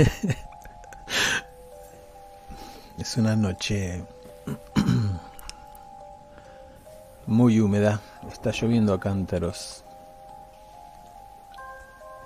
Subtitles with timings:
[2.98, 4.04] es una noche
[7.26, 8.00] muy húmeda.
[8.30, 9.84] Está lloviendo a cántaros.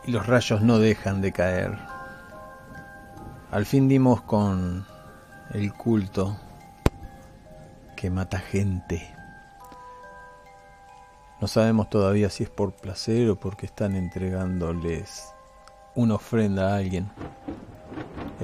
[0.05, 1.77] Y los rayos no dejan de caer.
[3.51, 4.87] Al fin dimos con
[5.53, 6.37] el culto
[7.97, 9.13] que mata gente.
[11.41, 15.35] No sabemos todavía si es por placer o porque están entregándoles
[15.95, 17.11] una ofrenda a alguien.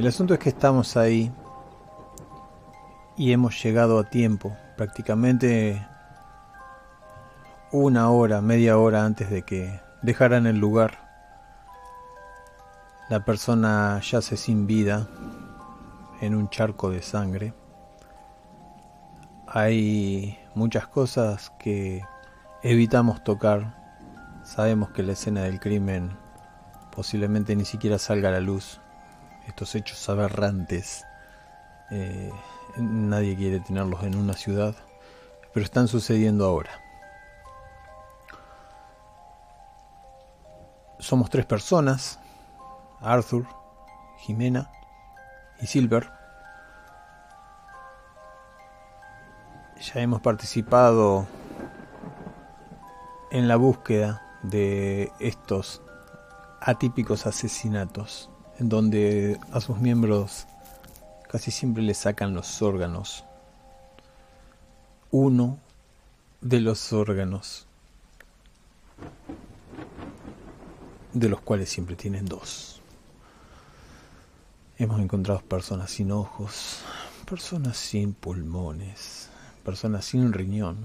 [0.01, 1.31] El asunto es que estamos ahí
[3.19, 5.87] y hemos llegado a tiempo, prácticamente
[7.71, 11.07] una hora, media hora antes de que dejaran el lugar.
[13.11, 15.07] La persona yace sin vida
[16.23, 17.53] en un charco de sangre.
[19.47, 22.03] Hay muchas cosas que
[22.63, 23.77] evitamos tocar.
[24.45, 26.17] Sabemos que la escena del crimen
[26.91, 28.80] posiblemente ni siquiera salga a la luz.
[29.51, 31.05] Estos hechos aberrantes,
[31.91, 32.31] eh,
[32.77, 34.77] nadie quiere tenerlos en una ciudad,
[35.53, 36.71] pero están sucediendo ahora.
[41.01, 42.21] Somos tres personas,
[43.01, 43.45] Arthur,
[44.19, 44.71] Jimena
[45.61, 46.09] y Silver.
[49.81, 51.27] Ya hemos participado
[53.33, 55.83] en la búsqueda de estos
[56.61, 60.47] atípicos asesinatos, en donde a sus miembros
[61.31, 63.25] casi siempre le sacan los órganos.
[65.11, 65.59] Uno
[66.43, 67.67] de los órganos,
[71.15, 72.83] de los cuales siempre tienen dos.
[74.77, 76.81] Hemos encontrado personas sin ojos,
[77.25, 79.31] personas sin pulmones,
[79.65, 80.77] personas sin riñón,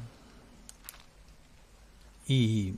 [2.25, 2.75] y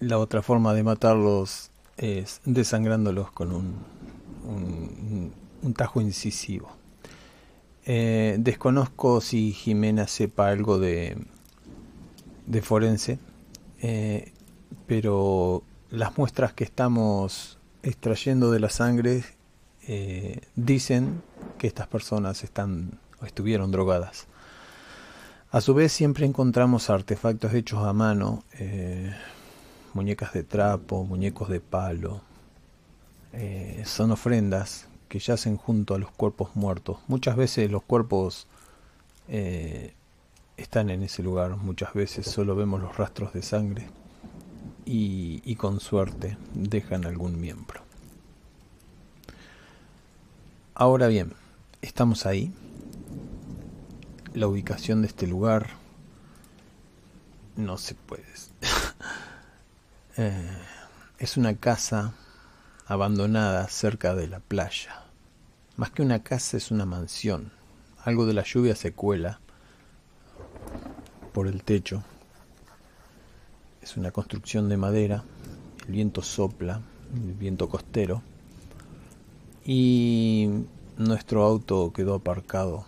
[0.00, 3.74] la otra forma de matarlos es desangrándolos con un,
[5.62, 6.70] un, tajo incisivo.
[7.84, 11.18] Eh, desconozco si Jimena sepa algo de,
[12.46, 13.18] de forense,
[13.82, 14.32] eh,
[14.86, 19.22] pero las muestras que estamos extrayendo de la sangre
[19.86, 21.22] eh, dicen
[21.58, 24.26] que estas personas están o estuvieron drogadas.
[25.50, 28.44] A su vez siempre encontramos artefactos hechos a mano,
[29.94, 32.20] muñecas de trapo, muñecos de palo.
[33.32, 36.98] Eh, son ofrendas que yacen junto a los cuerpos muertos.
[37.08, 38.46] Muchas veces los cuerpos
[39.28, 39.94] eh,
[40.56, 43.88] están en ese lugar, muchas veces solo vemos los rastros de sangre
[44.84, 47.82] y, y con suerte dejan algún miembro.
[50.74, 51.34] Ahora bien,
[51.82, 52.52] estamos ahí
[54.34, 55.70] la ubicación de este lugar
[57.56, 58.24] no se puede.
[60.22, 60.34] Eh,
[61.18, 62.12] es una casa
[62.86, 65.02] abandonada cerca de la playa.
[65.76, 67.52] Más que una casa es una mansión.
[68.04, 69.40] Algo de la lluvia se cuela
[71.32, 72.04] por el techo.
[73.80, 75.24] Es una construcción de madera.
[75.86, 76.82] El viento sopla,
[77.14, 78.20] el viento costero.
[79.64, 80.50] Y
[80.98, 82.84] nuestro auto quedó aparcado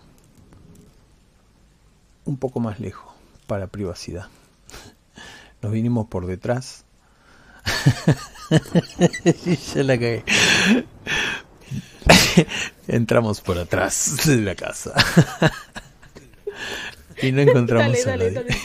[2.27, 3.11] un poco más lejos
[3.47, 4.27] para privacidad.
[5.63, 6.82] Nos vinimos por detrás.
[9.75, 10.25] ya la cagué.
[12.89, 14.95] Entramos por atrás de la casa.
[17.23, 18.45] y no encontramos a nadie.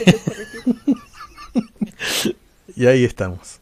[2.76, 3.60] y ahí estamos.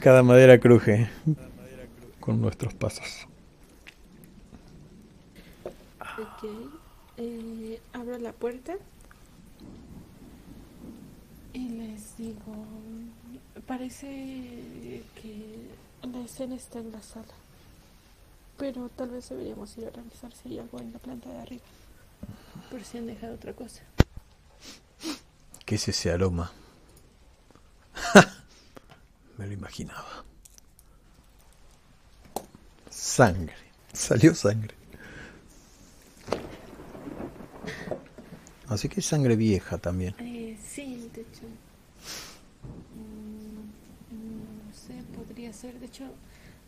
[0.00, 1.10] Cada madera cruje
[2.20, 3.26] con nuestros pasos.
[7.16, 8.76] Eh, abro la puerta
[11.52, 12.64] y les digo,
[13.68, 14.06] parece
[15.20, 15.68] que
[16.02, 17.34] la escena está en la sala,
[18.56, 21.64] pero tal vez deberíamos ir a revisar si hay algo en la planta de arriba,
[22.70, 23.82] por si han dejado otra cosa.
[25.64, 26.50] ¿Qué es ese aroma?
[29.36, 30.24] Me lo imaginaba.
[32.90, 33.54] Sangre.
[33.92, 34.74] Salió sangre.
[38.68, 40.14] Así que es sangre vieja también.
[40.18, 41.44] Eh, sí, de hecho.
[42.94, 45.02] Mm, no sé,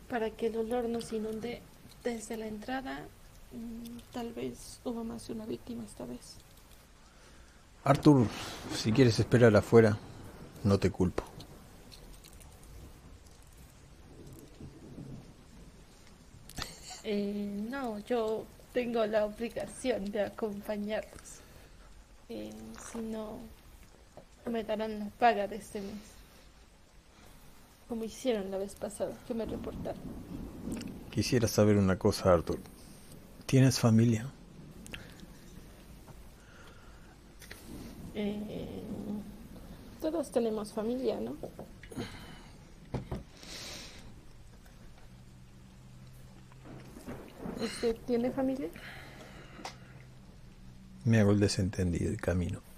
[0.09, 1.62] para que el olor no se inunde
[2.03, 3.06] desde la entrada,
[3.53, 6.37] mm, tal vez hubo más de una víctima esta vez.
[7.85, 8.27] Arthur,
[8.75, 9.97] si quieres esperar afuera,
[10.65, 11.25] no te culpo.
[17.05, 21.41] Eh, no, yo tengo la obligación de acompañarlos.
[22.29, 22.53] Eh,
[22.93, 23.38] si no,
[24.47, 26.19] me darán la paga de este mes.
[27.90, 30.00] Como hicieron la vez pasada, que me reportaron.
[31.10, 32.60] Quisiera saber una cosa, Arthur.
[33.46, 34.31] ¿Tienes familia?
[38.14, 38.84] Eh,
[40.00, 41.37] todos tenemos familia, ¿no?
[47.60, 48.69] ¿Usted tiene familia?
[51.04, 52.69] Me hago el desentendido y camino.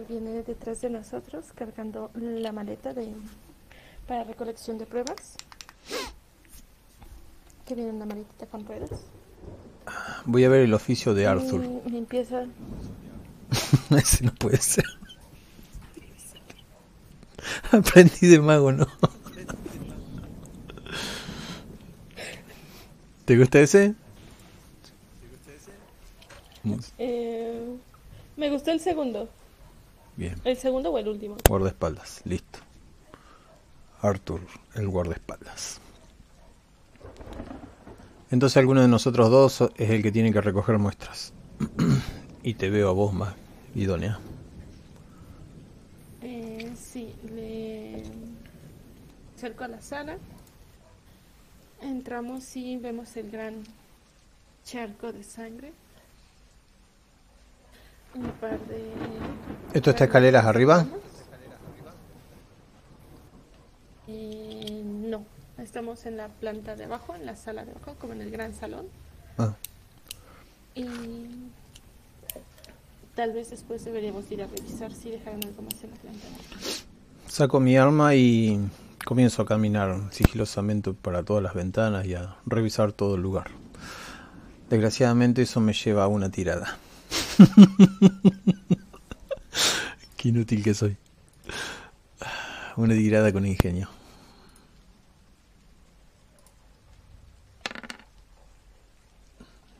[0.00, 3.14] Viene detrás de nosotros cargando la maleta de
[4.06, 5.36] para recolección de pruebas.
[7.66, 8.90] Que viene una maletita con ruedas.
[10.24, 11.64] Voy a ver el oficio de Arthur.
[11.86, 12.46] Y empieza.
[13.90, 14.84] Ese no puede ser.
[17.70, 18.86] Aprendí de mago, ¿no?
[23.24, 23.94] ¿Te gusta ese?
[26.98, 27.76] Eh,
[28.36, 29.28] me gustó el segundo.
[30.22, 30.40] Bien.
[30.44, 31.36] ¿El segundo o el último?
[31.48, 32.60] Guardaespaldas, listo.
[34.02, 34.40] Arthur,
[34.76, 35.80] el guardaespaldas.
[38.30, 41.32] Entonces alguno de nosotros dos es el que tiene que recoger muestras.
[42.44, 43.34] y te veo a vos más
[43.74, 44.20] idónea.
[46.22, 48.04] Eh, sí, le
[49.34, 50.18] acerco a la sala.
[51.80, 53.64] Entramos y vemos el gran
[54.64, 55.72] charco de sangre.
[58.14, 58.90] Un par de...
[59.72, 60.84] ¿Esto está escaleras arriba?
[64.08, 65.24] Eh, no,
[65.58, 68.54] estamos en la planta de abajo, en la sala de abajo, como en el gran
[68.54, 68.86] salón.
[69.38, 69.54] Ah,
[70.74, 70.86] Y
[73.14, 76.26] tal vez después deberíamos ir a revisar si dejaron algo más en la planta.
[76.28, 76.82] de abajo.
[77.28, 78.58] saco mi arma y
[79.04, 83.48] comienzo a caminar sigilosamente para todas las ventanas y a revisar todo el lugar.
[84.70, 86.78] Desgraciadamente eso me lleva a una tirada.
[90.16, 90.96] Qué inútil que soy.
[92.76, 93.88] Una tirada con ingenio.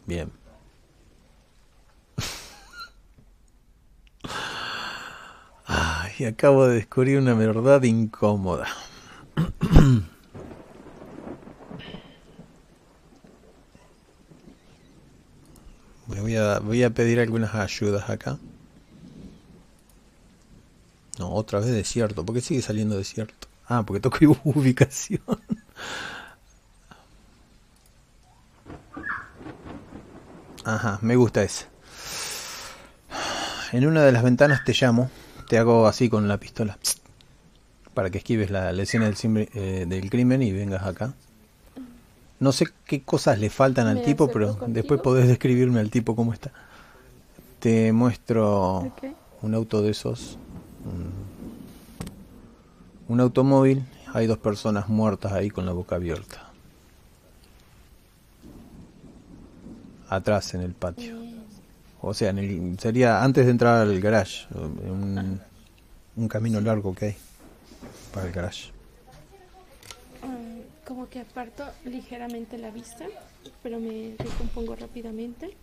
[0.07, 0.31] Bien.
[5.67, 8.67] Ay, acabo de descubrir una verdad incómoda.
[16.13, 18.39] Me voy a, voy a pedir algunas ayudas acá.
[21.19, 22.25] No, otra vez desierto.
[22.25, 23.49] ¿Por qué sigue saliendo desierto?
[23.67, 25.21] Ah, porque toco ubicación.
[30.65, 31.67] Ajá, me gusta ese.
[33.73, 35.11] En una de las ventanas te llamo,
[35.49, 36.79] te hago así con la pistola.
[37.95, 41.15] Para que esquives la, escena del, eh, del crimen y vengas acá.
[42.43, 44.67] No sé qué cosas le faltan al tipo, pero contigo.
[44.75, 46.51] después podés describirme al tipo cómo está.
[47.61, 48.93] Te muestro
[49.43, 50.39] un auto de esos.
[53.09, 53.85] Un, automóvil.
[54.13, 56.51] Hay dos personas muertas ahí con la boca abierta.
[60.09, 61.15] Atrás en el patio.
[62.01, 64.49] O sea, en el- sería antes de entrar al garage.
[64.53, 65.41] Un,
[66.17, 67.17] un camino largo que hay
[68.13, 68.72] para el garage.
[70.93, 73.07] Como que aparto ligeramente la vista,
[73.63, 75.57] pero me recompongo rápidamente.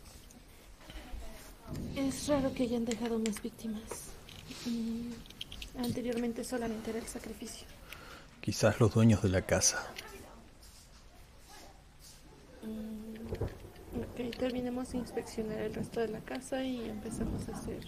[1.96, 3.84] Es raro que hayan dejado más víctimas.
[4.66, 7.68] Mm, anteriormente solamente era el sacrificio.
[8.42, 9.86] Quizás los dueños de la casa.
[12.64, 17.86] Ok, terminemos de inspeccionar el resto de la casa y empezamos a hacer.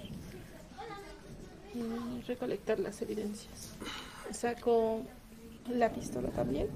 [1.73, 3.71] mm, recolectar las evidencias.
[4.31, 5.01] Saco
[5.69, 6.67] la pistola también.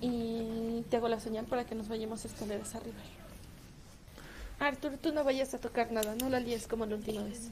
[0.00, 2.96] Y te hago la señal para que nos vayamos escaleras arriba.
[4.58, 7.48] Arthur, tú no vayas a tocar nada, no la líes como la última vez.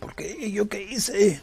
[0.00, 0.50] ¿Por qué?
[0.50, 1.40] ¿Yo qué hice?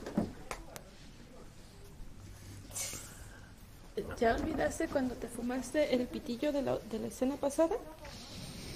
[4.19, 7.75] ¿Ya olvidaste cuando te fumaste el pitillo de la, de la escena pasada?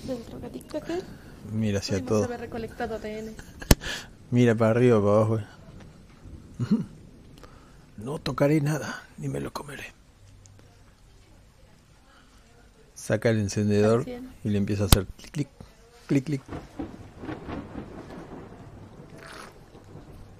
[0.05, 1.03] ¿Del drogadicto aquel?
[1.51, 2.23] Mira hacia Pudimos todo.
[2.25, 3.35] haber recolectado ADN.
[4.31, 5.39] Mira para arriba, para abajo.
[7.97, 9.85] No tocaré nada, ni me lo comeré.
[13.07, 14.05] Saca el encendedor
[14.43, 15.47] y le empieza a hacer clic, clic,
[16.07, 16.41] clic, clic.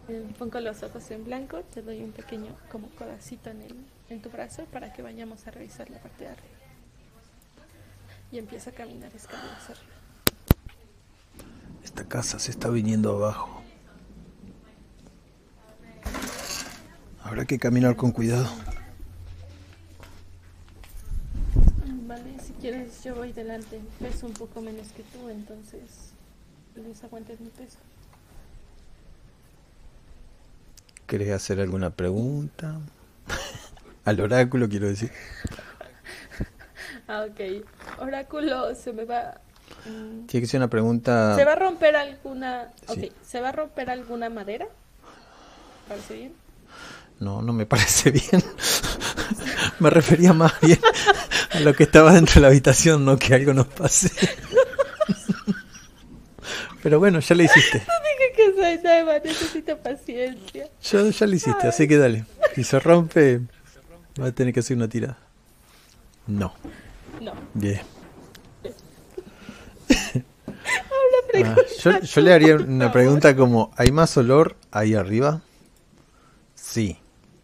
[0.09, 3.75] Eh, Pongo los ojos en blanco, te doy un pequeño como codacito en, el,
[4.09, 6.57] en tu brazo para que vayamos a revisar la parte de arriba.
[8.33, 9.95] Y empiezo a caminar escaleras arriba.
[11.85, 13.61] Esta casa se está viniendo abajo.
[17.23, 18.49] Habrá que caminar con cuidado.
[22.07, 23.79] Vale, si quieres yo voy delante.
[23.99, 25.81] Peso un poco menos que tú, entonces
[26.75, 27.77] les aguantes mi peso.
[31.05, 32.79] ¿Querés hacer alguna pregunta?
[34.05, 35.11] Al oráculo quiero decir.
[37.09, 37.63] Ah, ok.
[38.01, 39.39] Oráculo, se me va...
[39.85, 41.37] mm, Tiene que ser una pregunta...
[41.37, 42.73] ¿Se va a romper alguna...
[42.93, 43.09] Sí.
[43.25, 44.67] ¿se va a romper alguna madera?
[45.87, 46.33] ¿Parece bien?
[47.21, 48.43] No, no me parece bien.
[49.79, 50.79] me refería más bien
[51.51, 54.11] a lo que estaba dentro de la habitación, no que algo nos pase.
[56.83, 57.79] Pero bueno, ya lo hiciste.
[57.79, 60.69] Dije que soy nueva, necesito paciencia.
[60.81, 62.25] Ya, ya lo hiciste, así que dale.
[62.55, 63.41] Si se rompe,
[64.21, 65.17] va a tener que hacer una tirada.
[66.27, 66.53] No.
[67.21, 67.33] No.
[67.53, 67.81] Bien.
[71.43, 75.41] Ah, yo, yo le haría una pregunta como, ¿hay más olor ahí arriba?
[76.55, 76.97] Sí.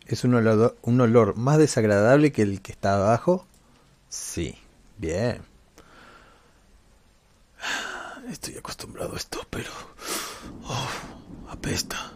[0.07, 3.45] ¿Es un olor, un olor más desagradable que el que está abajo?
[4.13, 4.55] Sí.
[4.99, 5.41] Bien.
[8.29, 9.71] Estoy acostumbrado a esto, pero...
[10.65, 10.89] oh,
[11.49, 12.13] apesta.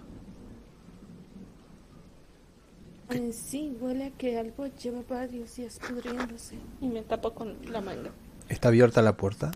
[3.09, 6.57] Eh, sí, huele a que algo lleva varios días pudriéndose.
[6.81, 8.11] Y me tapo con la manga.
[8.47, 9.49] ¿Está abierta la puerta?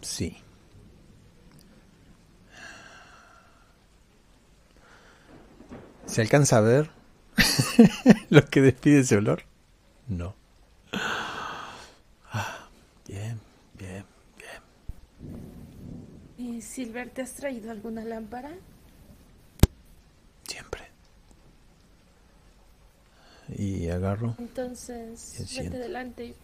[0.00, 0.36] Sí.
[6.06, 6.90] ¿Se alcanza a ver
[8.30, 9.44] lo que despide ese olor?
[10.08, 10.34] No.
[12.32, 12.68] Ah,
[13.06, 13.40] bien,
[13.78, 14.04] bien,
[14.36, 16.56] bien.
[16.56, 18.52] Eh, Silver, ¿te has traído alguna lámpara?
[20.44, 20.82] Siempre.
[23.48, 24.36] Y agarro.
[24.38, 25.76] Entonces, vete siento.
[25.76, 26.34] delante y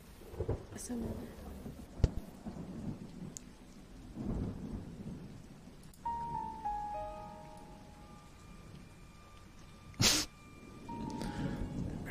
[0.72, 1.06] pásame.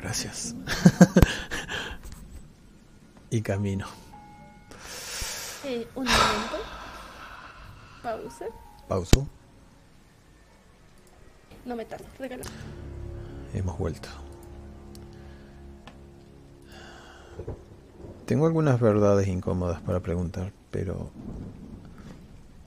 [0.00, 0.54] Gracias.
[3.30, 3.86] y camino.
[5.64, 6.83] Eh, un momento.
[8.04, 8.44] Pausa.
[8.86, 9.26] Pauso.
[11.64, 12.44] No me tardo, regala.
[13.54, 14.10] Hemos vuelto.
[18.26, 21.10] Tengo algunas verdades incómodas para preguntar, pero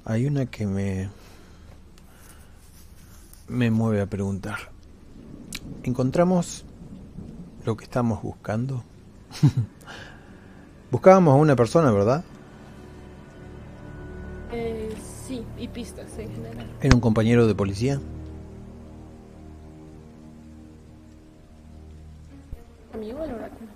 [0.05, 1.09] hay una que me
[3.47, 4.57] me mueve a preguntar.
[5.83, 6.65] Encontramos
[7.63, 8.83] lo que estamos buscando.
[10.91, 12.23] Buscábamos a una persona, ¿verdad?
[14.51, 14.95] Eh,
[15.27, 16.67] sí, y pistas en general.
[16.81, 17.99] Era un compañero de policía.
[22.93, 23.67] ¿Amigo el oráculo?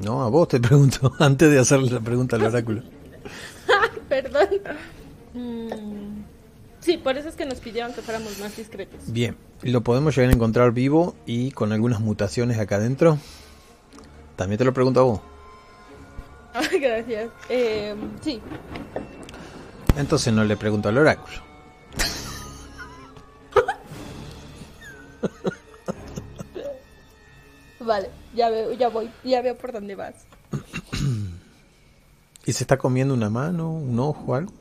[0.00, 2.82] No, a vos te pregunto antes de hacerle la pregunta al oráculo.
[4.08, 4.48] Perdón.
[5.34, 6.08] Mm,
[6.80, 9.12] Sí, por eso es que nos pidieron que fuéramos más discretos.
[9.12, 13.18] Bien, lo podemos llegar a encontrar vivo y con algunas mutaciones acá adentro.
[14.36, 15.20] También te lo pregunto a vos.
[16.80, 17.30] Gracias.
[17.48, 18.40] Eh, sí,
[19.96, 21.48] Entonces no le pregunto al oráculo.
[27.80, 30.14] vale, ya veo, ya voy, ya veo por dónde vas.
[32.44, 34.52] ¿Y se está comiendo una mano, un ojo, algo?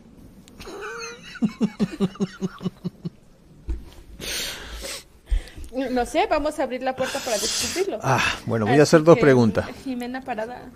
[5.92, 8.00] No sé, vamos a abrir la puerta para descubrirlo.
[8.02, 9.68] Ah, bueno, voy a hacer dos preguntas.
[9.84, 10.72] Jimena parada.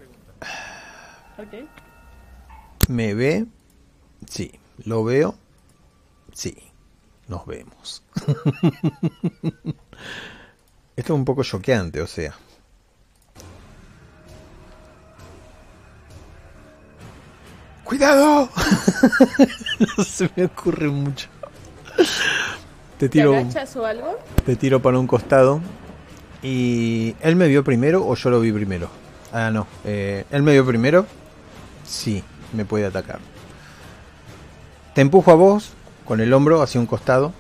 [1.42, 2.88] Ok.
[2.90, 3.46] ¿Me ve?
[4.28, 4.52] Sí.
[4.86, 5.36] ¿Lo veo?
[6.34, 6.56] Sí.
[7.28, 8.04] Nos vemos.
[10.96, 12.36] Esto es un poco choqueante, o sea.
[17.84, 18.50] ¡Cuidado!
[19.98, 21.28] no se me ocurre mucho.
[22.98, 24.18] Te ¿Te tiro, o algo?
[24.46, 25.60] te tiro para un costado.
[26.44, 28.90] ¿Y él me vio primero o yo lo vi primero?
[29.34, 29.68] Ah, no.
[29.86, 31.06] eh, ¿Él me vio primero?
[31.92, 33.20] Sí, me puede atacar.
[34.96, 35.72] Te empujo a vos
[36.06, 37.34] con el hombro hacia un costado.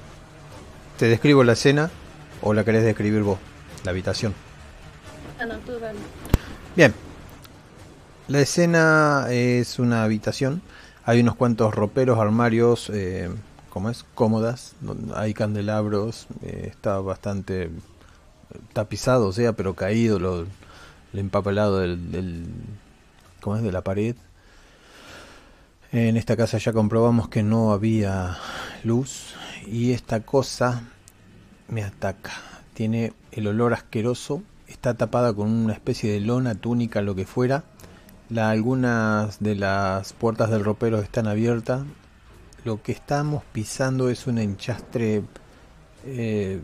[0.99, 1.89] Te describo la escena
[2.41, 3.39] o la querés describir vos,
[3.85, 4.33] la habitación.
[5.39, 5.97] Ah, no, tú dale.
[6.75, 6.93] Bien.
[8.27, 10.61] La escena es una habitación.
[11.05, 13.29] Hay unos cuantos roperos, armarios, eh,
[13.69, 14.05] ¿cómo es?
[14.15, 14.73] Cómodas.
[15.15, 16.27] Hay candelabros.
[16.43, 17.71] eh, está bastante
[18.73, 22.45] tapizado, o sea, pero caído, lo, el empapelado del, del,
[23.39, 23.63] ¿cómo es?
[23.63, 24.15] de la pared.
[25.93, 28.37] En esta casa ya comprobamos que no había
[28.85, 29.33] luz
[29.67, 30.83] y esta cosa
[31.67, 32.31] me ataca.
[32.73, 37.65] Tiene el olor asqueroso, está tapada con una especie de lona, túnica, lo que fuera.
[38.33, 41.83] Algunas de las puertas del ropero están abiertas.
[42.63, 45.23] Lo que estamos pisando es un enchastre
[46.05, 46.61] eh,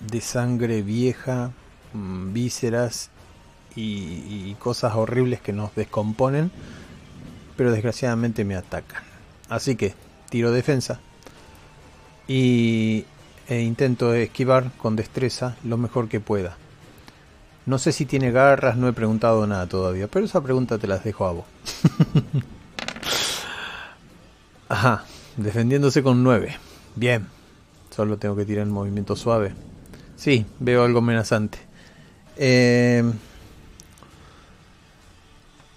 [0.00, 1.52] de sangre vieja,
[1.92, 3.10] mm, vísceras
[3.76, 6.50] y cosas horribles que nos descomponen,
[7.58, 9.02] pero desgraciadamente me atacan.
[9.48, 9.92] Así que
[10.30, 11.00] tiro defensa
[12.28, 13.04] y
[13.48, 16.56] e intento esquivar con destreza lo mejor que pueda.
[17.66, 21.02] No sé si tiene garras, no he preguntado nada todavía, pero esa pregunta te las
[21.02, 21.46] dejo a vos.
[24.68, 25.04] Ajá,
[25.36, 26.56] defendiéndose con 9.
[26.94, 27.26] Bien,
[27.90, 29.52] solo tengo que tirar en movimiento suave.
[30.14, 31.58] Sí, veo algo amenazante.
[32.36, 33.02] Eh,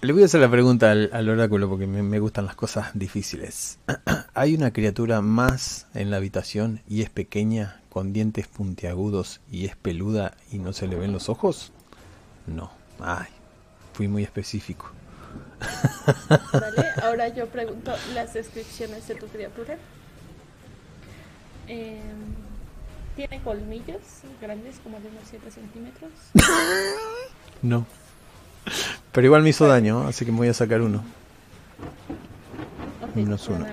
[0.01, 3.77] le voy a hacer la pregunta al, oráculo porque me, gustan las cosas difíciles.
[4.33, 9.75] ¿Hay una criatura más en la habitación y es pequeña, con dientes puntiagudos y es
[9.75, 11.71] peluda y no se le ven los ojos?
[12.47, 12.71] No.
[12.99, 13.27] Ay,
[13.93, 14.89] fui muy específico.
[16.51, 19.77] Vale, ahora yo pregunto las descripciones de tu criatura.
[21.67, 21.99] Em,
[23.15, 24.01] ¿Tiene colmillos
[24.41, 26.11] grandes como de unos 7 centímetros?
[27.61, 27.85] no.
[29.11, 31.03] Pero igual me hizo daño, así que me voy a sacar uno.
[33.15, 33.65] Menos uno.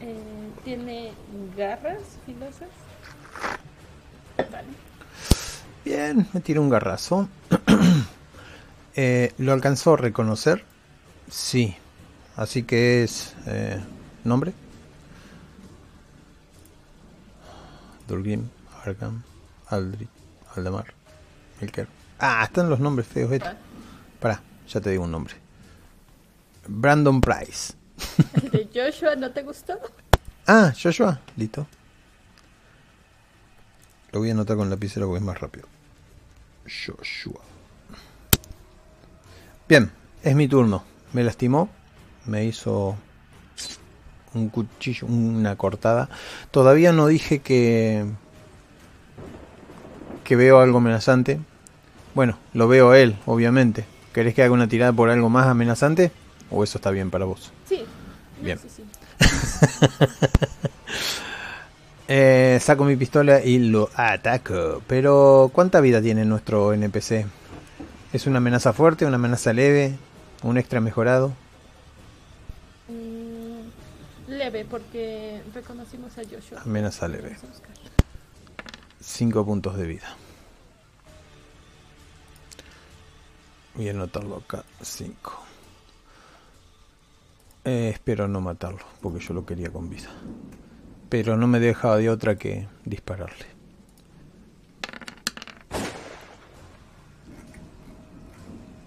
[0.00, 0.16] Eh,
[0.64, 1.12] ¿Tiene
[1.56, 2.68] garras filosas?
[4.38, 4.68] Vale.
[5.84, 7.28] Bien, me tiro un garrazo.
[8.96, 10.64] eh, ¿Lo alcanzó a reconocer?
[11.30, 11.76] Sí.
[12.36, 13.34] Así que es...
[13.46, 13.80] Eh,
[14.24, 14.52] ¿Nombre?
[18.08, 18.48] Durgrim,
[18.84, 19.22] Arkham,
[19.68, 20.08] Aldrich,
[20.54, 20.94] Aldamar,
[21.60, 21.88] Milker.
[22.18, 23.52] Ah, están los nombres feos estos.
[24.68, 25.34] Ya te digo un nombre.
[26.66, 27.74] Brandon Price.
[28.34, 29.78] ¿El de Joshua no te gustó?
[30.46, 31.66] Ah, Joshua, listo.
[34.12, 35.66] Lo voy a anotar con la lapicero porque es más rápido.
[36.64, 37.40] Joshua.
[39.68, 39.90] Bien,
[40.22, 40.84] es mi turno.
[41.12, 41.68] Me lastimó.
[42.26, 42.96] Me hizo
[44.34, 46.08] un cuchillo, una cortada.
[46.50, 48.06] Todavía no dije que
[50.24, 51.38] que veo algo amenazante.
[52.14, 53.84] Bueno, lo veo él, obviamente.
[54.16, 56.10] ¿Querés que haga una tirada por algo más amenazante?
[56.50, 57.52] ¿O eso está bien para vos?
[57.68, 57.84] Sí.
[58.40, 58.58] Bien.
[62.08, 64.80] Eh, saco mi pistola y lo ataco.
[64.86, 67.26] Pero, ¿cuánta vida tiene nuestro NPC?
[68.12, 69.96] ¿Es una amenaza fuerte, una amenaza leve,
[70.44, 71.32] un extra mejorado?
[72.86, 76.62] Mm, leve, porque reconocimos a Joshua.
[76.64, 77.36] Amenaza leve.
[79.00, 80.16] Cinco puntos de vida.
[83.76, 85.44] Voy a anotarlo acá, 5.
[87.66, 90.08] Eh, espero no matarlo, porque yo lo quería con vida.
[91.10, 93.44] Pero no me dejaba de otra que dispararle.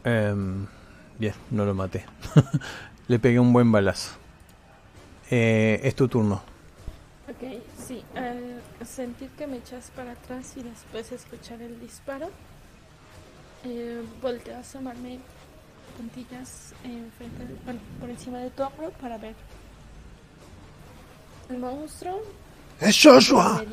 [0.04, 0.65] Em,
[1.19, 2.06] bien, no lo maté.
[3.08, 4.13] Le pegué un buen balazo.
[5.30, 6.41] Eh, es tu turno.
[7.30, 8.04] Ok, sí.
[8.15, 12.32] Al sentir que me echas para atrás y después escuchar el disparo,
[13.63, 15.19] eh, volteo a asomarme
[15.98, 16.74] puntillas
[18.00, 19.36] por encima de tu hombro para ver
[21.50, 22.22] el monstruo.
[22.80, 23.63] ¡Es Joshua!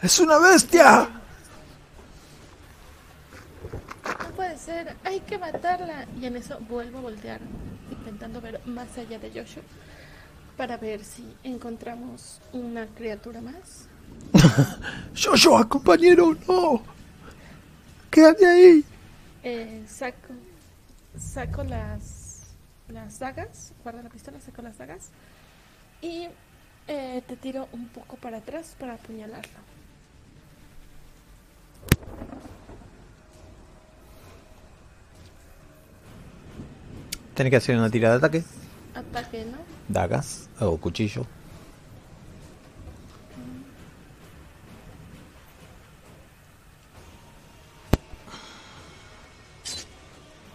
[0.00, 1.08] ¡Es una bestia!
[4.04, 6.06] No puede ser, hay que matarla.
[6.20, 7.40] Y en eso vuelvo a voltear,
[7.90, 9.62] intentando ver más allá de Joshua,
[10.56, 13.88] para ver si encontramos una criatura más.
[15.14, 16.91] Joshua, compañero, no.
[18.12, 18.84] Quédate ahí.
[19.42, 20.34] Eh, saco,
[21.18, 22.42] saco las,
[22.88, 25.08] las dagas, guarda la pistola, saco las dagas
[26.02, 26.28] y
[26.88, 29.58] eh, te tiro un poco para atrás para apuñalarlo.
[37.34, 38.44] Tienes que hacer una tirada de ataque.
[38.94, 39.56] Ataque, ¿no?
[39.88, 41.26] Dagas o cuchillo.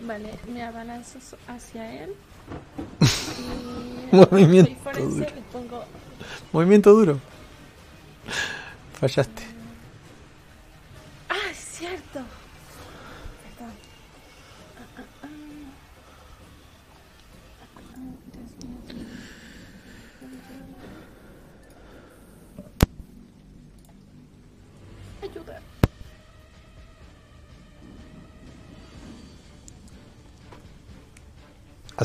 [0.08, 2.14] Vale, me abalanzo hacia él.
[4.10, 5.26] Y Movimiento duro.
[5.52, 5.84] Pongo...
[6.54, 7.20] Movimiento duro.
[9.00, 9.44] Fallaste.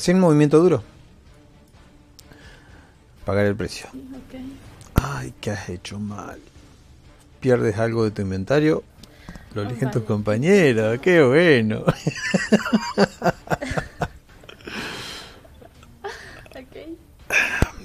[0.03, 0.83] Hacer un movimiento duro.
[3.25, 3.87] Pagar el precio.
[4.97, 6.41] Ay, ¿qué has hecho mal?
[7.38, 8.83] Pierdes algo de tu inventario.
[9.55, 10.99] Lo eligen tus compañeros.
[11.01, 11.85] Qué bueno.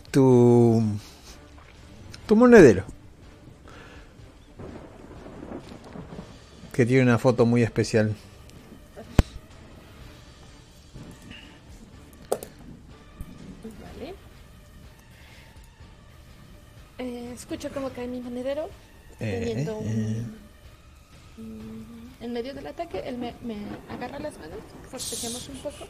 [0.10, 0.82] Tu.
[2.26, 2.84] Tu monedero.
[6.74, 8.16] Que tiene una foto muy especial.
[17.58, 18.70] Escucho como cae mi monedero
[19.20, 20.26] Eh, teniendo un- eh.
[21.40, 23.58] un- en medio del ataque, él me, me
[23.90, 25.86] agarra las manos, forcejemos un poco,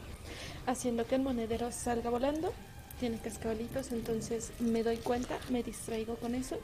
[0.66, 2.52] haciendo que el monedero salga volando.
[3.00, 6.56] Tiene cascabelitos, entonces me doy cuenta, me distraigo con eso.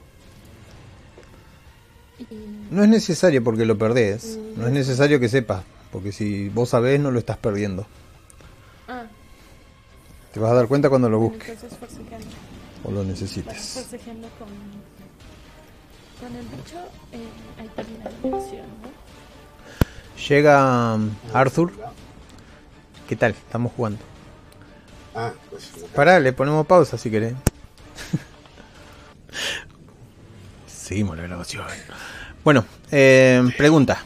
[2.18, 2.26] Y
[2.70, 4.36] No es necesario porque lo perdés.
[4.38, 4.58] Mm.
[4.60, 5.64] No es necesario que sepas.
[5.92, 7.86] Porque si vos sabés, no lo estás perdiendo.
[8.88, 9.04] ah,
[10.32, 11.78] Te vas a dar cuenta cuando lo busques entonces
[12.82, 13.86] o lo necesites.
[14.38, 14.48] con,
[16.20, 16.78] con el bicho,
[17.12, 19.04] eh, ahí termina la misión, ¿no?
[20.28, 21.72] Llega um, Arthur.
[23.08, 23.32] ¿Qué tal?
[23.32, 23.98] Estamos jugando.
[25.14, 25.70] Ah, pues.
[25.94, 27.34] Pará, le ponemos pausa si querés.
[30.66, 31.64] Seguimos la grabación.
[32.42, 33.98] Bueno, eh, pregunta.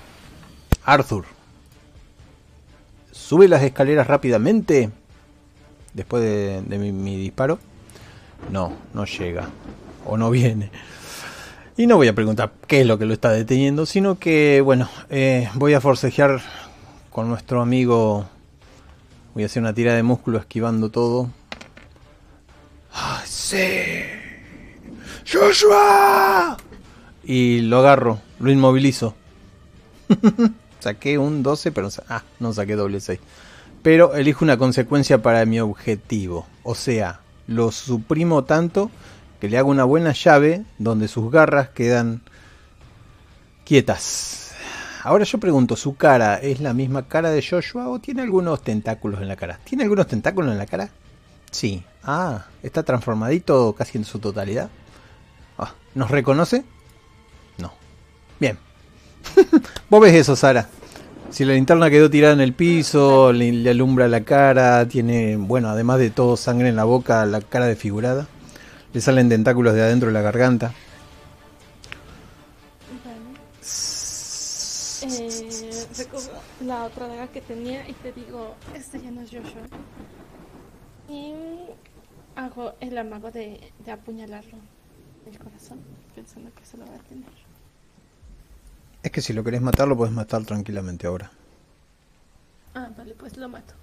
[0.85, 1.25] Arthur.
[3.13, 4.91] ¿Sube las escaleras rápidamente?
[5.93, 7.59] Después de, de mi, mi disparo.
[8.51, 9.49] No, no llega.
[10.07, 10.71] O no viene.
[11.79, 14.91] Y no voy a preguntar qué es lo que lo está deteniendo, sino que, bueno,
[15.11, 16.41] eh, voy a forcejear
[17.09, 18.29] con nuestro amigo.
[19.33, 21.31] Voy a hacer una tira de músculo esquivando todo.
[22.93, 23.61] ¡Ay, sí!
[25.33, 26.57] ¡Joshua!
[27.23, 29.15] Y lo agarro, lo inmovilizo.
[30.81, 33.21] Saqué un 12, pero ah, no saqué doble 6.
[33.85, 36.45] Pero elijo una consecuencia para mi objetivo.
[36.65, 38.91] O sea, lo suprimo tanto
[39.41, 42.23] que le hago una buena llave donde sus garras quedan
[43.65, 44.53] quietas.
[45.05, 49.23] Ahora yo pregunto, ¿su cara es la misma cara de Joshua o tiene algunos tentáculos
[49.23, 49.61] en la cara?
[49.65, 50.91] ¿Tiene algunos tentáculos en la cara?
[51.51, 51.83] Sí.
[52.03, 54.71] Ah, está transformadito casi en su totalidad.
[55.57, 56.65] Ah, ¿Nos reconoce?
[57.59, 57.73] No.
[58.41, 58.59] Bien.
[59.89, 60.69] Vos ves eso, Sara.
[61.31, 65.69] Si la linterna quedó tirada en el piso, le, le alumbra la cara, tiene, bueno,
[65.69, 68.27] además de todo sangre en la boca, la cara desfigurada.
[68.93, 70.73] Le salen tentáculos de adentro de la garganta.
[73.05, 73.19] Vale.
[75.03, 76.07] Eh,
[76.65, 79.63] la otra daga que tenía y te digo, este ya no es Joshua.
[81.09, 81.35] Y
[82.35, 84.59] hago el amago de, de apuñalarlo
[85.27, 85.81] en el corazón,
[86.15, 87.29] pensando que se lo va a tener.
[89.03, 91.31] Es que si lo querés matar, lo podés matar tranquilamente ahora.
[92.75, 93.75] Ah, vale, pues lo mato.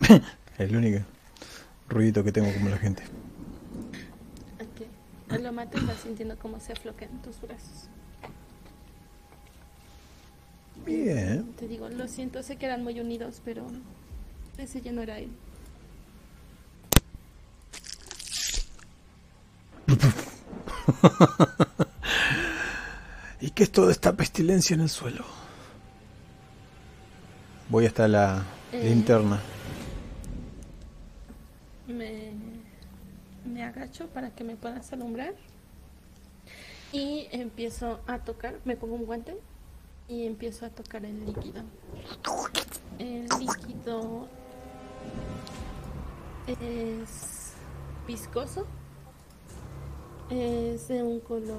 [0.58, 1.00] El único
[1.88, 3.02] ruidito que tengo como la gente.
[4.60, 5.38] Ok.
[5.40, 7.88] Lo mato y vas sintiendo cómo se aflocan tus brazos.
[10.84, 11.52] Bien.
[11.58, 13.66] Te digo, lo siento, sé que eran muy unidos, pero
[14.58, 15.30] ese ya no era él.
[23.40, 25.24] ¿Y qué es toda esta pestilencia en el suelo?
[27.68, 28.82] Voy hasta la Eh.
[28.84, 29.40] linterna.
[31.86, 32.32] Me,
[33.44, 35.34] me agacho para que me puedas alumbrar
[36.92, 39.36] y empiezo a tocar, me pongo un guante
[40.08, 41.62] y empiezo a tocar el líquido.
[42.98, 44.28] El líquido
[46.46, 47.52] es
[48.06, 48.66] viscoso,
[50.30, 51.58] es de un color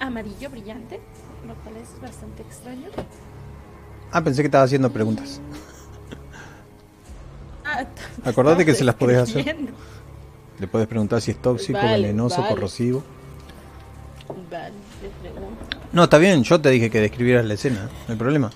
[0.00, 1.00] amarillo brillante,
[1.46, 2.88] lo cual es bastante extraño.
[4.12, 5.40] Ah, pensé que estaba haciendo preguntas.
[7.64, 7.84] Ah,
[8.24, 9.56] Acordate que se las podés hacer.
[10.58, 12.54] Le puedes preguntar si es tóxico, Vale, venenoso, vale.
[12.54, 13.02] corrosivo.
[14.50, 14.72] Vale.
[15.92, 18.50] No, está bien, yo te dije que describieras la escena, no hay problema.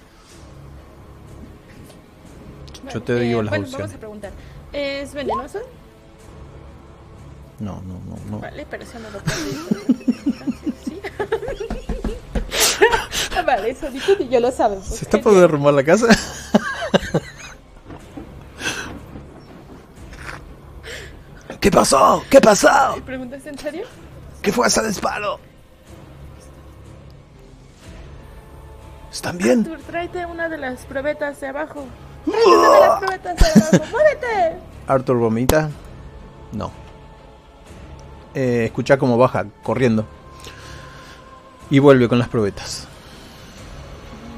[2.93, 3.73] Yo te digo eh, las bueno, opciones.
[3.73, 4.33] Vamos a preguntar.
[4.73, 5.59] ¿Es venenoso?
[7.59, 8.39] No, no, no, no.
[8.41, 9.37] Vale, pero eso no lo puedo
[13.47, 14.85] vale, eso dicho y yo lo sabemos.
[14.87, 16.07] ¿Se está por derrumbar la casa?
[21.67, 22.23] ¿Qué pasó?
[22.31, 22.69] ¿Qué pasó?
[23.05, 23.87] ¿Preguntas en serio?
[24.41, 25.41] ¿Qué fue ese disparo?
[29.11, 29.63] ¿Están bien?
[29.63, 31.85] Arthur, tráete una de las probetas de abajo.
[32.25, 33.85] Tráete una de las probetas de abajo.
[33.91, 34.57] ¡Muévete!
[34.87, 35.69] Arthur vomita.
[36.53, 36.71] No.
[38.33, 40.07] Eh, escucha cómo baja corriendo.
[41.69, 42.87] Y vuelve con las probetas.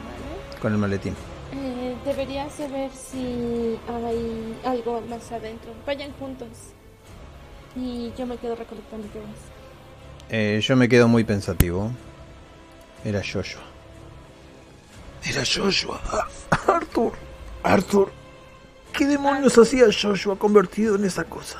[0.06, 0.60] Vale.
[0.62, 1.14] Con el maletín.
[1.52, 5.74] Eh, deberías de ver si hay algo más adentro.
[5.84, 6.48] Vayan juntos.
[7.78, 9.06] Y yo me quedo recolectando.
[10.30, 11.92] Eh, yo me quedo muy pensativo.
[13.04, 13.62] Era Joshua.
[15.24, 16.00] Era Joshua.
[16.66, 17.12] Arthur.
[17.62, 18.10] Arthur.
[18.92, 21.58] ¿Qué demonios hacía Joshua convertido en esa cosa?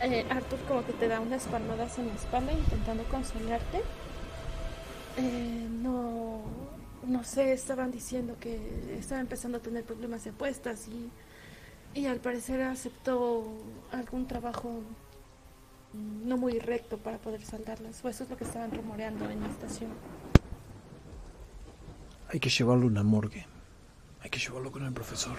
[0.00, 3.82] Eh, Arthur como que te da unas palmadas en la espalda intentando consolarte.
[5.16, 6.42] Eh, no,
[7.06, 8.60] no sé, estaban diciendo que
[8.96, 11.10] estaba empezando a tener problemas de apuestas y,
[11.96, 13.44] y al parecer aceptó
[13.90, 14.82] algún trabajo
[15.94, 18.04] no muy recto para poder saldarlas.
[18.04, 19.90] O eso es lo que estaban rumoreando en la estación.
[22.28, 23.46] Hay que llevarlo a una morgue.
[24.20, 25.38] Hay que llevarlo con el profesor.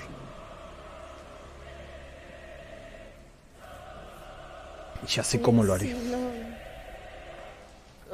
[5.08, 5.92] Ya sé cómo lo haré.
[5.92, 6.18] Sí, no.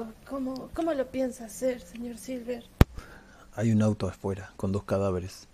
[0.03, 2.65] Oh, ¿Cómo, ¿Cómo lo piensa hacer, señor Silver?
[3.55, 5.47] Hay un auto afuera con dos cadáveres.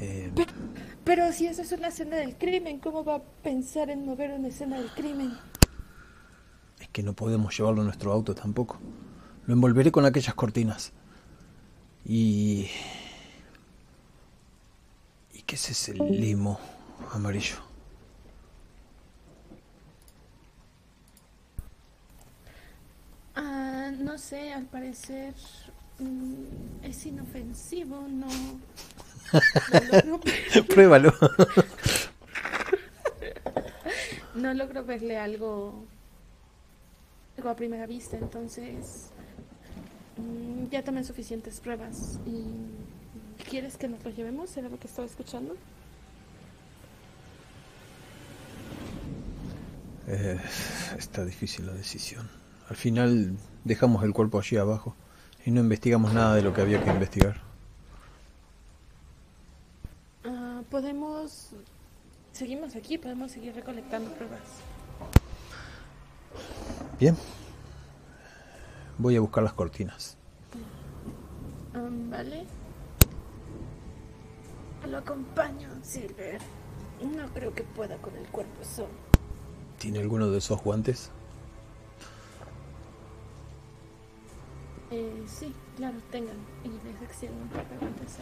[0.00, 0.52] Eh, Pero,
[1.04, 4.48] pero si eso es una escena del crimen, ¿cómo va a pensar en mover una
[4.48, 5.32] escena del crimen?
[6.80, 8.78] es que no podemos llevarlo en nuestro auto tampoco.
[9.46, 10.92] Lo envolveré con aquellas cortinas.
[12.04, 12.68] Y...
[15.32, 16.58] ¿Y qué es ese limo
[17.12, 17.56] amarillo?
[23.34, 25.34] Ah, no sé, al parecer
[25.98, 28.60] mm, es inofensivo, no.
[29.32, 29.40] No
[30.02, 30.20] logro,
[30.68, 31.12] Pruébalo.
[34.34, 35.84] no logro verle algo,
[37.36, 39.10] algo a primera vista, entonces
[40.16, 42.18] mm, ya tomé suficientes pruebas.
[42.26, 42.44] ¿Y
[43.48, 44.56] quieres que nos lo llevemos?
[44.56, 45.56] ¿Era lo que estaba escuchando?
[50.06, 50.40] Eh,
[50.96, 52.28] está difícil la decisión.
[52.68, 54.94] Al final dejamos el cuerpo allí abajo
[55.44, 57.40] y no investigamos nada de lo que había que investigar.
[60.24, 60.62] Ah,
[61.28, 61.50] podemos.
[62.32, 64.40] Seguimos aquí, podemos seguir recolectando pruebas.
[66.98, 67.16] Bien.
[68.98, 70.16] Voy a buscar las cortinas.
[71.74, 72.46] Um, vale.
[74.88, 76.40] Lo acompaño, Silver.
[77.00, 78.88] No creo que pueda con el cuerpo solo.
[79.78, 81.10] ¿Tiene alguno de esos guantes?
[84.90, 86.36] Eh, sí, claro, tengan.
[87.54, 88.16] Par de guantes.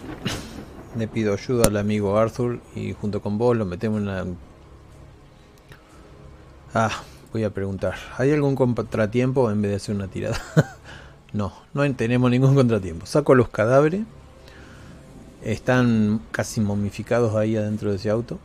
[0.97, 4.25] Le pido ayuda al amigo Arthur y junto con vos lo metemos en una...
[6.75, 7.95] Ah, voy a preguntar.
[8.19, 10.41] ¿Hay algún contratiempo en vez de hacer una tirada?
[11.33, 13.07] no, no tenemos ningún contratiempo.
[13.07, 14.03] Saco los cadáveres.
[15.43, 18.39] Están casi momificados ahí adentro de ese auto.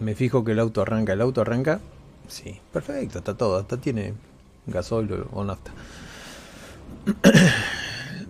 [0.00, 1.12] Me fijo que el auto arranca.
[1.12, 1.80] ¿El auto arranca?
[2.28, 3.58] Sí, perfecto, está todo.
[3.58, 4.14] Hasta tiene
[4.66, 5.70] gasoil o nafta.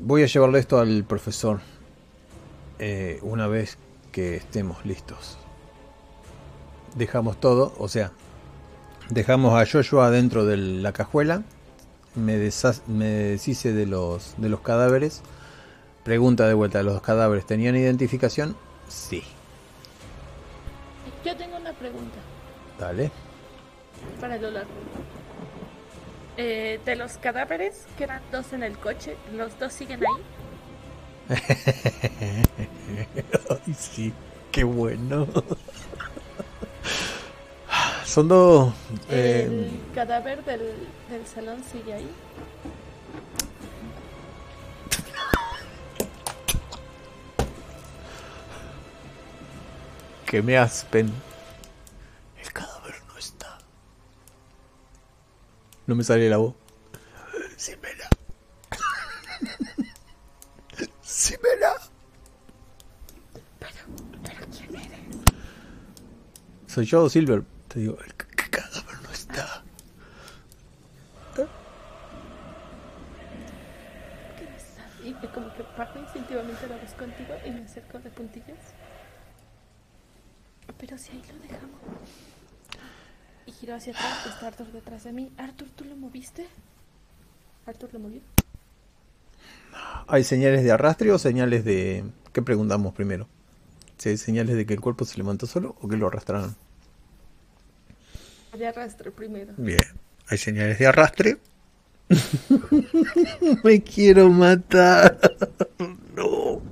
[0.07, 1.59] Voy a llevarle esto al profesor
[2.79, 3.77] eh, una vez
[4.13, 5.37] que estemos listos.
[6.95, 8.13] Dejamos todo, o sea,
[9.11, 11.43] dejamos a Joshua dentro de la cajuela,
[12.15, 15.23] me, deshice de los, de los cadáveres.
[16.05, 18.57] Pregunta de vuelta, ¿los cadáveres tenían identificación?
[18.87, 19.25] Sí.
[21.25, 22.19] Yo tengo una pregunta
[22.79, 23.11] Dale.
[24.21, 24.71] para largo.
[26.37, 30.23] Eh, de los cadáveres, que eran dos en el coche, ¿los dos siguen ahí?
[33.51, 34.13] Ay, sí,
[34.53, 35.27] qué bueno.
[38.05, 38.73] Son dos...
[39.09, 42.11] eh, ¿El cadáver del, del salón sigue ahí?
[50.27, 51.13] que me aspen.
[52.43, 53.59] El cadáver no está.
[55.87, 56.55] No me sale la voz.
[57.57, 58.09] Simela.
[61.03, 61.75] Simela.
[63.61, 65.01] ¿Pero quién eres?
[66.67, 67.45] Soy yo, Silver.
[67.69, 69.63] Te digo, el ca- ca- cadáver no está.
[71.35, 71.43] ¿Qué
[74.45, 74.85] no está?
[75.05, 78.59] Y como que bajo instintivamente la voz contigo y me acerco de puntillas.
[80.79, 81.81] Pero si ahí lo dejamos.
[83.61, 85.33] Giro hacia atrás, está Arthur detrás de mí.
[85.39, 86.47] Arthur, ¿tú lo moviste?
[87.67, 88.21] ¿Arthur lo movió?
[90.07, 92.05] ¿Hay señales de arrastre o señales de...
[92.33, 93.29] ¿Qué preguntamos primero?
[93.97, 96.55] Si hay señales de que el cuerpo se levantó solo o que lo arrastraron.
[98.57, 99.53] De arrastre primero.
[99.57, 99.79] Bien.
[100.29, 101.39] ¿Hay señales de arrastre?
[103.65, 105.19] Me quiero matar.
[106.17, 106.63] No.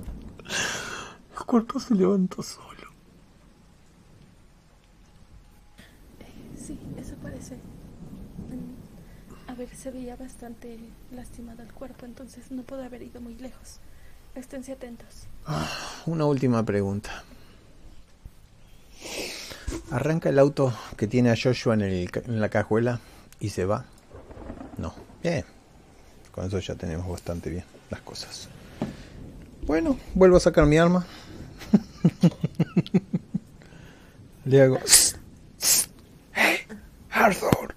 [1.37, 2.74] El cuerpo se levantó solo.
[6.65, 7.55] Sí, eso parece.
[7.55, 10.79] Mm, A ver, se veía bastante
[11.11, 13.79] lastimado el cuerpo, entonces no puede haber ido muy lejos.
[14.33, 15.27] Esténse atentos.
[16.05, 17.23] Una última pregunta.
[19.91, 22.99] ¿Arranca el auto que tiene a Joshua en, el en la cajuela
[23.39, 23.85] y se va?
[24.77, 24.93] No.
[25.23, 25.45] Bien.
[26.31, 28.49] Con eso ya tenemos bastante bien las cosas.
[29.65, 31.05] Bueno, vuelvo a sacar mi arma.
[34.45, 34.79] Le hago...
[37.15, 37.73] ¡Arthur!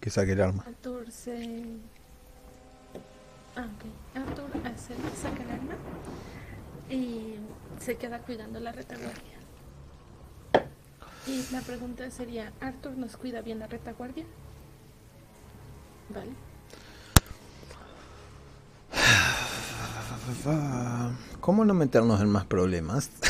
[0.00, 0.64] Que saque el arma.
[0.66, 1.66] Arthur se,
[3.54, 3.84] Ah, ok.
[4.16, 5.74] Arthur hace, saca el arma
[6.88, 7.34] y
[7.78, 9.36] se queda cuidando la retaguardia.
[11.26, 14.24] Y la pregunta sería, ¿Arthur nos cuida bien la retaguardia?
[16.08, 16.32] Vale.
[21.40, 23.10] ¿Cómo no meternos en más problemas?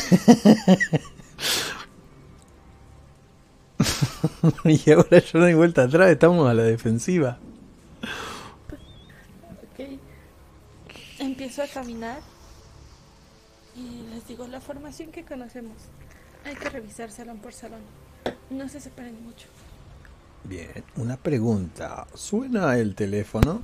[4.65, 7.39] y ahora yo no hay vuelta atrás, estamos a la defensiva.
[9.73, 10.01] Ok.
[11.19, 12.21] Empiezo a caminar
[13.77, 15.77] y les digo la formación que conocemos.
[16.45, 17.81] Hay que revisar salón por salón.
[18.51, 19.49] No se separen mucho.
[20.45, 22.07] Bien, una pregunta.
[22.15, 23.63] ¿Suena el teléfono?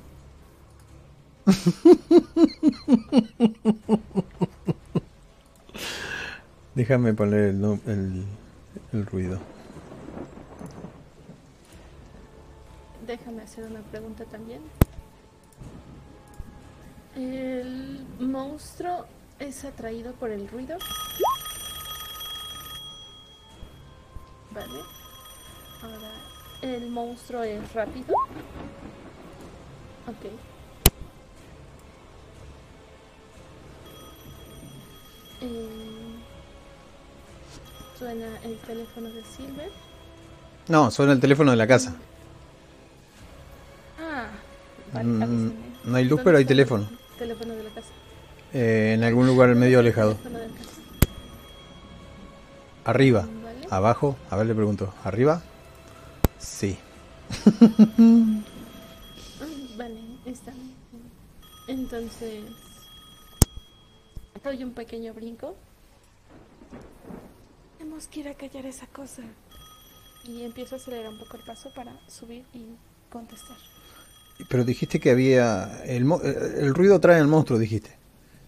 [6.75, 8.25] Déjame poner el, el,
[8.93, 9.39] el ruido.
[13.07, 14.59] Déjame hacer una pregunta también.
[17.15, 19.05] ¿El monstruo
[19.39, 20.77] es atraído por el ruido?
[24.51, 24.81] Vale.
[25.81, 26.11] Ahora,
[26.63, 28.13] ¿el monstruo es rápido?
[30.07, 30.25] Ok.
[35.41, 36.15] Eh,
[37.97, 39.71] suena el teléfono de Silver.
[40.67, 41.95] No, suena el teléfono de la casa.
[44.95, 45.53] Ah, Mm, avísame.
[45.85, 46.87] no hay luz, ¿Dónde pero hay teléfono.
[47.17, 47.87] Teléfono de la casa.
[48.53, 50.15] Eh, en algún lugar medio alejado.
[50.15, 50.69] Teléfono de la casa.
[52.85, 53.27] Arriba.
[53.43, 53.67] Vale.
[53.69, 54.15] Abajo.
[54.29, 54.93] A ver, le pregunto.
[55.03, 55.41] ¿Arriba?
[56.37, 56.77] Sí.
[57.97, 58.41] Mm,
[59.77, 60.73] Vale, está bien.
[61.67, 62.43] Entonces,
[64.43, 65.55] doy un pequeño brinco.
[67.77, 69.23] Tenemos que ir a callar esa cosa.
[70.23, 72.65] Y empiezo a acelerar un poco el paso para subir y
[73.11, 73.57] contestar.
[74.49, 75.81] Pero dijiste que había...
[75.85, 77.97] El, eh, el ruido trae al monstruo, dijiste.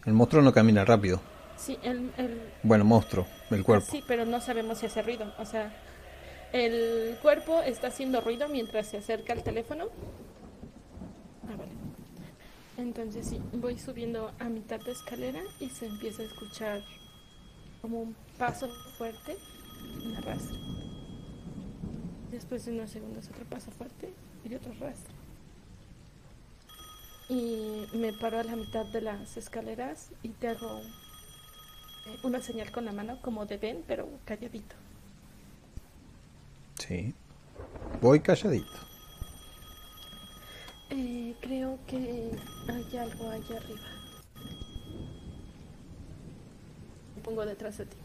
[0.05, 1.21] El monstruo no camina rápido.
[1.57, 3.87] Sí, el, el, Bueno, monstruo, el cuerpo.
[3.89, 5.33] sí, pero no sabemos si hace ruido.
[5.39, 5.73] O sea,
[6.53, 9.85] el cuerpo está haciendo ruido mientras se acerca al teléfono.
[11.49, 11.71] Ah, vale.
[12.77, 16.81] Entonces sí, voy subiendo a mitad de escalera y se empieza a escuchar
[17.81, 19.35] como un paso fuerte
[20.03, 20.57] y un arrastre.
[22.31, 24.13] Después de unos segundos otro paso fuerte
[24.47, 25.13] y otro arrastre.
[27.29, 30.79] Y me paro a la mitad de las escaleras y te hago
[32.05, 34.75] eh, una señal con la mano como de ven, pero calladito.
[36.79, 37.13] Sí.
[38.01, 38.71] Voy calladito.
[40.89, 42.31] Eh, creo que
[42.69, 43.81] hay algo allá arriba.
[47.15, 47.97] Me pongo detrás de ti.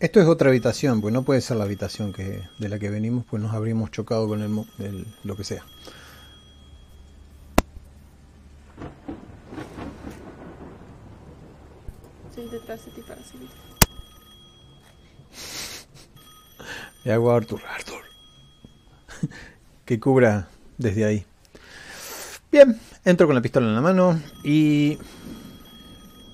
[0.00, 3.24] Esto es otra habitación, pues no puede ser la habitación que de la que venimos,
[3.24, 5.64] pues nos habríamos chocado con el, el- lo que sea.
[12.34, 13.20] Estoy detrás de ti para.
[17.04, 18.02] Le hago a Arthur, Arthur.
[19.84, 21.26] que cubra desde ahí.
[22.50, 24.98] Bien, entro con la pistola en la mano y...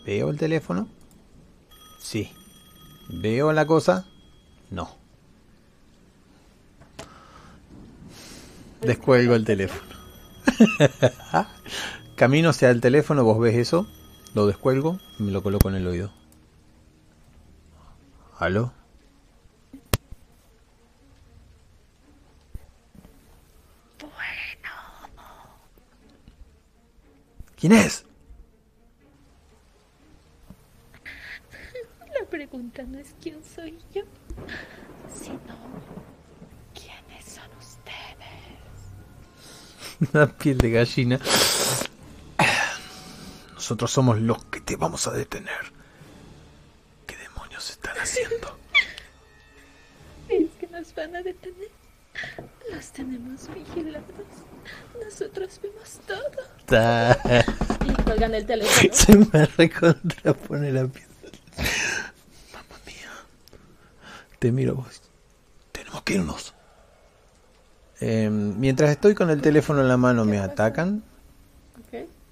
[0.07, 0.89] ¿Veo el teléfono?
[1.99, 2.33] Sí.
[3.11, 4.07] ¿Veo la cosa?
[4.71, 4.97] No.
[8.81, 9.95] Descuelgo el teléfono.
[12.17, 13.87] Camino hacia el teléfono, vos ves eso,
[14.35, 16.13] lo descuelgo y me lo coloco en el oído.
[18.39, 18.73] ¿Aló?
[27.61, 28.07] ¿Quién es?
[32.19, 34.01] La pregunta no es quién soy yo,
[35.15, 35.59] sino
[36.73, 37.91] quiénes son ustedes.
[40.15, 41.21] Una piel de gallina.
[43.71, 45.55] Nosotros somos los que te vamos a detener.
[47.07, 48.59] ¿Qué demonios están haciendo?
[50.29, 51.69] ¿Es que nos van a detener?
[52.73, 54.03] Los tenemos vigilados.
[55.05, 56.43] Nosotros vemos todo.
[56.67, 57.17] Ta-
[57.87, 58.89] Y colgan el teléfono.
[58.93, 61.07] Se me recontrapone la piel.
[62.53, 63.13] Mamma mía.
[64.41, 65.01] Te miro vos.
[65.71, 66.55] Tenemos que irnos.
[68.01, 71.05] Eh, mientras estoy con el teléfono en la mano, ¿me atacan?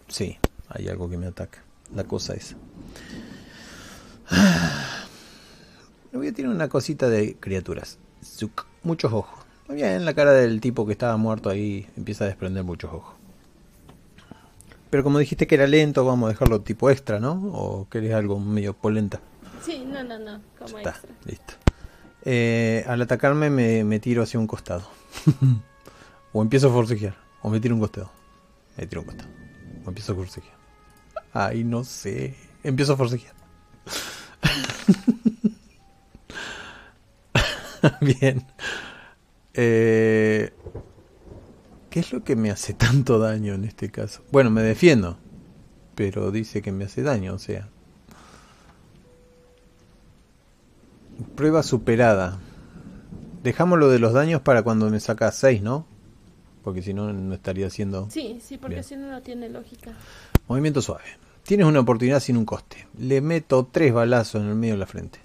[0.09, 0.37] Sí,
[0.69, 1.63] hay algo que me ataca.
[1.95, 2.35] La cosa.
[2.35, 2.41] Le
[6.19, 7.99] voy a tirar una cosita de criaturas.
[8.83, 9.39] Muchos ojos.
[9.69, 13.15] Muy bien, la cara del tipo que estaba muerto ahí empieza a desprender muchos ojos.
[14.91, 17.33] Pero como dijiste que era lento, vamos a dejarlo tipo extra, ¿no?
[17.53, 19.21] ¿O querés algo medio polenta?
[19.63, 21.11] Sí, no, no, no, como Está, extra.
[21.27, 21.55] listo.
[22.25, 24.89] Eh, al atacarme me, me tiro hacia un costado.
[26.33, 27.17] o empiezo a forcejear.
[27.43, 28.11] O me tiro un costado.
[28.79, 29.29] Ahí tiro un costado.
[29.85, 30.58] O empiezo a forcejear.
[31.33, 32.35] Ay, no sé.
[32.63, 33.35] Empiezo a forcejear.
[38.01, 38.45] Bien.
[39.55, 40.53] Eh,
[41.91, 44.23] ¿Qué es lo que me hace tanto daño en este caso?
[44.31, 45.19] Bueno, me defiendo.
[45.95, 47.69] Pero dice que me hace daño, o sea.
[51.35, 52.39] Prueba superada.
[53.43, 55.87] Dejamos lo de los daños para cuando me saca 6, ¿no?
[56.63, 58.09] Porque si no, no estaría haciendo...
[58.11, 59.93] Sí, sí, porque si no, no tiene lógica.
[60.49, 61.05] Movimiento suave.
[61.43, 62.89] Tienes una oportunidad sin un coste.
[62.99, 65.21] Le meto tres balazos en el medio de la frente.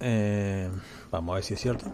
[0.00, 0.70] Eh,
[1.10, 1.90] vamos a ver si es cierto.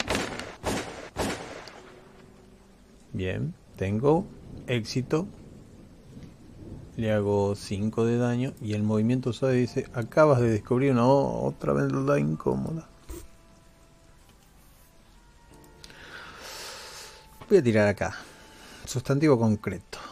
[3.12, 4.26] Bien, tengo
[4.66, 5.26] éxito.
[6.96, 11.72] Le hago 5 de daño y el movimiento suave dice, acabas de descubrir una otra
[11.72, 12.88] verdad incómoda.
[17.48, 18.16] Voy a tirar acá.
[18.86, 20.05] Sustantivo concreto.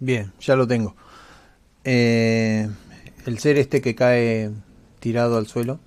[0.00, 0.94] Bien, ya lo tengo.
[1.84, 2.68] Eh,
[3.26, 4.50] el ser este que cae
[5.00, 5.80] tirado al suelo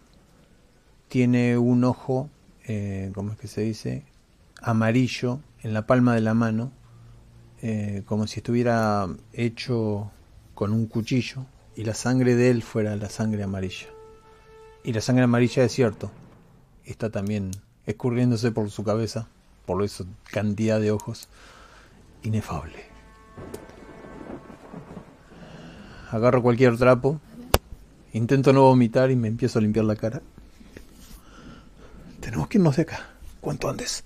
[1.08, 2.30] tiene un ojo,
[2.66, 4.04] eh, ¿cómo es que se dice?
[4.62, 6.72] Amarillo en la palma de la mano,
[7.62, 10.12] eh, como si estuviera hecho
[10.54, 11.46] con un cuchillo
[11.76, 13.88] y la sangre de él fuera la sangre amarilla.
[14.84, 16.12] Y la sangre amarilla es cierto,
[16.86, 17.52] está también
[17.86, 19.28] escurriéndose por su cabeza,
[19.66, 21.28] por esa cantidad de ojos,
[22.24, 22.86] inefable.
[26.10, 27.20] Agarro cualquier trapo,
[28.14, 30.22] intento no vomitar y me empiezo a limpiar la cara.
[32.28, 33.08] Tenemos que irnos de acá,
[33.40, 34.04] cuanto antes.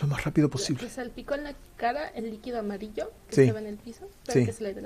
[0.00, 0.80] Lo más rápido posible.
[0.84, 3.40] ¿Le salpicó en la cara el líquido amarillo que Sí.
[3.42, 4.08] estaba en el piso?
[4.24, 4.46] Para Sí.
[4.46, 4.76] que se le.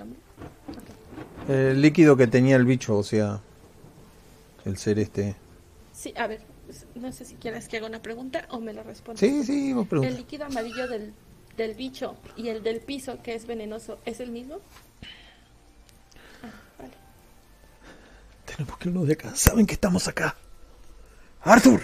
[1.49, 3.42] El líquido que tenía el bicho, o sea,
[4.64, 5.36] el ser este.
[5.92, 6.40] Sí, a ver,
[6.94, 9.20] no sé si quieres que haga una pregunta o me lo respondas.
[9.20, 10.14] Sí, sí, vos ¿El pregunta.
[10.16, 11.12] líquido amarillo del,
[11.59, 14.61] del bicho y el del piso, que es venenoso, es el mismo?
[16.42, 16.94] Ah, vale.
[18.47, 19.36] Tenemos que irnos de acá.
[19.36, 20.34] Saben que estamos acá.
[21.43, 21.80] ¡Arthur!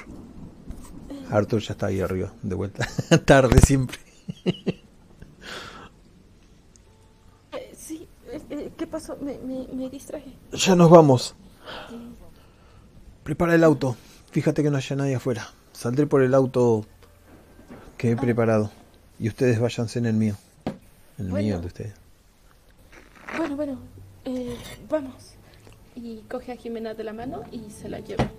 [1.30, 2.86] Arthur ya está ahí arriba, de vuelta.
[3.24, 3.98] Tarde siempre.
[7.53, 8.09] Eh, sí,
[8.50, 9.16] eh, ¿qué pasó?
[9.20, 10.32] Me, me, me distraje.
[10.53, 11.34] Ya nos vamos.
[13.22, 13.96] Prepara el auto.
[14.30, 15.48] Fíjate que no haya nadie afuera.
[15.72, 16.84] Saldré por el auto
[17.96, 18.70] que he preparado.
[19.18, 20.34] Y ustedes váyanse en el mío.
[21.18, 21.46] En el Bueno.
[21.46, 21.94] mío, de ustedes.
[23.36, 23.78] Bueno, bueno,
[24.24, 24.57] eh,
[24.90, 25.34] vamos.
[25.94, 28.30] Y coge a Jimena de la mano y se la lleva.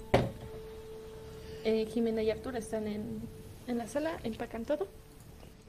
[1.65, 3.21] Eh, Jimena y Arturo están en,
[3.67, 4.85] en la sala, empacan todo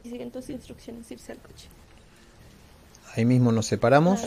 [0.02, 1.68] y siguen tus instrucciones, irse al coche.
[3.14, 4.26] Ahí mismo nos separamos.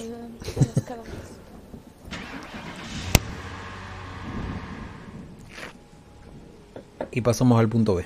[7.12, 8.06] Y pasamos al punto B.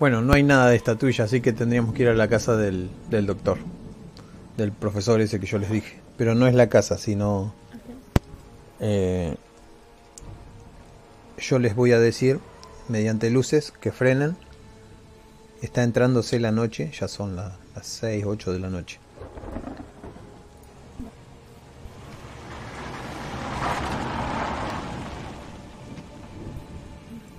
[0.00, 2.90] Bueno, no hay nada de estatuilla, así que tendríamos que ir a la casa del,
[3.10, 3.58] del doctor,
[4.56, 6.00] del profesor ese que yo les dije.
[6.16, 7.54] Pero no es la casa, sino...
[8.80, 9.36] Eh,
[11.38, 12.40] yo les voy a decir,
[12.88, 14.36] mediante luces, que frenen.
[15.62, 18.98] Está entrándose la noche, ya son la- las 6, 8 de la noche.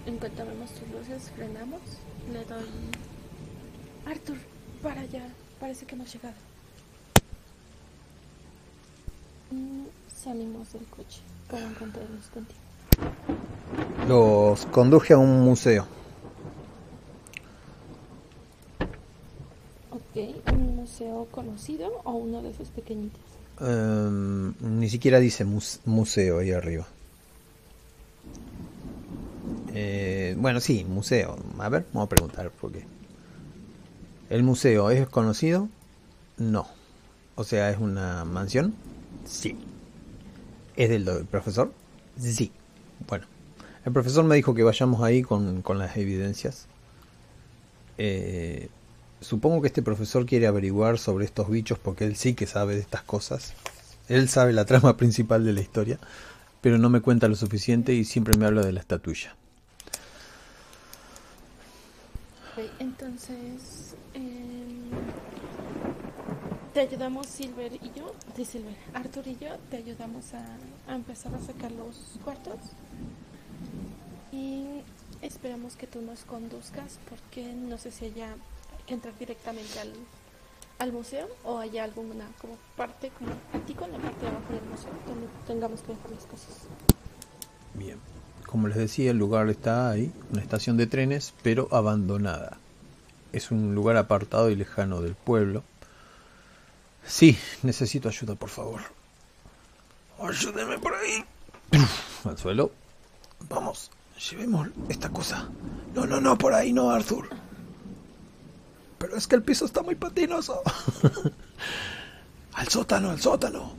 [0.06, 1.82] En cuanto vemos tus luces, frenamos.
[2.32, 2.66] Le doy.
[4.06, 4.38] Arthur,
[4.82, 5.28] para allá.
[5.60, 6.36] Parece que hemos llegado.
[9.52, 9.86] Mm,
[10.24, 12.60] salimos del coche para encontrarnos contigo.
[14.08, 15.86] Los conduje a un museo.
[19.92, 23.20] Ok, ¿un museo conocido o uno de esos pequeñitos?
[23.62, 26.88] Em, ni siquiera dice mus- museo ahí arriba.
[29.74, 31.38] Eh, bueno, sí, museo.
[31.60, 32.86] A ver, vamos a preguntar porque.
[34.30, 35.70] ¿El museo es conocido?
[36.38, 36.68] No.
[37.36, 38.74] O sea, ¿es una mansión?
[39.26, 39.58] Sí.
[40.76, 41.74] ¿Es del profesor?
[42.18, 42.52] Sí.
[43.08, 43.26] Bueno,
[43.86, 46.68] el profesor me dijo que vayamos ahí con, con las evidencias.
[47.98, 48.70] Eh,
[49.22, 52.82] supongo que este profesor quiere averiguar sobre estos bichos porque él sí que sabe de
[52.82, 53.54] estas cosas.
[54.08, 56.00] Él sabe la trama principal de la historia,
[56.62, 59.36] pero no me cuenta lo suficiente y siempre me habla de la estatuilla.
[62.80, 63.96] Entonces.
[64.14, 64.90] em,
[66.74, 70.46] te ayudamos Silver y yo, de Silver, Arthur y yo, te ayudamos a,
[70.92, 72.60] a empezar a sacar los cuartos.
[74.32, 74.82] Y
[75.22, 79.94] esperamos que tú nos conduzcas porque no sé si que entrar directamente al,
[80.80, 84.64] al museo o haya alguna como parte, como ático en la parte de abajo del
[84.64, 86.68] museo donde tengamos que dejar las cosas.
[87.74, 88.00] Bien.
[88.46, 92.58] Como les decía, el lugar está ahí, una estación de trenes, pero abandonada.
[93.32, 95.64] Es un lugar apartado y lejano del pueblo.
[97.06, 98.82] Sí, necesito ayuda, por favor.
[100.20, 101.24] Ayúdeme por ahí.
[102.26, 102.72] Al suelo.
[103.50, 105.50] Vamos, llevemos esta cosa.
[105.96, 107.30] No, no, no, por ahí no, Arthur.
[108.98, 110.62] Pero es que el piso está muy patinoso.
[112.54, 113.74] al sótano, al sótano.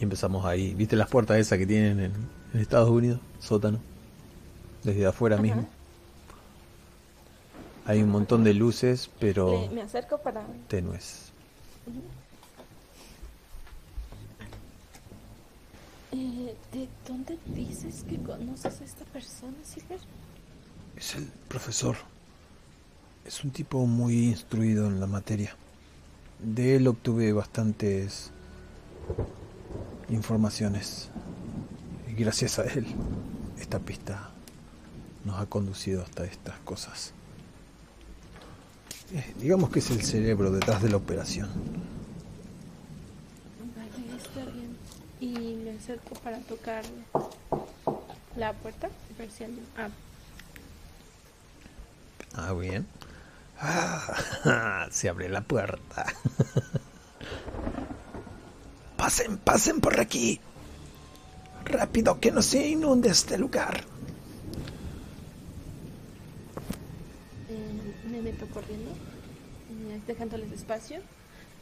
[0.00, 0.74] Y empezamos ahí.
[0.74, 2.12] ¿Viste las puertas esas que tienen en,
[2.54, 3.20] en Estados Unidos?
[3.38, 3.78] Sótano.
[4.82, 5.42] Desde afuera Ajá.
[5.42, 5.68] mismo.
[7.84, 10.44] Hay un montón de luces, pero Le- me acerco para...
[10.68, 11.30] tenues.
[16.16, 20.00] Eh, ¿De dónde dices que conoces a esta persona, Silver?
[20.96, 21.96] Es el profesor.
[23.26, 25.54] Es un tipo muy instruido en la materia.
[26.38, 28.30] De él obtuve bastantes
[30.08, 31.10] informaciones.
[32.10, 32.86] Y gracias a él,
[33.58, 34.30] esta pista
[35.26, 37.12] nos ha conducido hasta estas cosas.
[39.12, 41.50] Eh, digamos que es el cerebro detrás de la operación.
[43.76, 44.76] Vale, está bien.
[45.20, 46.82] Y me acerco para tocar
[48.36, 49.66] la puerta, ver si alguien...
[49.76, 49.88] Ah,
[52.38, 52.86] Ah, bien.
[53.58, 56.04] Ah, se abre la puerta.
[58.96, 60.38] pasen, pasen por aquí.
[61.64, 63.84] Rápido, que no se inunde este lugar.
[67.48, 71.00] eh, me meto corriendo, eh, dejándoles espacio.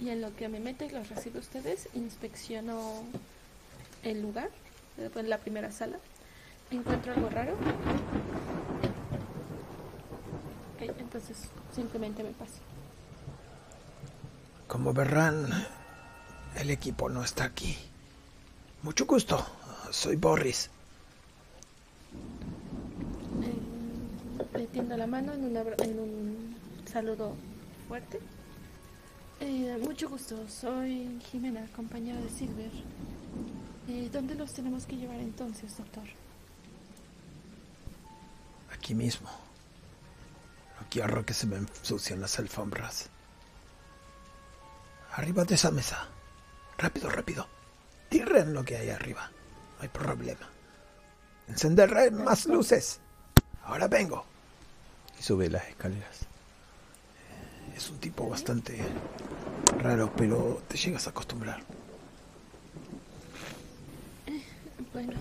[0.01, 3.05] Y en lo que me meto y los recibo ustedes, inspecciono
[4.05, 4.51] el lugar,
[4.99, 5.97] eh, en la primera sala.
[6.71, 7.55] Encuentro algo raro.
[10.81, 11.39] Entonces
[11.75, 12.59] simplemente me paso.
[14.69, 15.47] Como verán,
[16.57, 17.77] el equipo no está aquí.
[18.83, 19.45] Mucho gusto,
[19.91, 20.69] soy Boris.
[23.43, 26.57] Eh, le tiendo la mano en, un abra- en un
[26.91, 27.35] saludo
[27.89, 28.21] fuerte.
[29.41, 32.71] Eh, mucho gusto, soy Jimena, compañera de Silver.
[33.87, 36.05] Eh, ¿Dónde los tenemos que llevar entonces, doctor?
[38.73, 39.29] Aquí mismo.
[40.81, 43.11] No quiero que se me ensucien las alfombras.
[45.13, 46.09] Arriba de esa mesa.
[46.79, 47.47] Rápido, rápido.
[48.09, 49.31] Tiren lo que hay arriba.
[49.77, 50.49] No hay problema.
[51.47, 53.01] Encenderé más luces.
[53.65, 54.25] Ahora vengo.
[55.19, 56.21] Y sube las escaleras.
[57.77, 58.79] Es un tipo bastante
[59.79, 61.63] raro, pero te llegas a acostumbrar.
[64.95, 65.13] Bueno,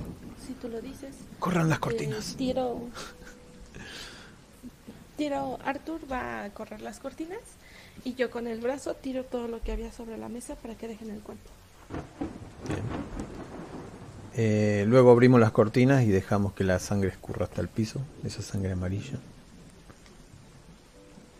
[0.45, 1.15] si tú lo dices.
[1.39, 2.35] Corran las eh, cortinas.
[2.37, 2.81] tiro.
[5.17, 5.59] Tiro.
[5.65, 7.39] Arthur va a correr las cortinas.
[8.05, 10.87] Y yo con el brazo tiro todo lo que había sobre la mesa para que
[10.87, 11.49] dejen el cuento.
[12.67, 12.81] Bien.
[14.35, 18.41] Eh, luego abrimos las cortinas y dejamos que la sangre escurra hasta el piso, esa
[18.41, 19.19] sangre amarilla.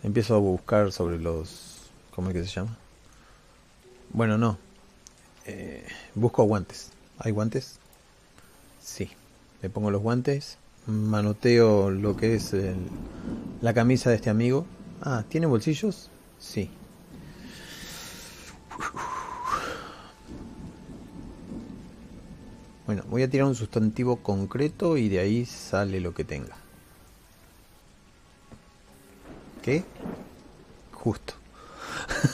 [0.02, 1.90] Empiezo a buscar sobre los...
[2.14, 2.76] ¿Cómo es que se llama?
[4.10, 4.58] Bueno, no.
[5.46, 6.90] Eh, busco guantes.
[7.18, 7.78] ¿Hay guantes?
[8.84, 9.08] Sí.
[9.62, 10.58] Le pongo los guantes.
[10.86, 12.76] Manoteo lo que es el-
[13.62, 14.66] la camisa de este amigo.
[15.00, 16.10] Ah, ¿tiene bolsillos?
[16.38, 16.70] Sí.
[22.86, 26.54] Bueno, voy a tirar un sustantivo concreto y de ahí sale lo que tenga.
[29.62, 29.82] ¿Qué?
[30.92, 31.34] Justo.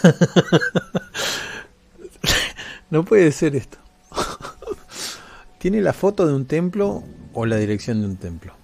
[2.91, 3.79] no puede ser esto.
[5.61, 7.03] ¿Tiene la foto de un templo
[7.35, 8.55] o la dirección de un templo?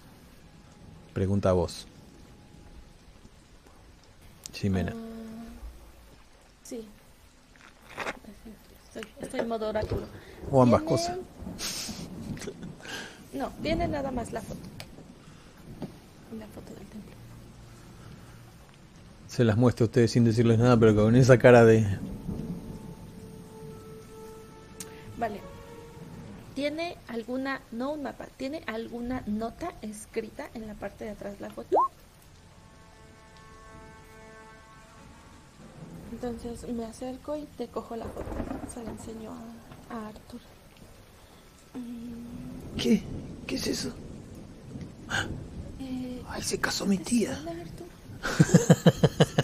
[1.13, 1.87] Pregunta a vos.
[4.55, 4.95] Jimena.
[4.97, 5.45] Ah,
[6.65, 6.87] sí.
[8.89, 10.07] Estoy, estoy en modo oráculo.
[10.51, 11.17] O ambas Tiene- cosas.
[13.35, 14.61] No, tiene nada más la foto.
[16.39, 17.13] La foto del templo.
[19.29, 21.87] Se las muestro a ustedes sin decirles nada, pero con esa cara de...
[25.19, 25.39] Vale.
[26.57, 31.51] ¿Tiene alguna, no un mapa, tiene alguna nota escrita en la parte de atrás la
[31.51, 31.77] foto?
[36.13, 38.25] Entonces me acerco y te cojo la foto.
[38.73, 39.33] Se la enseño
[39.91, 40.41] a, a Arthur.
[41.75, 43.03] Mm, ¿Qué?
[43.47, 43.93] ¿Qué es eso?
[45.79, 47.39] eh, Ay, se casó mi ¿te tía.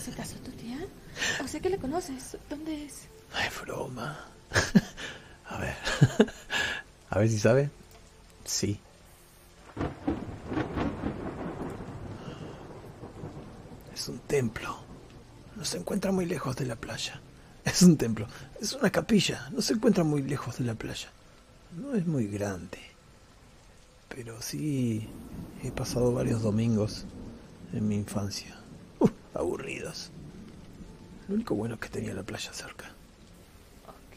[0.03, 0.79] ¿Se casó tu tía?
[1.45, 2.39] O sea qué le conoces?
[2.49, 3.03] ¿Dónde es?
[3.35, 4.19] Ay, broma.
[5.51, 5.77] A ver.
[7.13, 7.69] A ver si sabe.
[8.43, 8.81] Sí.
[13.93, 14.79] Es un templo.
[15.55, 17.21] No se encuentra muy lejos de la playa.
[17.67, 18.27] Es un templo.
[18.63, 19.47] Es una capilla.
[19.51, 21.11] No se encuentra muy lejos de la playa.
[21.77, 22.79] No es muy grande.
[24.09, 25.07] Pero sí
[25.63, 27.05] he pasado varios domingos
[27.75, 28.57] en mi infancia.
[29.35, 30.11] Aburridos.
[31.29, 32.87] Lo único bueno es que tenía la playa cerca.
[33.87, 34.17] Ok.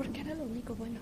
[0.00, 0.98] ¿Por qué era lo único bueno?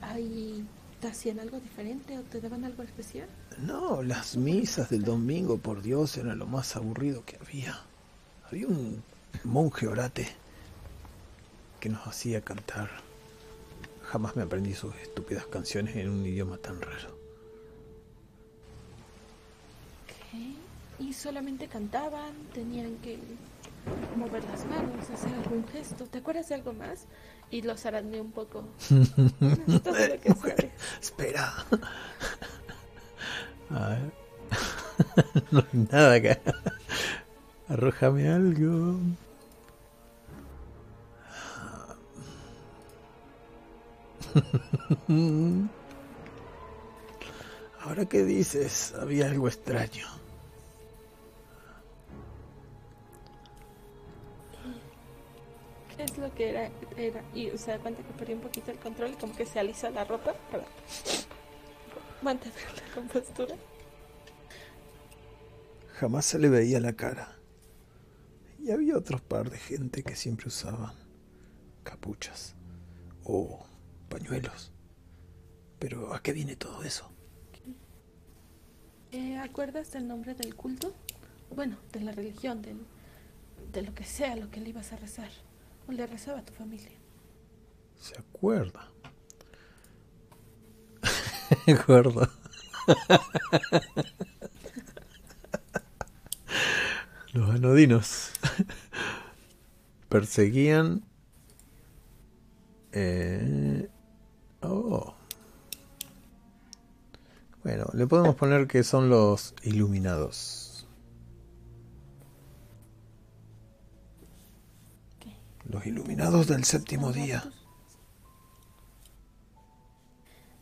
[0.00, 0.64] ¿Ahí
[1.00, 3.28] te hacían algo diferente o te daban algo especial?
[3.58, 7.80] No, las misas del domingo, por Dios, era lo más aburrido que había.
[8.48, 9.02] Había un
[9.42, 10.28] monje orate
[11.80, 12.88] que nos hacía cantar.
[14.04, 17.18] Jamás me aprendí sus estúpidas canciones en un idioma tan raro.
[21.00, 22.34] ¿Y solamente cantaban?
[22.54, 23.18] ¿Tenían que
[24.16, 26.04] mover las manos, hacer algún gesto?
[26.04, 27.06] ¿Te acuerdas de algo más?
[27.50, 28.64] Y los zarandeé un poco.
[28.90, 29.00] Es
[30.26, 30.70] lo que
[31.00, 31.54] espera.
[33.70, 34.12] A ver.
[35.50, 36.38] no hay nada acá.
[37.68, 38.98] Arrójame algo.
[47.80, 50.17] Ahora que dices, había algo extraño.
[55.98, 56.70] Es lo que era?
[56.96, 57.22] era?
[57.34, 59.90] Y se da cuenta que perdí un poquito el control y como que se alisa
[59.90, 60.64] la ropa para
[62.22, 63.56] mantener la compostura.
[65.94, 67.36] Jamás se le veía la cara.
[68.58, 70.94] Y había otro par de gente que siempre usaban
[71.82, 72.54] capuchas
[73.24, 73.66] o
[74.08, 74.72] pañuelos.
[75.78, 77.10] Pero ¿a qué viene todo eso?
[79.12, 80.94] Eh, ¿Acuerdas del nombre del culto?
[81.54, 82.86] Bueno, de la religión, del,
[83.72, 85.30] de lo que sea lo que le ibas a rezar.
[85.88, 86.90] Le rezaba a tu familia.
[87.98, 88.88] ¿Se acuerda?
[91.66, 92.28] Acuerdo.
[97.32, 98.30] Los anodinos
[100.08, 101.04] perseguían.
[102.92, 103.88] eh,
[104.62, 105.14] oh.
[107.64, 110.67] Bueno, le podemos poner que son los iluminados.
[115.68, 117.44] Los iluminados del séptimo día.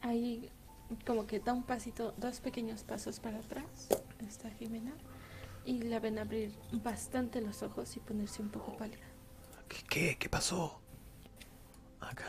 [0.02, 0.50] Ahí
[1.06, 3.88] como que da un pasito, dos pequeños pasos para atrás,
[4.26, 4.92] está Jimena,
[5.64, 9.06] y la ven abrir bastante los ojos y ponerse un poco pálida.
[9.68, 9.76] ¿Qué?
[9.88, 10.80] ¿Qué, ¿Qué pasó?
[12.00, 12.24] Acá.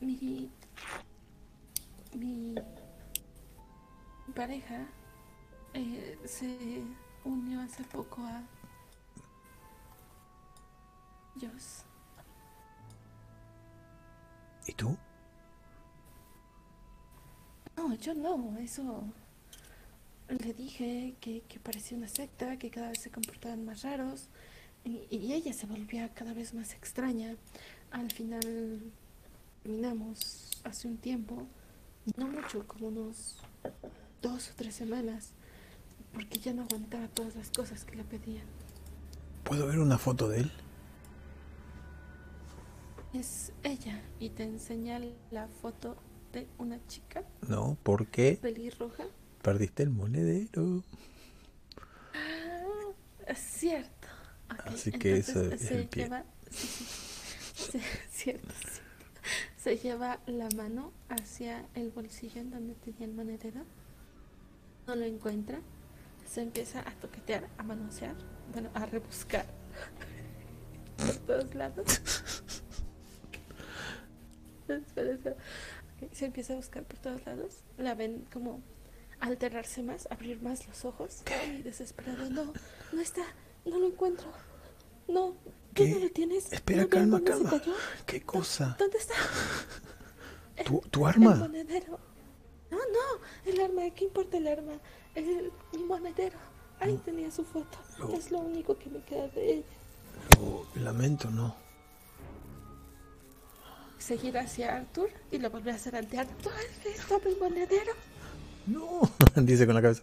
[0.00, 0.50] Mi,
[2.14, 2.54] mi
[4.34, 4.86] pareja
[5.74, 6.82] eh, se
[7.24, 8.42] unió hace poco a
[14.66, 14.96] ¿Y tú?
[17.76, 19.04] No, yo no, eso
[20.28, 24.28] le dije que, que parecía una secta, que cada vez se comportaban más raros
[24.84, 27.36] y, y ella se volvía cada vez más extraña.
[27.90, 28.92] Al final
[29.62, 31.46] terminamos hace un tiempo,
[32.16, 33.38] no mucho, como unos
[34.20, 35.32] dos o tres semanas,
[36.12, 38.46] porque ya no aguantaba todas las cosas que le pedían.
[39.44, 40.52] ¿Puedo ver una foto de él?
[43.18, 45.00] Es ella y te enseña
[45.30, 45.96] la foto
[46.32, 49.04] de una chica No, porque pelirroja.
[49.42, 50.84] perdiste el monedero.
[52.14, 52.92] Ah,
[53.26, 54.08] es cierto.
[54.66, 56.04] Así que eso es se el pie.
[56.04, 57.78] lleva- sí, sí, sí,
[58.10, 58.82] cierto, cierto.
[59.56, 63.64] Se lleva la mano hacia el bolsillo en donde tenía el monedero.
[64.86, 65.60] No lo encuentra.
[66.26, 68.14] Se empieza a toquetear, a manosear,
[68.52, 69.46] bueno, a rebuscar
[70.96, 72.00] por todos lados.
[74.86, 75.36] Espera, espera.
[76.02, 77.56] Ok, Se empieza a buscar por todos lados.
[77.76, 78.60] La ven como
[79.20, 81.22] alterarse más, abrir más los ojos.
[81.40, 82.28] Ay, desesperado.
[82.30, 82.52] No,
[82.92, 83.22] no está.
[83.64, 84.28] No lo encuentro.
[85.08, 85.30] No,
[85.74, 85.88] ¿tú ¿Qué?
[85.88, 86.52] no lo tienes?
[86.52, 87.50] Espera, ¿No calma, se calma.
[87.50, 87.72] cayó?
[88.06, 88.76] ¿Qué cosa?
[88.78, 89.14] ¿Dónde está?
[90.64, 91.34] ¿Tu, tu El arma?
[91.36, 91.98] monedero.
[92.70, 93.82] No, no, el arma.
[93.94, 94.74] ¿Qué importa el arma?
[95.14, 96.38] El, el monedero.
[96.80, 97.78] Ahí tenía su foto.
[97.98, 98.12] No.
[98.12, 99.66] Es lo único que me queda de ella.
[100.38, 101.56] Lo lamento, no.
[103.98, 106.26] Se gira hacia Arthur y lo vuelve a zarandear.
[106.38, 106.50] ¿Tú
[107.26, 107.92] mi monedero?
[108.66, 109.00] No,
[109.36, 110.02] dice con la cabeza.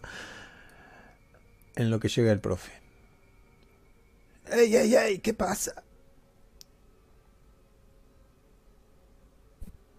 [1.76, 2.72] En lo que llega el profe.
[4.50, 5.18] ¡Ey, ey, ey!
[5.20, 5.84] ¿Qué pasa?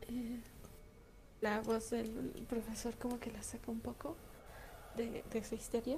[0.01, 0.39] Eh,
[1.41, 4.15] la voz del profesor como que la saca un poco
[4.95, 5.97] de, de su histeria.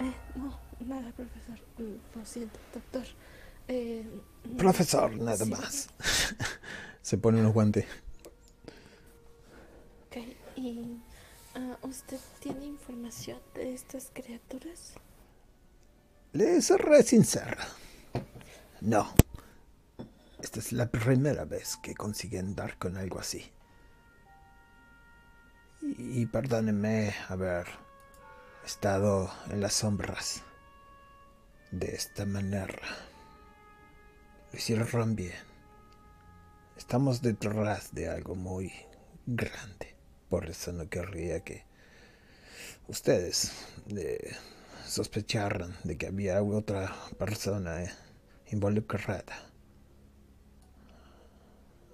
[0.00, 1.58] Eh, no, nada, profesor.
[1.78, 3.04] Mm, Lo siento, doctor.
[3.68, 4.04] Eh,
[4.56, 5.88] Profesor, nada sí, más.
[7.02, 7.86] Se pone unos guantes.
[10.06, 10.16] Ok,
[10.56, 11.02] y
[11.54, 14.94] ah, ¿usted tiene información de estas criaturas?
[16.32, 17.56] Le seré sincero.
[18.80, 19.12] No.
[20.40, 23.52] Esta es la primera vez que consiguen dar con algo así.
[25.80, 27.66] Y, y perdónenme haber
[28.64, 30.42] estado en las sombras
[31.70, 33.05] de esta manera.
[34.56, 35.34] Lo hicieron bien.
[36.78, 38.72] Estamos detrás de algo muy
[39.26, 39.94] grande.
[40.30, 41.64] Por eso no querría que
[42.88, 43.52] ustedes
[43.94, 44.34] eh,
[44.86, 47.92] sospecharan de que había otra persona eh,
[48.50, 49.42] involucrada.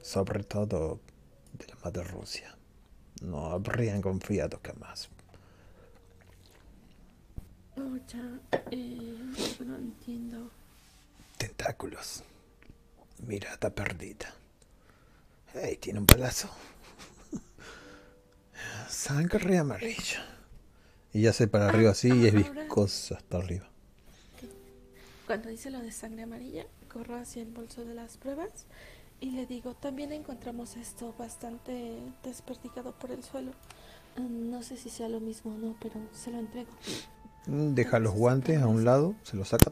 [0.01, 1.01] Sobre todo
[1.59, 2.57] de la madre Rusia.
[3.23, 5.09] No habrían confiado jamás.
[7.77, 8.39] Oh, ya,
[8.71, 9.19] eh,
[9.67, 10.49] no entiendo.
[11.37, 12.23] Tentáculos.
[13.27, 14.35] Mirada perdida.
[15.55, 16.49] Hey, tiene un balazo.
[18.89, 20.25] Sangre amarilla.
[21.13, 23.69] Y ya se para arriba así y es viscosa hasta arriba.
[25.27, 28.51] Cuando dice lo de sangre amarilla, corro hacia el bolso de las pruebas
[29.21, 33.53] y le digo, también encontramos esto bastante desperdigado por el suelo.
[34.17, 36.71] Mm, No sé si sea lo mismo o no, pero se lo entrego.
[37.47, 39.71] Deja los guantes a un lado, se los saca,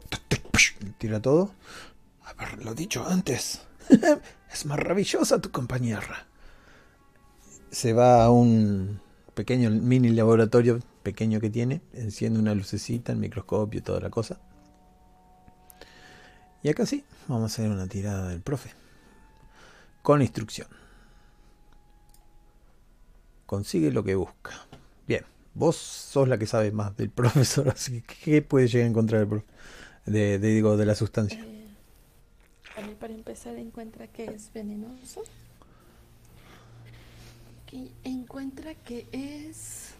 [0.97, 1.51] tira todo.
[2.37, 3.61] Haberlo dicho antes.
[4.51, 6.27] es maravillosa tu compañera.
[7.71, 8.99] Se va a un
[9.33, 14.39] pequeño mini laboratorio pequeño que tiene, enciende una lucecita, el microscopio, toda la cosa.
[16.63, 18.71] Y acá sí, vamos a hacer una tirada del profe.
[20.01, 20.67] Con instrucción.
[23.45, 24.51] Consigue lo que busca.
[25.07, 28.89] Bien, vos sos la que sabe más del profesor, así que ¿qué puede llegar a
[28.89, 29.45] encontrar el profe?
[30.05, 31.43] De, digo, de la sustancia.
[32.75, 35.23] Para empezar encuentra que es venenoso.
[38.03, 39.93] Encuentra que es,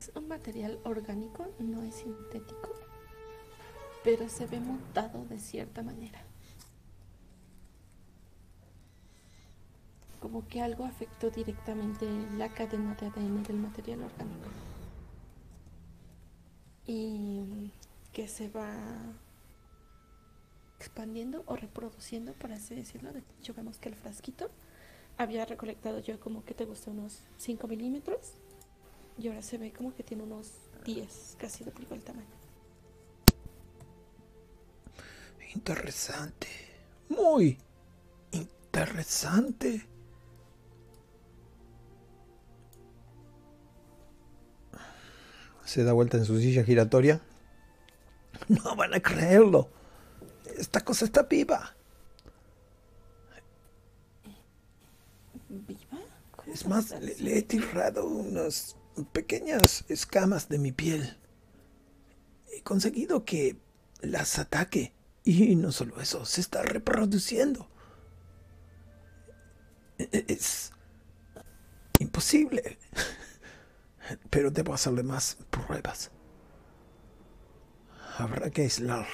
[0.00, 2.72] es un material orgánico, no es sintético,
[4.02, 6.22] pero se ve mutado de cierta manera.
[10.20, 12.06] Como que algo afectó directamente
[12.38, 14.48] la cadena de ADN del material orgánico.
[16.86, 17.70] Y
[18.14, 18.72] que se va
[20.78, 23.12] expandiendo o reproduciendo, por así decirlo.
[23.12, 24.50] De hecho, vemos que el frasquito
[25.16, 28.34] había recolectado yo como que te gusta unos 5 milímetros
[29.18, 30.52] y ahora se ve como que tiene unos
[30.84, 32.26] 10, casi duplicó el tamaño.
[35.54, 36.48] Interesante.
[37.08, 37.58] Muy
[38.30, 39.86] interesante.
[45.64, 47.20] Se da vuelta en su silla giratoria.
[48.48, 49.70] No van a creerlo.
[50.58, 51.76] Esta cosa está viva.
[55.48, 55.98] ¿Viva?
[56.36, 58.76] ¿Cómo Es más, le he tirado unas
[59.12, 61.16] pequeñas escamas de mi piel.
[62.52, 63.56] He conseguido que
[64.00, 64.92] las ataque.
[65.24, 67.68] Y no solo eso, se está reproduciendo.
[69.98, 70.72] E- e- Es
[71.98, 72.78] imposible.
[74.30, 76.10] Pero debo hacerle más pruebas.
[78.18, 79.06] Habrá que aislar.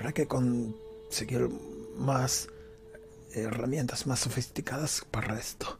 [0.00, 1.50] Habrá que conseguir
[1.98, 2.48] más
[3.34, 5.78] herramientas más sofisticadas para esto.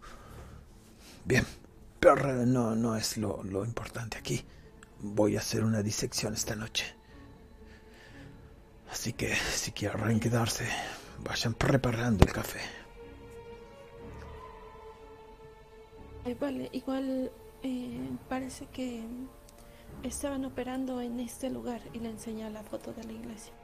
[1.24, 1.46] Bien,
[1.98, 4.44] pero no, no es lo, lo importante aquí.
[5.00, 6.84] Voy a hacer una disección esta noche.
[8.92, 10.68] Así que si quieren quedarse,
[11.24, 12.60] vayan preparando el café.
[16.38, 19.02] Vale, igual eh, parece que
[20.02, 23.54] estaban operando en este lugar y le enseña la foto de la iglesia,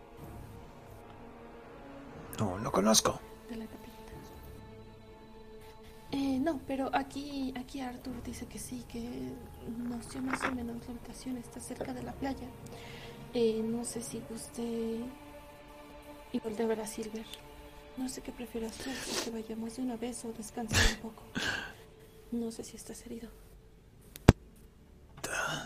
[2.38, 3.20] No, lo conozco.
[3.48, 3.66] de la.
[6.12, 9.32] Eh, no, pero aquí, aquí Arthur dice que sí, que
[9.76, 12.48] nos dio más o menos la ubicación, está cerca de la playa.
[13.34, 15.00] Eh, no sé si guste
[16.32, 17.26] igual de ver a Silver.
[17.96, 21.22] No sé qué prefieras tú, si que vayamos de una vez o descansar un poco.
[22.30, 23.28] No sé si estás herido.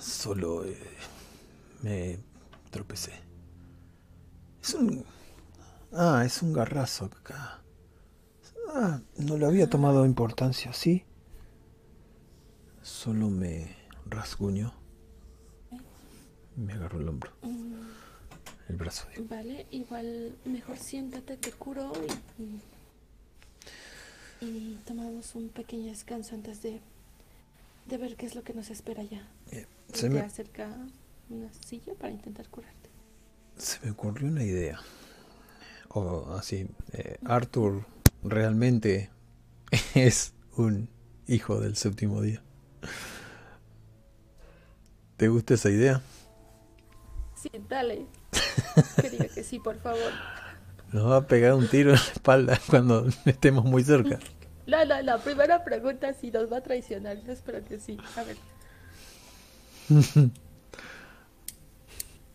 [0.01, 0.77] Solo eh,
[1.83, 2.19] me
[2.71, 3.13] tropecé.
[4.63, 5.05] Es un...
[5.93, 7.61] Ah, es un garrazo acá.
[8.73, 11.05] Ah, no le había tomado importancia, ¿sí?
[12.83, 13.77] Solo me
[14.07, 14.73] rasguñó.
[16.57, 17.33] Me agarró el hombro,
[18.69, 19.07] el brazo.
[19.15, 19.27] digo.
[19.29, 21.93] Vale, igual mejor siéntate, te curo
[24.41, 26.81] y, tomamos un pequeño descanso antes de,
[27.87, 29.27] de ver qué es lo que nos espera ya.
[29.51, 30.69] Bien, Y Se te me, acerca
[31.29, 32.91] una silla para intentar curarte.
[33.57, 34.81] Se me ocurrió una idea.
[35.93, 37.85] O así, eh, Arthur
[38.23, 39.11] realmente
[39.95, 40.89] es un
[41.27, 42.43] hijo del séptimo día.
[45.17, 46.01] ¿Te gusta esa idea?
[47.35, 48.07] Sí, dale.
[49.01, 50.13] que diga que sí, por favor.
[50.93, 54.19] Nos va a pegar un tiro en la espalda cuando estemos muy cerca.
[54.67, 57.23] La, la, la primera pregunta si nos va a traicionar.
[57.25, 57.99] Yo espero que sí.
[58.17, 58.37] A ver.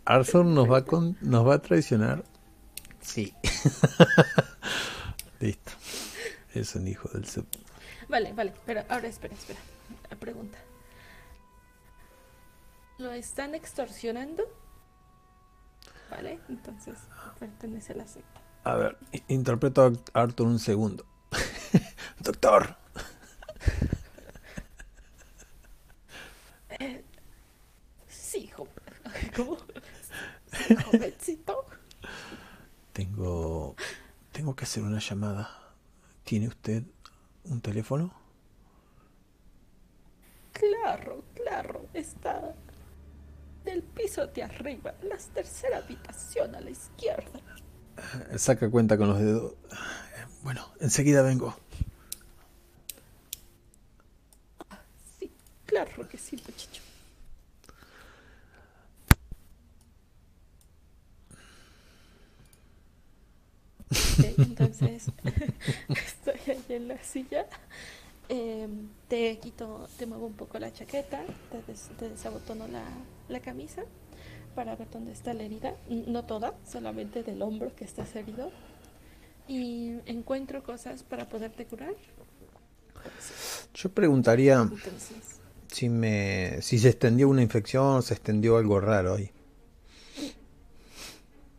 [0.06, 2.24] Arthur nos va, con, nos va a traicionar.
[3.06, 3.34] Sí.
[5.40, 5.72] Listo.
[6.54, 7.46] Es un hijo del sub.
[8.10, 8.54] Vale, vale.
[8.66, 9.60] Pero ahora espera, espera.
[10.10, 10.58] La pregunta.
[12.98, 14.44] ¿Lo están extorsionando?
[16.10, 16.98] Vale, entonces
[17.40, 18.42] pertenece a la secta.
[18.64, 18.98] A ver,
[19.28, 21.06] interpreto a Arthur un segundo.
[22.20, 22.76] Doctor.
[26.78, 27.06] Eh,
[28.10, 28.52] sí,
[29.34, 29.58] ¿Cómo?
[30.92, 31.65] Jovencito.
[32.96, 33.76] Tengo.
[34.32, 35.50] Tengo que hacer una llamada.
[36.24, 36.84] ¿Tiene usted
[37.44, 38.14] un teléfono?
[40.54, 41.88] Claro, claro.
[41.94, 42.56] Está
[43.66, 47.42] del piso de arriba, la tercera habitación a la izquierda.
[48.38, 49.56] Saca cuenta con los dedos.
[50.44, 51.54] Bueno, enseguida vengo.
[55.20, 55.30] Sí,
[55.66, 56.38] claro que sí,
[64.38, 65.12] entonces,
[65.90, 67.46] estoy ahí en la silla.
[68.28, 71.24] Em, te quito, te muevo un poco la chaqueta,
[72.00, 72.84] te, desabotono la,
[73.30, 73.84] la, camisa
[74.56, 75.76] para ver dónde está la herida.
[75.90, 78.52] No toda, solamente del hombro que está herido.
[79.48, 81.94] Y encuentro cosas para poderte curar.
[83.76, 84.68] Yo preguntaría
[85.68, 89.30] si me si se extendió una infección, se extendió algo raro ahí.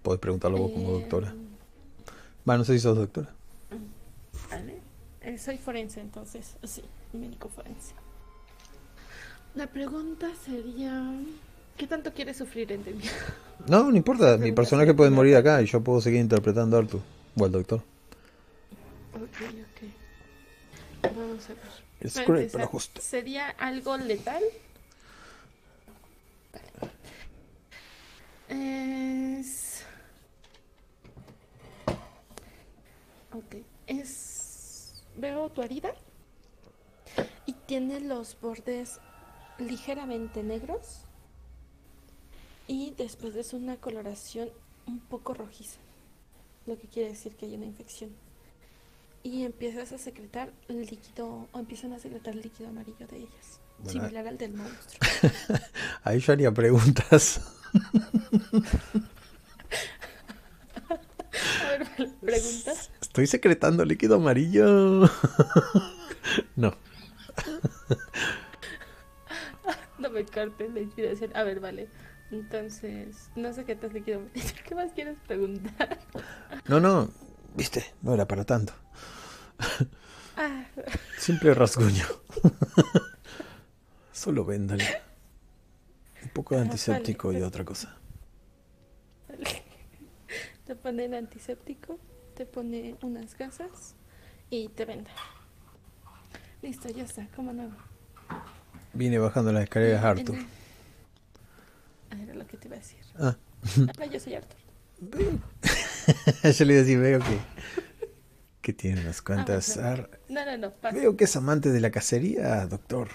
[0.02, 1.34] Puedes preguntarlo vos como doctora.
[2.46, 3.28] Bueno, no sé si sos doctora.
[4.50, 4.80] Vale.
[5.20, 6.82] Eh, soy forense, entonces, sí,
[7.12, 7.92] médico forense.
[9.56, 11.12] La pregunta sería,
[11.76, 13.10] ¿qué tanto quieres sufrir en día?
[13.66, 17.00] No, no importa, mi personaje puede morir acá y yo puedo seguir interpretando a Arthur
[17.36, 17.82] o al doctor.
[19.14, 19.42] Ok,
[21.02, 21.16] ok.
[21.16, 21.58] Vamos a ver.
[21.98, 23.00] Es great, pero justo.
[23.00, 24.42] ¿Sería algo letal?
[28.48, 29.40] Vale.
[29.40, 29.75] Es...
[33.36, 33.56] Ok.
[33.86, 35.94] Es veo tu herida
[37.46, 38.98] y tiene los bordes
[39.58, 41.02] ligeramente negros
[42.66, 44.50] y después es una coloración
[44.86, 45.78] un poco rojiza,
[46.66, 48.10] lo que quiere decir que hay una infección.
[49.22, 54.38] Y empiezas a secretar líquido, o empiezan a secretar líquido amarillo de ellas, similar al
[54.38, 55.00] del monstruo.
[56.04, 57.40] Ahí yo haría preguntas.
[62.20, 62.90] ¿preguntas?
[63.16, 65.00] Estoy secretando líquido amarillo.
[66.56, 66.74] no.
[69.98, 71.34] no me cortes la inspiración.
[71.34, 71.88] A ver, vale.
[72.30, 74.54] Entonces, no sé qué líquido amarillo.
[74.68, 75.98] ¿Qué más quieres preguntar?
[76.66, 77.08] no, no.
[77.54, 78.74] Viste, no era para tanto.
[81.16, 82.04] Simple rasguño.
[84.12, 84.84] Solo véndale.
[86.22, 87.96] Un poco de antiséptico y otra cosa.
[90.66, 91.98] Te pone el antiséptico,
[92.36, 93.94] te pone unas gasas
[94.50, 95.10] y te venda.
[96.60, 97.72] Listo, ya está, como nuevo.
[98.92, 100.36] Vine bajando las escaleras Arthur.
[102.10, 103.00] Ah, era lo que te iba a decir.
[103.18, 103.36] Ah.
[103.98, 104.58] ah yo soy Arthur.
[106.58, 107.38] yo le iba a decir, veo que,
[108.60, 109.78] que tiene unas cuantas...
[109.78, 113.08] Ah, no, no, no, Veo que es amante de la cacería, doctor,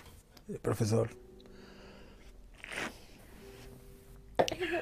[0.64, 1.12] profesor.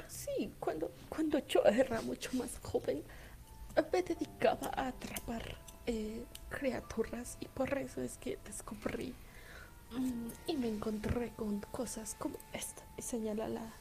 [0.08, 3.04] Sí, cuando, cuando yo era mucho más joven,
[3.92, 5.56] me dedicaba a atrapar
[5.86, 9.14] eh, criaturas y por eso es que descubrí
[9.92, 13.74] mm, y me encontré con cosas como esta y señala la,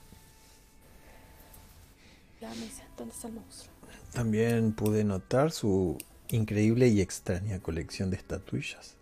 [2.40, 3.74] la mesa donde está el monstruo.
[4.12, 8.96] También pude notar su increíble y extraña colección de estatuillas.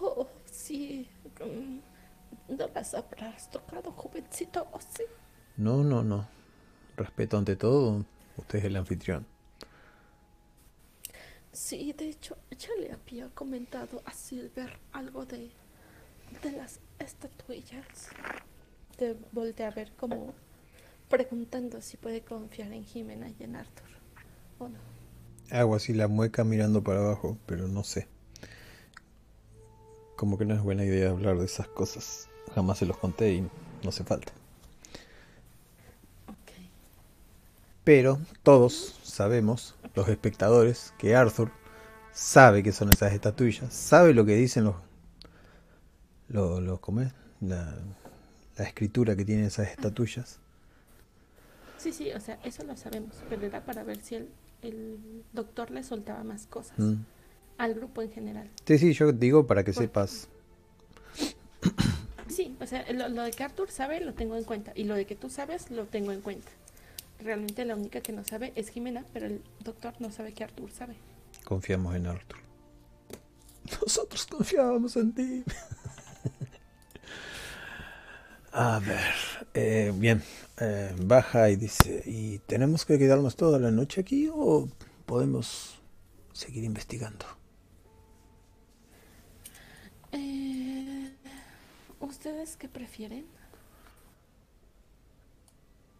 [0.00, 1.08] Oh, sí.
[1.40, 1.78] Mm,
[2.56, 5.04] ¿No las habrás tocado, jovencito, o sí?
[5.56, 6.26] No, no, no.
[6.96, 8.04] Respeto ante todo.
[8.36, 9.26] Usted es el anfitrión.
[11.52, 15.50] Sí, de hecho, ya le había comentado a Silver algo de,
[16.42, 17.86] de las estatuillas.
[18.96, 20.34] Te volteé a ver como
[21.08, 23.88] preguntando si puede confiar en Jimena y en Arthur.
[24.58, 24.78] ¿O no?
[25.50, 28.08] Hago así la mueca mirando para abajo, pero no sé.
[30.16, 32.28] Como que no es buena idea hablar de esas cosas.
[32.54, 34.32] jamás se los conté y no hace falta.
[37.84, 41.50] Pero todos sabemos, los espectadores, que Arthur
[42.12, 44.76] sabe que son esas estatuillas, sabe lo que dicen los...
[46.28, 47.12] Lo, lo, ¿cómo es?
[47.42, 47.76] La,
[48.56, 50.38] la escritura que tienen esas estatuillas.
[51.76, 54.28] Sí, sí, o sea, eso lo sabemos, pero era para ver si el,
[54.62, 54.98] el
[55.34, 56.94] doctor le soltaba más cosas Mm.
[57.58, 58.48] al grupo en general.
[58.66, 60.28] Sí, sí, yo digo para que sepas.
[62.28, 64.94] Sí, o sea, lo, lo de que Arthur sabe lo tengo en cuenta y lo
[64.94, 66.50] de que tú sabes lo tengo en cuenta.
[67.24, 70.70] Realmente la única que no sabe es Jimena, pero el doctor no sabe que Arthur
[70.70, 70.94] sabe.
[71.42, 72.38] Confiamos en Arthur.
[73.80, 75.42] Nosotros confiábamos en ti.
[78.52, 79.14] A ver,
[79.54, 80.22] eh, bien,
[80.60, 84.68] eh, baja y dice, ¿y tenemos que quedarnos toda la noche aquí o
[85.06, 85.80] podemos
[86.34, 87.24] seguir investigando?
[90.12, 91.10] Eh,
[92.00, 93.24] ¿Ustedes qué prefieren?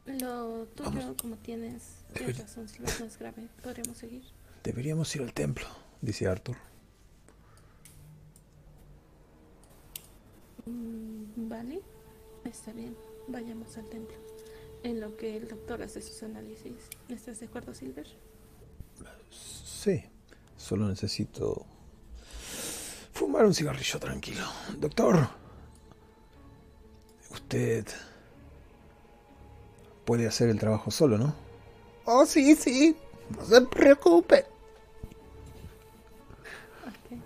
[0.07, 1.17] Lo tuyo, Vamos.
[1.21, 4.23] como tienes, tienes razón, si lo es más grave, podríamos seguir.
[4.63, 5.67] Deberíamos ir al templo,
[6.03, 6.57] dice Arthur.
[10.67, 11.81] Mm, Vale,
[12.45, 12.97] está bien,
[13.29, 14.17] vayamos al templo.
[14.83, 16.75] En lo que el doctor hace sus análisis.
[17.09, 18.07] ¿Estás de acuerdo, Silver?
[19.31, 20.03] Sí,
[20.57, 21.65] solo necesito
[23.13, 24.45] fumar un cigarrillo tranquilo.
[24.79, 25.29] Doctor,
[27.31, 27.87] usted
[30.05, 31.35] puede hacer el trabajo solo, ¿no?
[32.05, 32.97] Oh, sí, sí,
[33.37, 34.45] no se preocupe.
[36.87, 37.19] Ok.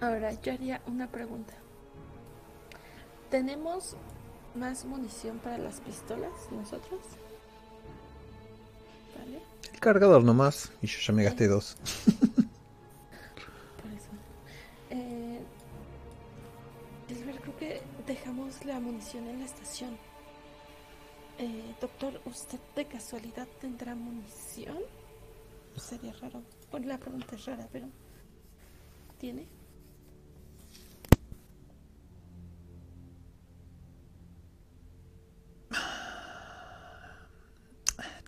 [0.00, 1.54] Ahora, yo haría una pregunta.
[3.30, 3.96] ¿Tenemos
[4.56, 7.00] más munición para las pistolas nosotros?
[9.16, 9.40] ¿Vale?
[9.72, 11.76] El cargador nomás, y yo ya me gasté dos.
[13.80, 14.10] Por eso.
[14.90, 15.40] Eh,
[17.06, 20.09] Silver, creo que dejamos la munición en la estación.
[21.42, 24.76] Eh, doctor, ¿usted de casualidad tendrá munición?
[25.74, 26.42] Sería raro.
[26.70, 27.88] Bueno, la pregunta es rara, pero...
[29.18, 29.48] ¿Tiene?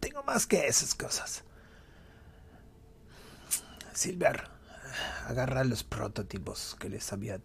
[0.01, 1.45] Tengo más que esas cosas.
[3.93, 4.49] Silver,
[5.27, 7.39] agarra los prototipos que les había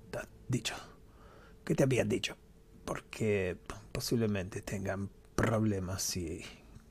[0.47, 0.76] dicho.
[1.65, 2.38] ¿Qué te había dicho?
[2.86, 3.57] Porque
[3.91, 6.41] posiblemente tengan problemas si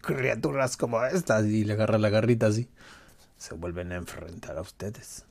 [0.01, 2.68] criaturas como estas y le agarra la garrita así
[3.36, 5.26] se vuelven a enfrentar a ustedes.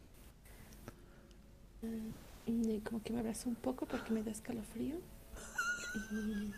[2.45, 4.97] Y como que me abrazo un poco porque me da escalofrío.
[6.11, 6.53] Y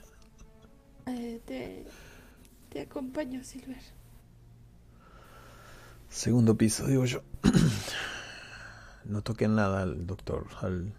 [1.05, 1.85] eh, te,
[2.69, 3.81] te acompaño, Silver.
[6.09, 7.21] Segundo piso, digo yo.
[9.05, 10.93] No toquen nada al doctor, al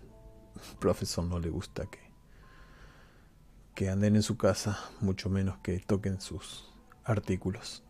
[0.80, 1.98] profesor no le gusta que
[3.78, 6.68] que anden en su casa, mucho menos que toquen sus
[7.04, 7.84] artículos.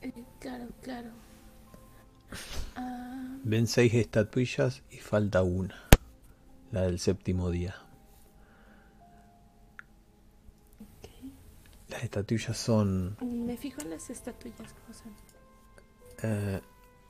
[0.00, 1.10] Eh, claro, claro.
[2.74, 5.88] Ah, Ven seis estatuillas y falta una,
[6.72, 7.76] la del séptimo día.
[11.90, 15.12] Las estatuillas son me fijo en las estatuillas, ¿cómo son?
[16.24, 16.60] Eh,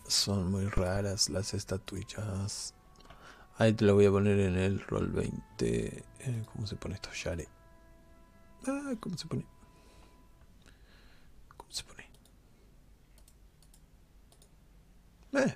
[0.06, 2.74] son muy raras las estatuillas.
[3.58, 6.04] Ahí te lo voy a poner en el roll 20.
[6.20, 7.10] Eh, ¿Cómo se pone esto?
[7.12, 7.46] Share.
[8.66, 9.44] Ah, ¿cómo se pone?
[11.56, 12.08] ¿Cómo se pone?
[15.34, 15.54] Eh.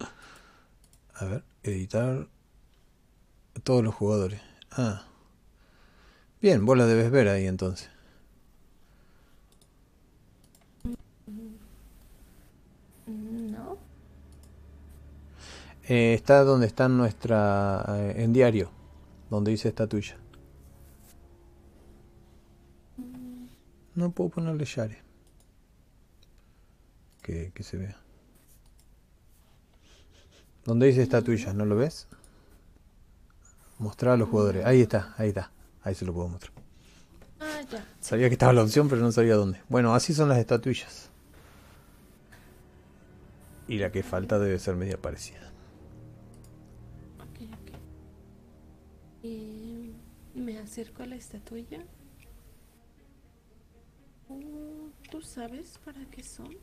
[1.14, 2.28] A ver, editar.
[3.64, 4.40] Todos los jugadores.
[4.72, 5.04] Ah.
[6.40, 7.88] Bien, vos la debes ver ahí entonces.
[13.06, 13.78] Mm, No.
[15.94, 17.84] Eh, está donde está nuestra.
[17.86, 18.70] eh, en diario.
[19.28, 20.16] Donde dice esta tuya.
[23.94, 25.02] No puedo ponerle Share.
[27.20, 27.98] Que, que se vea.
[30.64, 32.08] Donde dice esta tuya, ¿no lo ves?
[33.78, 34.64] Mostrar a los jugadores.
[34.64, 35.52] Ahí está, ahí está.
[35.82, 36.54] Ahí se lo puedo mostrar.
[37.38, 37.86] Ah, ya.
[38.00, 39.60] Sabía que estaba la opción, pero no sabía dónde.
[39.68, 41.10] Bueno, así son las estatuillas.
[43.68, 45.51] Y la que falta debe ser media parecida.
[50.62, 51.84] Acerco a la estatuilla.
[54.28, 56.56] Uh, ¿Tú sabes para qué son?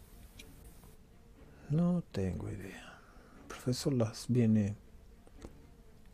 [1.70, 3.00] No tengo idea.
[3.42, 4.76] El profesor las viene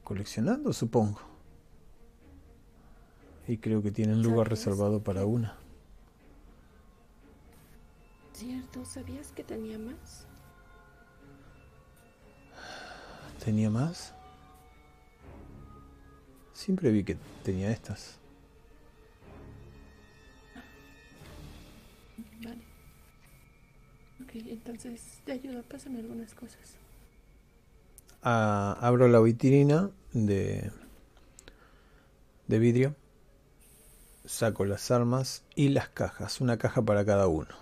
[0.03, 1.21] coleccionando, supongo.
[3.47, 5.55] Y creo que tienen lugar ¿Sabes reservado para una.
[8.33, 10.25] Cierto, ¿sabías que tenía más?
[13.43, 14.14] ¿Tenía más?
[16.55, 18.17] Siempre vi que tenía estas.
[22.41, 22.63] Vale.
[24.23, 26.77] Ok, entonces te ayudo, pásame algunas cosas.
[28.23, 30.71] Ah, abro la vitrina de,
[32.47, 32.95] de vidrio.
[34.23, 36.39] Saco las armas y las cajas.
[36.39, 37.53] Una caja para cada uno.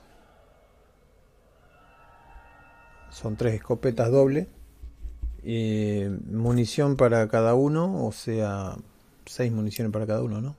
[3.09, 4.47] Son tres escopetas doble.
[5.43, 8.05] Y munición para cada uno.
[8.05, 8.75] O sea,
[9.25, 10.55] seis municiones para cada uno, ¿no?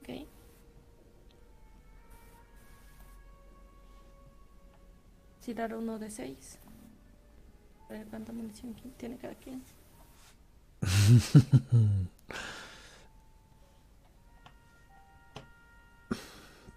[0.00, 0.26] Ok.
[5.44, 6.58] Tirar uno de seis.
[7.88, 9.62] A ver cuánta munición tiene cada quien.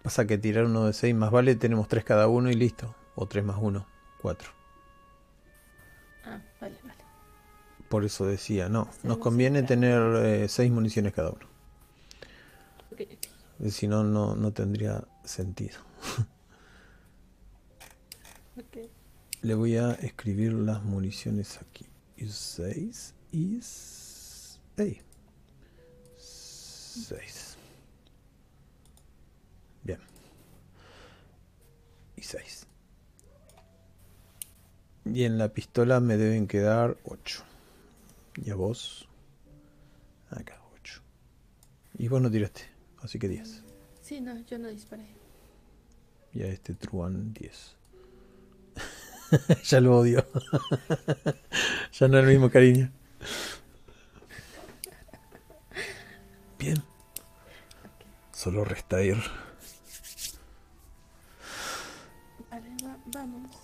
[0.02, 2.94] Pasa que tirar uno de seis más vale, tenemos tres cada uno y listo.
[3.16, 3.86] O tres más uno,
[4.20, 4.50] cuatro.
[6.26, 6.94] Ah, vale, vale.
[7.88, 11.46] Por eso decía, no, nos conviene tener eh, seis municiones cada uno.
[12.92, 13.02] Ok.
[13.70, 15.78] Si no, no, no tendría sentido.
[19.42, 21.86] Le voy a escribir las municiones aquí.
[22.16, 25.02] Y 6 y 6.
[26.16, 27.56] 6.
[29.84, 30.00] Bien.
[32.16, 32.66] Y 6.
[35.12, 37.42] Y en la pistola me deben quedar 8.
[38.44, 39.08] Y a vos.
[40.30, 41.00] Acá 8.
[41.98, 42.62] Y vos no tiraste.
[43.02, 43.62] Así que 10.
[44.02, 45.06] Sí, no, yo no disparé.
[46.32, 47.76] Y a este Truan 10.
[49.64, 50.26] ya lo odio.
[51.92, 52.90] ya no es el mismo cariño.
[56.58, 56.82] Bien.
[58.32, 59.16] Solo resta ir.
[62.50, 63.56] Vale, va- vamos.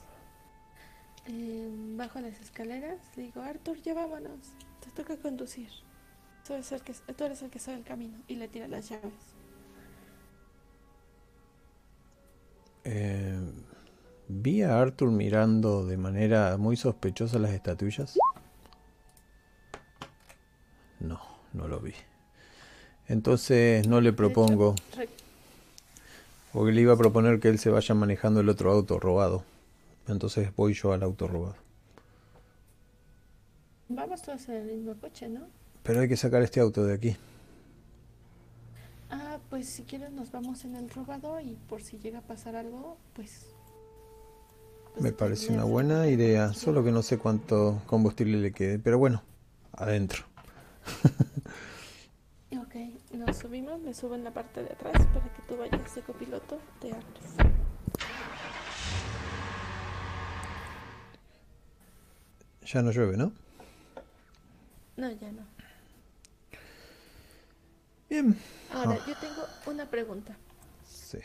[1.27, 4.53] Eh, bajo las escaleras, le digo, Arthur, ya vámonos.
[4.81, 5.69] Te toca conducir.
[6.47, 8.19] Tú eres, el que, tú eres el que sabe el camino.
[8.27, 9.13] Y le tira las llaves.
[12.85, 13.41] Eh,
[14.29, 18.19] vi a Arthur mirando de manera muy sospechosa las estatuillas.
[20.99, 21.21] No,
[21.53, 21.95] no lo vi.
[23.09, 24.75] Entonces no le propongo,
[26.53, 29.45] porque le iba a proponer que él se vaya manejando el otro auto robado.
[30.09, 31.57] Entonces voy yo al auto robado.
[33.89, 35.47] Vamos todos en el mismo coche, ¿no?
[35.83, 37.17] Pero hay que sacar este auto de aquí.
[39.11, 42.57] Ah, pues si quieres nos vamos en el robado y por si llega a pasar
[42.57, 43.47] algo, pues...
[44.93, 48.99] pues Me parece una buena idea, solo que no sé cuánto combustible le quede, pero
[48.99, 49.23] bueno,
[49.73, 50.25] adentro.
[52.59, 52.75] Ok,
[53.15, 56.59] nos subimos, me subo en la parte de atrás para que tú vayas de copiloto
[56.83, 57.72] de Arthur.
[62.67, 63.33] Ya no llueve, ¿no?
[64.97, 65.43] No, ya no.
[68.09, 68.37] Bien.
[68.73, 69.05] Ahora, Ah.
[69.07, 70.37] yo tengo una pregunta.
[70.87, 71.19] Sí.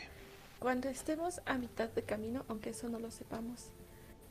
[0.58, 3.70] Cuando estemos a mitad de camino, aunque eso no lo sepamos,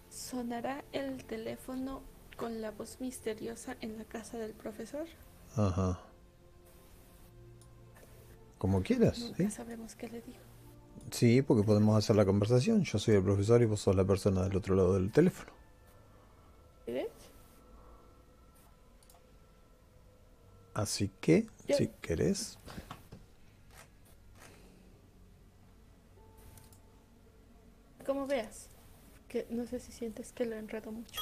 [0.10, 2.02] ¿sonará el teléfono
[2.36, 5.06] con la voz misteriosa en la casa del profesor?
[5.56, 6.00] Ajá.
[8.58, 9.52] Como quieras, Nunca ¿sí?
[9.52, 10.40] sabremos qué le digo.
[11.12, 12.84] Sí, porque podemos hacer la conversación.
[12.84, 15.52] Yo soy el profesor y vos sos la persona del otro lado del teléfono.
[16.88, 17.10] ¿Quieres?
[20.74, 22.58] Así que, Yo- si querés,
[28.06, 28.70] Como veas,
[29.28, 31.20] que no sé si sientes que lo enredo mucho.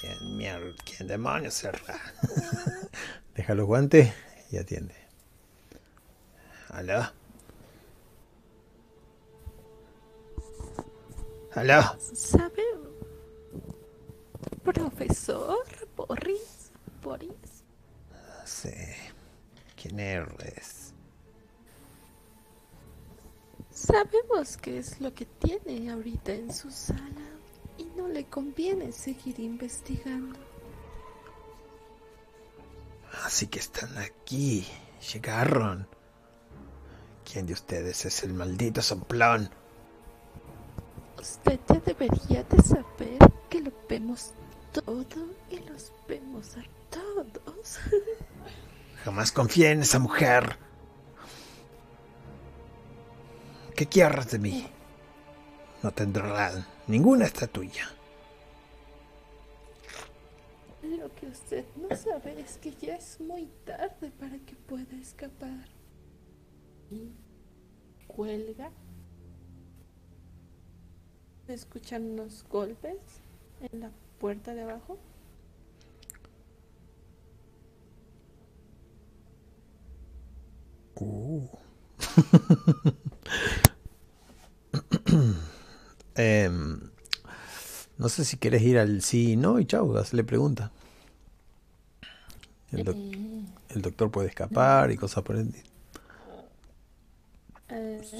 [0.00, 1.78] ¿quién, mier- quién demonios será?
[3.34, 4.12] Deja los guantes
[4.50, 4.94] y atiende.
[6.70, 7.04] ¿Aló?
[11.54, 11.82] ¿Aló?
[12.14, 12.62] ¿Sabe?
[14.64, 15.64] Profesor
[15.96, 16.72] Boris.
[17.02, 17.64] Boris.
[18.44, 18.70] Sí.
[19.80, 20.92] ¿Quién eres?
[23.70, 27.28] Sabemos qué es lo que tiene ahorita en su sala
[27.76, 30.38] y no le conviene seguir investigando.
[33.24, 34.66] Así que están aquí.
[35.12, 35.86] Llegaron.
[37.30, 39.50] ¿Quién de ustedes es el maldito soplón?
[41.24, 43.18] Usted ya debería de saber
[43.48, 44.34] que lo vemos
[44.72, 47.78] todo y los vemos a todos.
[49.04, 50.58] Jamás confié en esa mujer.
[53.74, 54.68] ¿Qué quieres de mí?
[55.82, 56.52] No tendrá
[56.88, 57.88] ninguna estatuilla.
[60.82, 65.68] Lo que usted no sabe es que ya es muy tarde para que pueda escapar.
[66.90, 67.14] Y
[68.08, 68.70] cuelga.
[71.46, 72.96] Se escuchan unos golpes
[73.72, 74.98] en la puerta de abajo.
[80.96, 81.46] Uh.
[86.16, 86.80] Em,
[87.98, 90.70] no sé si quieres ir al sí, no, y chau, hazle pregunta.
[92.70, 95.52] El, doc- Eh, el doctor puede escapar y cosas por el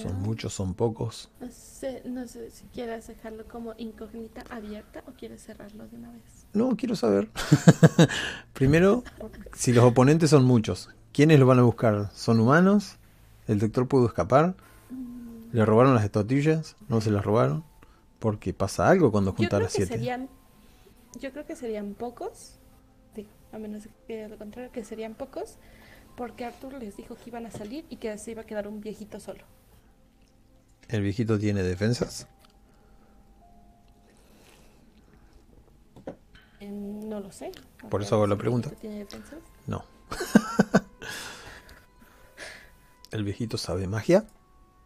[0.02, 1.30] Son muchos, son pocos.
[1.40, 6.10] No sé, no sé si quieres dejarlo como incógnita abierta o quieres cerrarlo de una
[6.10, 6.46] vez.
[6.52, 7.28] No, quiero saber.
[8.52, 9.04] Primero,
[9.54, 12.10] si los oponentes son muchos, ¿quiénes lo van a buscar?
[12.14, 12.96] ¿Son humanos?
[13.46, 14.54] ¿El doctor pudo escapar?
[15.52, 16.76] ¿Le robaron las estatuillas?
[16.88, 17.64] ¿No se las robaron?
[18.18, 19.94] Porque pasa algo cuando las que siete.
[19.94, 20.28] serían,
[21.20, 22.58] yo creo que serían pocos,
[23.14, 25.58] digo, a menos que lo contrario, que serían pocos,
[26.16, 28.80] porque Arthur les dijo que iban a salir y que se iba a quedar un
[28.80, 29.44] viejito solo.
[30.88, 32.26] ¿El viejito tiene defensas?
[36.60, 37.50] Eh, no lo sé.
[37.90, 38.68] Por eso hago la pregunta.
[38.70, 39.38] viejito tiene defensas.
[39.66, 39.84] No.
[43.10, 44.26] ¿El viejito sabe magia?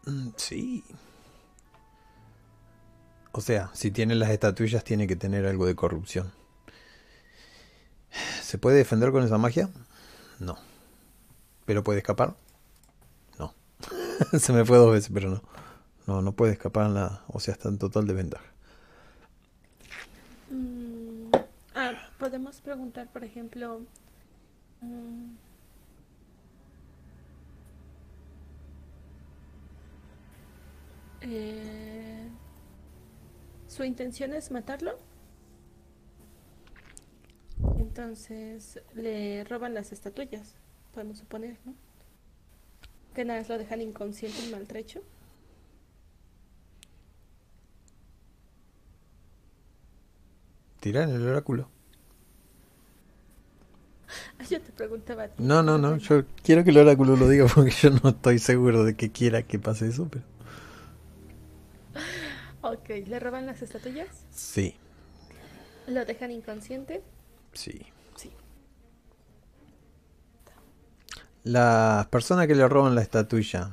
[0.05, 0.83] Mm, Sí.
[3.31, 6.31] O sea, si tiene las estatuillas tiene que tener algo de corrupción.
[8.41, 9.69] ¿Se puede defender con esa magia?
[10.39, 10.57] No.
[11.65, 12.35] ¿Pero puede escapar?
[13.37, 13.53] No.
[14.39, 15.43] Se me fue dos veces, pero no.
[16.09, 17.23] No, no puede escapar nada.
[17.27, 18.51] O sea, está en total desventaja.
[20.49, 21.29] Mm,
[21.75, 23.81] ah, podemos preguntar, por ejemplo,
[24.81, 25.35] mm,
[31.21, 32.27] eh,
[33.67, 34.97] ¿su intención es matarlo?
[37.77, 40.55] Entonces le roban las estatuillas,
[40.91, 41.75] podemos suponer, ¿no?
[43.13, 45.03] Que nada lo dejan inconsciente y maltrecho.
[50.79, 51.69] Tira en el oráculo.
[54.49, 55.43] Yo te preguntaba a ti.
[55.43, 55.97] No, no, no.
[55.97, 59.43] Yo quiero que el oráculo lo diga porque yo no estoy seguro de que quiera
[59.43, 60.23] que pase eso, pero.
[62.61, 64.75] Ok, le roban las estatuillas, Sí,
[65.87, 67.01] lo dejan inconsciente.
[67.53, 67.85] sí.
[68.15, 68.31] Sí.
[71.43, 73.71] Las personas que le roban la estatuilla,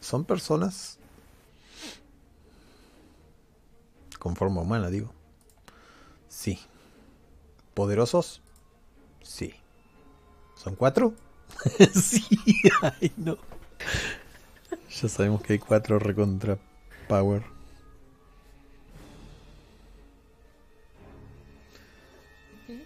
[0.00, 0.98] ¿son personas?
[4.18, 5.12] Con forma humana, digo.
[6.40, 6.58] Sí.
[7.74, 8.40] ¿Poderosos?
[9.20, 9.52] Sí.
[10.56, 11.12] ¿Son cuatro?
[11.94, 12.24] sí.
[12.80, 13.36] Ay, no.
[14.88, 16.56] Ya sabemos que hay cuatro recontra
[17.08, 17.42] power.
[22.54, 22.80] Ok.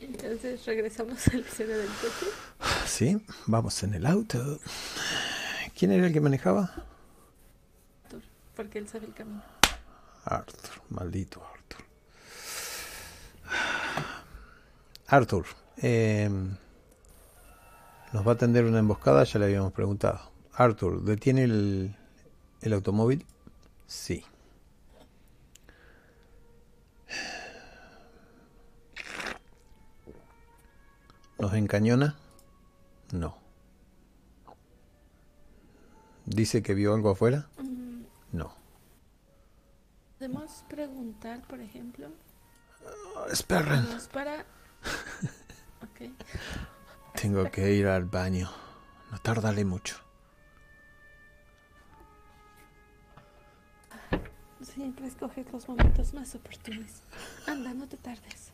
[0.00, 2.26] Entonces regresamos a la escena del coche.
[2.86, 4.60] Sí, vamos en el auto.
[5.76, 6.72] ¿Quién era el que manejaba?
[8.04, 8.22] Arthur,
[8.54, 9.42] Porque él sabe el camino.
[10.24, 11.57] Arthur, maldito Arthur.
[15.08, 15.46] Arthur,
[15.78, 16.28] eh,
[18.12, 20.20] nos va a atender una emboscada, ya le habíamos preguntado.
[20.52, 21.96] Arthur, ¿detiene el,
[22.60, 23.24] el automóvil?
[23.86, 24.24] Sí.
[31.38, 32.16] ¿Nos encañona?
[33.12, 33.36] No.
[36.26, 37.48] ¿Dice que vio algo afuera?
[37.58, 38.02] Mm,
[38.32, 38.52] No.
[40.18, 42.08] Podemos preguntar, por ejemplo,
[43.30, 43.86] Esperen.
[44.12, 44.44] para.
[47.20, 48.50] Tengo que ir al baño.
[49.10, 49.96] No tardaré mucho.
[54.62, 57.02] Siempre escoges los momentos más oportunos.
[57.46, 58.52] Anda, no te tardes.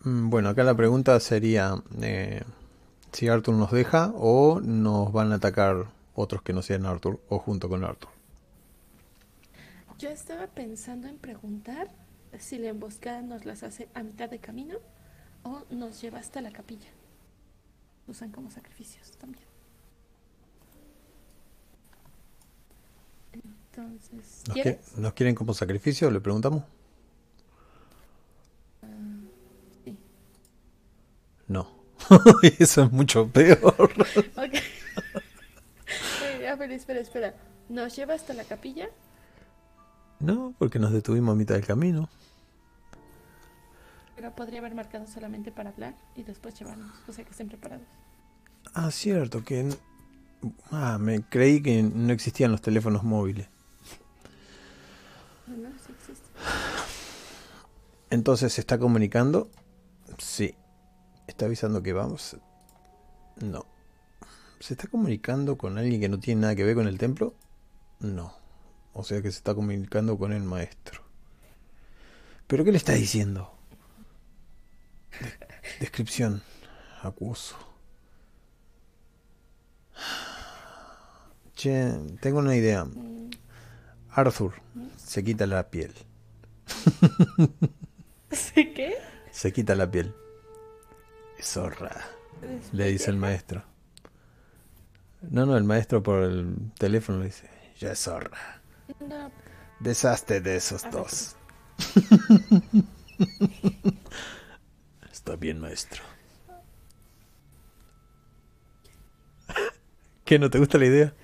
[0.00, 2.42] Mm, Bueno, acá la pregunta sería eh,
[3.12, 7.38] si Arthur nos deja o nos van a atacar otros que no sean Arthur o
[7.38, 8.10] junto con Arthur.
[9.98, 11.88] Yo estaba pensando en preguntar
[12.38, 14.76] si la emboscada nos las hace a mitad de camino
[15.42, 16.88] o nos lleva hasta la capilla.
[18.06, 19.46] Usan como sacrificios también.
[23.32, 24.42] Entonces,
[24.96, 26.10] ¿Nos, quieren como sacrificio?
[26.10, 26.62] Le preguntamos.
[28.82, 28.86] Ah,
[29.84, 29.96] sí.
[31.48, 31.70] No.
[32.58, 33.92] Eso es mucho peor.
[34.36, 34.54] Ok.
[36.50, 37.34] A ver, espera, espera.
[37.68, 38.88] ¿Nos lleva hasta la capilla?
[40.26, 42.08] No, porque nos detuvimos a mitad del camino.
[44.16, 46.90] Pero podría haber marcado solamente para hablar y después llevarnos.
[47.06, 47.86] O sea que estén preparados.
[48.74, 49.72] Ah, cierto, que...
[50.72, 53.46] Ah, me creí que no existían los teléfonos móviles.
[55.46, 56.26] No, sí existe.
[58.10, 59.48] Entonces, ¿se está comunicando?
[60.18, 60.56] Sí.
[61.28, 62.36] ¿Está avisando que vamos?
[63.36, 63.64] No.
[64.58, 67.34] ¿Se está comunicando con alguien que no tiene nada que ver con el templo?
[68.00, 68.45] No.
[68.98, 71.02] O sea que se está comunicando con el maestro.
[72.46, 73.54] ¿Pero qué le está diciendo?
[75.80, 76.42] descripción.
[77.02, 77.56] Acuso.
[81.54, 81.92] Che,
[82.22, 82.86] tengo una idea.
[84.12, 84.54] Arthur
[84.96, 85.92] se quita la piel.
[88.30, 88.94] ¿Sí qué?
[89.30, 90.14] Se quita la piel.
[91.42, 91.94] Zorra,
[92.72, 93.62] le dice el maestro.
[95.20, 98.55] No, no, el maestro por el teléfono le dice, ya es zorra.
[99.00, 99.30] No,
[99.80, 101.36] Besaste de esos dos.
[105.12, 106.02] Está bien, maestro.
[110.24, 110.38] ¿Qué?
[110.38, 111.14] ¿No te gusta la idea?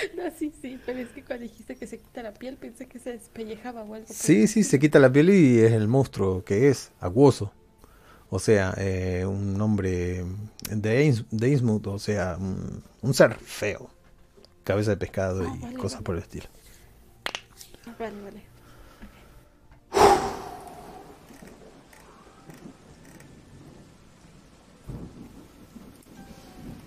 [0.16, 2.98] no, sí, sí, pero es que cuando dijiste que se quita la piel pensé que
[2.98, 4.06] se despellejaba o algo.
[4.08, 7.52] Sí, sí, se quita la piel y es el monstruo que es, acuoso.
[8.30, 10.24] O sea, eh, un hombre
[10.70, 13.90] de, Innsmouth, o sea, un, un ser feo.
[14.64, 16.04] Cabeza de pescado Ah, y vale, cosas vale.
[16.04, 16.46] por el estilo.
[17.86, 18.42] Ah, Vale, vale.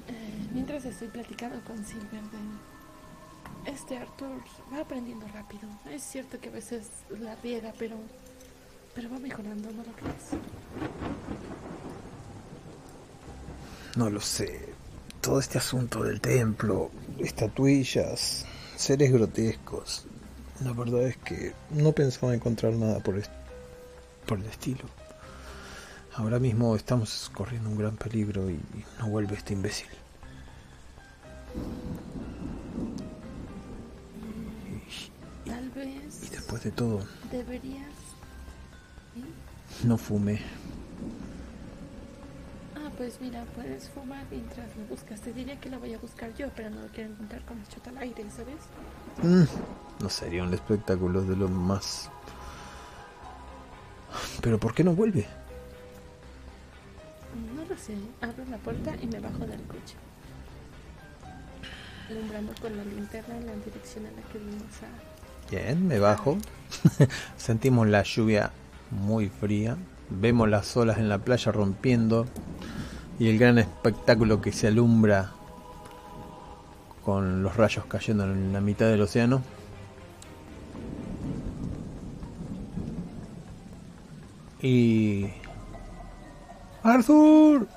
[0.08, 4.42] Eh, mientras estoy platicando con Silver de este Arthur
[4.72, 5.68] va aprendiendo rápido.
[5.92, 6.88] Es cierto que a veces
[7.20, 7.96] la riega, pero
[8.94, 10.42] pero va mejorando, ¿no lo crees?
[13.98, 14.70] No lo sé.
[15.26, 18.46] Todo este asunto del templo, estatuillas,
[18.76, 20.06] seres grotescos.
[20.64, 23.20] La verdad es que no pensaba encontrar nada por,
[24.28, 24.84] por el estilo.
[26.14, 28.60] Ahora mismo estamos corriendo un gran peligro y
[29.00, 29.88] no vuelve este imbécil.
[35.44, 37.00] Tal vez Y después de todo,
[37.32, 37.90] deberías
[39.86, 40.40] no fumé.
[42.98, 45.20] Pues mira, puedes fumar mientras lo buscas.
[45.20, 47.68] Te diría que lo voy a buscar yo, pero no lo quiero encontrar con el
[47.68, 48.56] chota al aire, ¿sabes?
[49.22, 52.10] Mm, no sería un espectáculo de lo más...
[54.42, 55.26] Pero ¿por qué no vuelve?
[57.56, 57.96] No lo sé.
[58.22, 59.96] Abro la puerta y me bajo del coche.
[62.10, 65.52] Alumbrando con la linterna en la dirección en la que vimos a...
[65.52, 66.38] Bien, me bajo.
[67.38, 68.52] Sentimos la lluvia
[68.92, 69.76] muy fría.
[70.10, 72.26] Vemos las olas en la playa rompiendo.
[73.18, 75.32] Y el gran espectáculo que se alumbra
[77.06, 79.42] con los rayos cayendo en la mitad del océano.
[84.62, 85.30] Y...
[86.82, 87.68] ¡Arthur!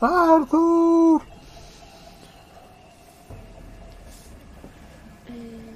[0.00, 1.22] ¡Arthur!
[5.28, 5.74] Eh,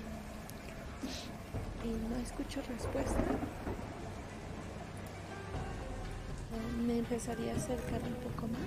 [1.85, 3.26] y no escucho respuesta.
[6.87, 8.61] Me empezaría a acercar un poco más.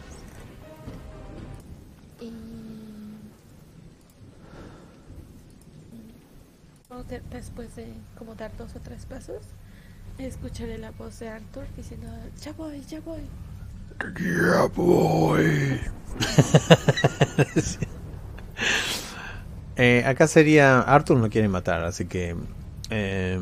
[2.21, 2.31] Y.
[7.07, 9.37] de- después de como dar dos o tres pasos,
[10.17, 12.07] escucharé la voz de Arthur diciendo:
[12.43, 13.21] Ya voy, ya voy.
[14.21, 15.79] Ya voy.
[19.81, 20.81] Eh, acá sería.
[20.81, 22.35] Arthur no quiere matar, así que.
[22.89, 23.39] eh,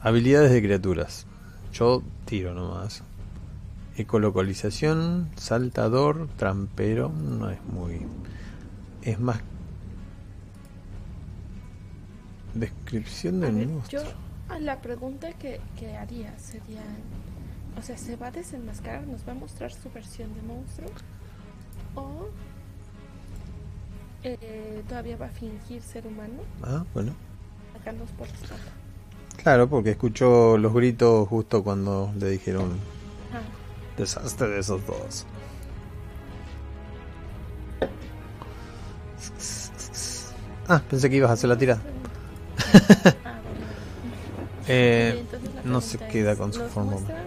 [0.00, 1.26] habilidades de criaturas.
[1.72, 3.02] Yo tiro nomás.
[4.00, 7.10] Ecolocalización, saltador, trampero.
[7.10, 8.00] No es muy.
[9.02, 9.40] Es más.
[12.54, 14.02] Descripción del monstruo.
[14.02, 14.08] yo
[14.48, 16.82] a la pregunta que, que haría sería,
[17.78, 19.06] o sea, ¿se va a desenmascarar?
[19.06, 20.88] ¿Nos va a mostrar su versión de monstruo?
[21.94, 22.28] ¿O
[24.24, 27.12] eh, todavía va a fingir ser humano, Ah, bueno.
[27.74, 28.72] sacarnos por espalda?
[29.36, 32.72] Claro, porque escuchó los gritos justo cuando le dijeron
[33.96, 35.26] Desastre de esos dos.
[40.68, 41.80] Ah, pensé que ibas a hacer la tirada.
[44.72, 45.24] Eh,
[45.64, 46.92] no se queda con su ¿nos forma.
[46.92, 47.18] muestras-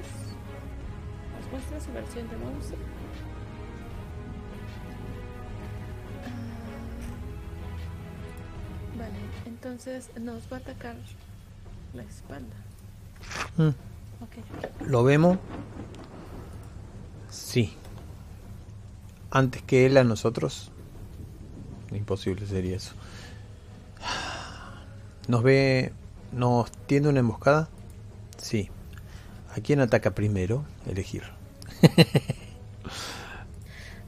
[1.42, 2.80] ¿Nos muestras su versión de monstruo?
[6.24, 6.30] Ah,
[8.98, 10.96] Vale, entonces nos va a atacar
[11.94, 12.56] la espalda.
[13.58, 13.70] Mm.
[14.90, 15.38] ¿Lo vemos?
[17.34, 17.74] Sí.
[19.32, 20.72] Antes que él a nosotros.
[21.92, 22.94] Imposible sería eso.
[25.28, 25.92] ¿Nos ve...
[26.32, 27.70] ¿Nos tiende una emboscada?
[28.38, 28.70] Sí.
[29.56, 30.64] ¿A quién ataca primero?
[30.88, 31.24] Elegir.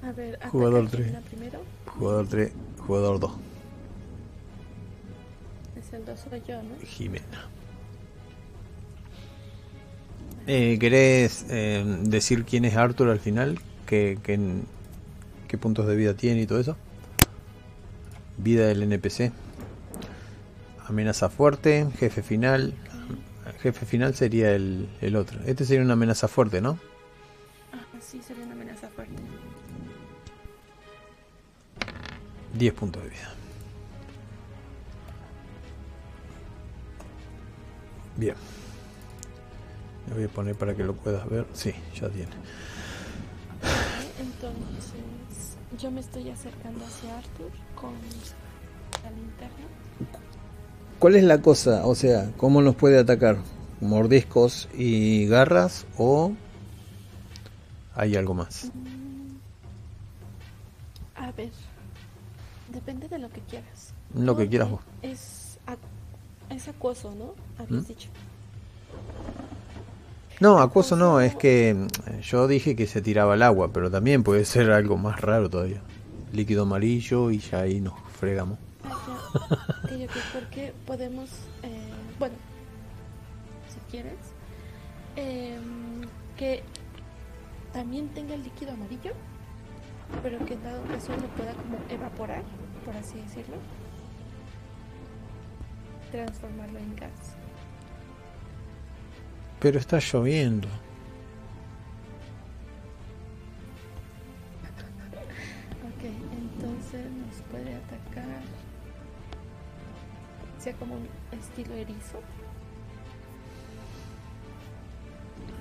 [0.01, 1.05] A ver, Jugador a tres.
[1.07, 1.59] Jimena primero.
[1.97, 2.51] Jugador 3,
[2.85, 3.31] jugador 2.
[5.77, 6.75] Es el 2 soy yo, ¿no?
[6.85, 7.49] Jimena.
[10.47, 13.59] Eh, ¿Querés eh, decir quién es Arthur al final?
[13.87, 14.39] ¿Qué, qué,
[15.47, 16.77] qué puntos de vida tiene y todo eso?
[18.37, 19.31] Vida del NPC.
[20.87, 22.73] amenaza fuerte, jefe final.
[23.61, 25.39] Jefe final sería el, el otro.
[25.45, 26.77] Este sería una amenaza fuerte, ¿no?
[27.73, 29.15] Ah, sí, sería una amenaza fuerte.
[32.53, 33.33] 10 puntos de vida.
[38.17, 38.35] Bien.
[40.07, 41.45] Le voy a poner para que lo puedas ver.
[41.53, 42.31] Sí, ya tiene.
[44.19, 47.93] Entonces, yo me estoy acercando hacia Arthur con
[49.03, 49.65] la linterna.
[50.99, 51.85] ¿Cuál es la cosa?
[51.85, 53.37] O sea, ¿cómo nos puede atacar?
[53.81, 56.31] ¿Mordiscos y garras o
[57.95, 58.71] hay algo más?
[58.73, 59.35] Mm,
[61.15, 61.51] a ver,
[62.71, 63.93] depende de lo que quieras.
[64.13, 64.81] Lo que quieras vos.
[65.01, 65.59] Es,
[66.49, 67.33] es acuoso, ¿no?
[67.61, 67.87] Habías ¿Mm?
[67.87, 68.09] dicho.
[70.41, 74.23] No, acoso no, es que mm, yo dije que se tiraba al agua, pero también
[74.23, 75.81] puede ser algo más raro todavía.
[76.33, 78.59] Líquido amarillo y ya ahí nos fregamos.
[78.83, 81.29] Ok, ok, porque podemos,
[81.63, 81.89] eh,
[82.19, 82.35] bueno,
[83.69, 84.17] si quieres,
[85.15, 86.01] em,
[86.37, 86.63] que
[87.71, 89.13] también tenga el líquido amarillo,
[90.21, 92.43] pero que en dado caso lo pueda como evaporar,
[92.85, 93.57] por así decirlo,
[96.11, 97.34] transformarlo en gas.
[99.65, 100.67] Pero está lloviendo.
[105.81, 108.43] Ok, entonces nos puede atacar,
[110.59, 112.21] sea como un estilo erizo.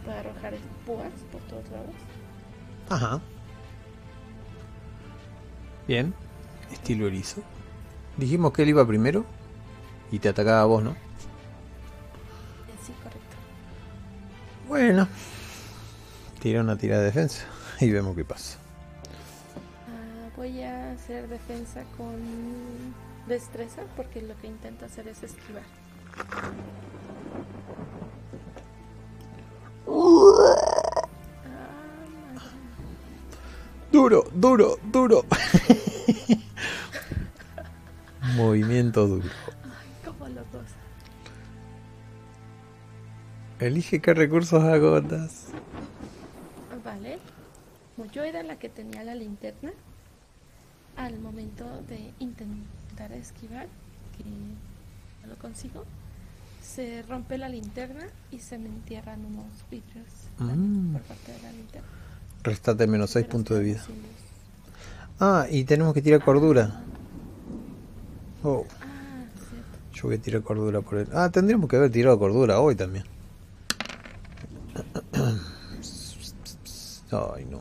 [0.05, 0.53] Puede arrojar
[0.85, 1.95] púas por todos lados.
[2.91, 3.23] Ajá.
[5.89, 6.13] Bien.
[6.71, 7.43] Estilo erizo.
[8.19, 9.25] Dijimos que él iba primero
[10.13, 11.04] y te atacaba a vos, ¿no?
[14.69, 15.09] Bueno.
[16.41, 17.45] Tira una tira de defensa
[17.81, 18.59] y vemos qué pasa.
[19.89, 22.17] Ah, voy a hacer defensa con
[23.27, 25.63] destreza porque lo que intento hacer es esquivar.
[26.27, 26.51] Ah.
[33.91, 35.25] Duro, duro, duro.
[38.37, 39.29] Movimiento duro.
[43.65, 45.47] Elige qué recursos agotas.
[46.85, 47.19] Vale.
[47.97, 49.73] Como yo era la que tenía la linterna,
[50.97, 53.67] al momento de intentar esquivar,
[54.19, 54.25] que
[55.23, 55.85] no lo consigo,
[56.61, 60.07] se rompe la linterna y se me entierran unos vidrios
[60.39, 60.93] Mm.
[60.93, 61.89] por parte de la linterna.
[62.43, 63.83] Restate menos 6 Pero puntos de vida.
[65.21, 66.83] Ah, y tenemos que tirar cordura.
[68.43, 69.79] Oh, Ah, cierto.
[69.95, 71.09] yo voy a tirar cordura por él.
[71.15, 73.05] Ah, tendríamos que haber tirado cordura hoy también.
[77.11, 77.61] Ay, no.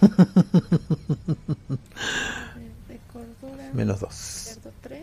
[2.88, 3.70] De, cordura.
[3.74, 4.50] Menos 2.
[4.54, 5.02] Pierdo 3.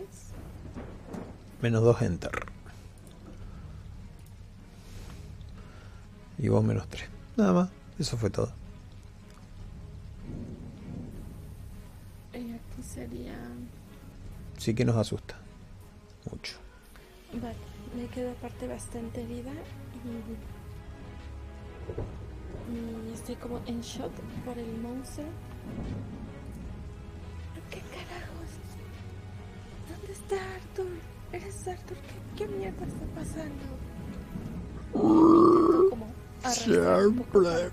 [1.62, 2.32] Menos 2 enter.
[6.38, 7.08] Y vos menos 3.
[7.36, 7.70] Nada más.
[7.98, 8.50] Eso fue todo.
[12.32, 13.38] Y aquí sería.
[14.56, 15.36] Sí que nos asusta.
[16.30, 16.56] Mucho.
[17.34, 17.54] Vale,
[17.96, 20.59] me quedo aparte bastante herida y, y
[23.14, 24.12] estoy como en shock
[24.44, 25.26] por el monstruo.
[27.54, 28.50] ¿Pero ¿Qué carajos?
[29.88, 30.86] ¿Dónde está Arthur?
[31.32, 31.96] ¿Eres Arthur?
[32.36, 33.64] ¿Qué, qué mierda está pasando?
[34.92, 36.06] Como
[36.42, 37.70] arrastrar un poco para-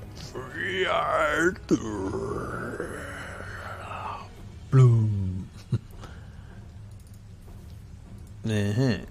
[4.70, 5.46] Plum.
[8.46, 9.06] Ejé.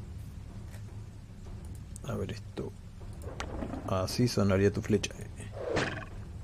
[2.08, 2.72] A ver esto.
[4.16, 5.12] Así sonaría tu flecha.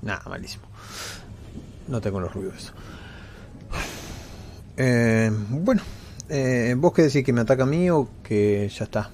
[0.03, 0.65] Nada, malísimo.
[1.87, 2.71] No tengo los ruidos.
[4.77, 5.81] Eh, bueno,
[6.29, 9.09] eh, vos qué decís que me ataca a mí o que ya está.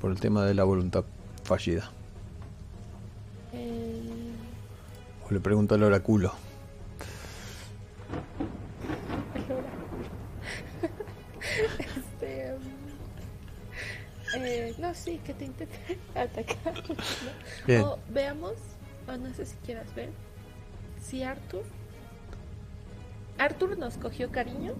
[0.00, 1.02] Por el tema de la voluntad
[1.42, 1.90] fallida.
[3.52, 4.30] Eh,
[5.28, 6.32] O le pregunto al oráculo.
[17.80, 18.54] O veamos,
[19.08, 20.10] o no sé si quieras ver,
[21.02, 21.62] si Arthur.
[23.38, 24.74] Arthur nos cogió cariño.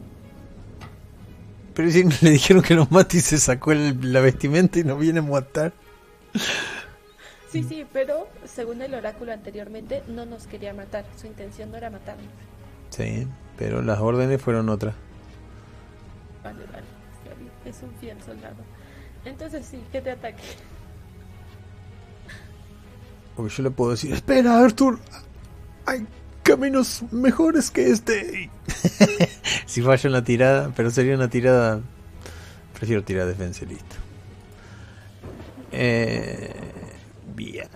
[1.75, 4.99] Pero si le dijeron que nos mate y se sacó el- la vestimenta y nos
[4.99, 5.73] viene a matar.
[7.51, 11.05] Sí, sí, pero según el oráculo anteriormente, no nos quería matar.
[11.21, 12.27] Su intención no era matarnos.
[12.91, 13.27] Sí,
[13.59, 14.95] pero las órdenes fueron otras.
[16.43, 16.85] Vale, vale.
[17.65, 18.57] Es un fiel soldado.
[19.25, 20.43] Entonces sí, que te ataque.
[23.37, 24.99] Porque yo le puedo decir, espera Arthur,
[25.87, 26.07] hay
[26.43, 28.51] caminos mejores que este.
[29.67, 31.81] si falla en la tirada, pero sería una tirada...
[32.75, 33.97] Prefiero tirar defensa y listo.
[35.71, 36.53] Eh,
[37.35, 37.69] bien.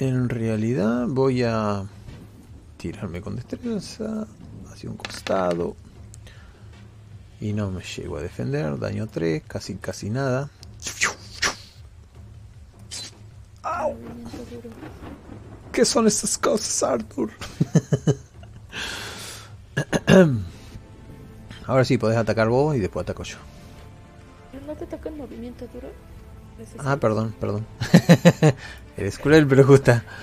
[0.00, 1.84] En realidad voy a
[2.76, 4.26] tirarme con destreza
[4.72, 5.76] hacia un costado.
[7.40, 8.78] Y no me llego a defender.
[8.78, 10.50] Daño 3, casi casi nada.
[13.62, 13.96] ¡Au!
[15.72, 17.30] ¿Qué son estas cosas, Arthur?
[21.66, 23.36] Ahora sí, podés atacar vos y después ataco yo.
[24.66, 25.88] ¿No te toca el movimiento duro?
[26.78, 27.66] Ah, perdón, perdón.
[28.96, 30.04] Eres cruel, pero justa.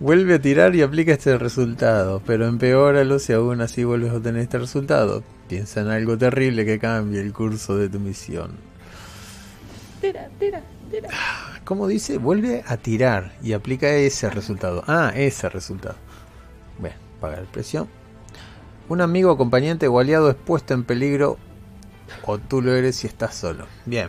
[0.00, 4.42] Vuelve a tirar y aplica este resultado, pero empeóralo si aún así vuelves a obtener
[4.42, 5.22] este resultado.
[5.46, 8.69] Piensa en algo terrible que cambie el curso de tu misión.
[10.00, 11.08] Tira, tira, tira.
[11.64, 12.18] ¿Cómo dice?
[12.18, 14.82] Vuelve a tirar y aplica ese resultado.
[14.86, 15.96] Ah, ese resultado.
[16.78, 17.88] Bueno, pagar presión.
[18.88, 21.38] Un amigo, acompañante o aliado es puesto en peligro
[22.24, 23.66] o tú lo eres si estás solo.
[23.84, 24.08] Bien.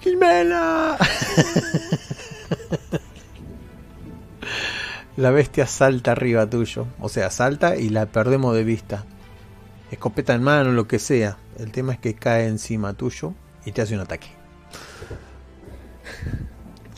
[0.00, 0.96] ¡Jimena!
[5.16, 6.86] la bestia salta arriba tuyo.
[6.98, 9.04] O sea, salta y la perdemos de vista.
[9.90, 11.38] Escopeta en mano, lo que sea.
[11.58, 13.34] El tema es que cae encima tuyo
[13.64, 14.39] y te hace un ataque.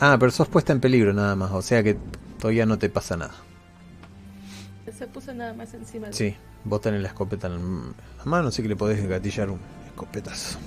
[0.05, 1.51] Ah, pero sos puesta en peligro nada más.
[1.51, 1.95] O sea que
[2.37, 3.35] todavía no te pasa nada.
[4.97, 6.35] Se puso nada más encima de Sí,
[6.65, 10.59] vos tenés la escopeta en la mano, así que le podés gatillar un escopetazo.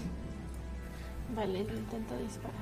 [1.35, 2.55] Vale, lo intento disparar.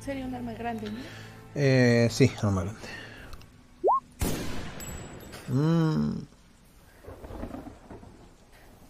[0.00, 0.98] Sería un arma grande, ¿no?
[1.54, 2.80] Eh, sí, arma grande.
[5.48, 6.12] Mm,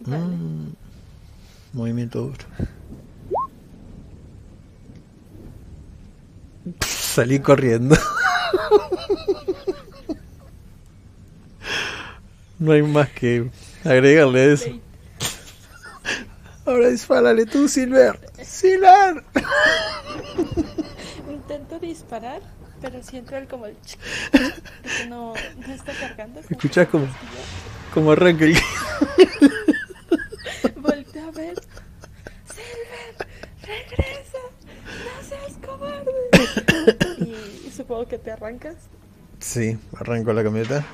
[0.01, 0.25] Vale.
[0.25, 0.84] mm.
[1.75, 2.37] Movimiento duro.
[6.87, 7.95] Salí corriendo.
[12.57, 13.49] No hay más que
[13.83, 14.69] agregarle eso.
[16.65, 18.17] Ahora dispárale tú, Silver.
[18.41, 19.23] Silver.
[21.29, 22.41] Intento disparar,
[22.81, 23.97] pero siento el como el ch-
[24.97, 25.33] que no,
[25.67, 26.39] no está cargando.
[26.47, 26.55] que
[26.87, 27.07] como-.
[27.93, 28.57] Como arranca el...
[30.85, 31.55] Volteo a ver.
[32.47, 33.27] Silver,
[33.61, 34.37] regresa.
[34.85, 36.11] No seas cobarde.
[37.67, 38.75] Y supongo que te arrancas.
[39.39, 40.85] Sí, arranco la camioneta.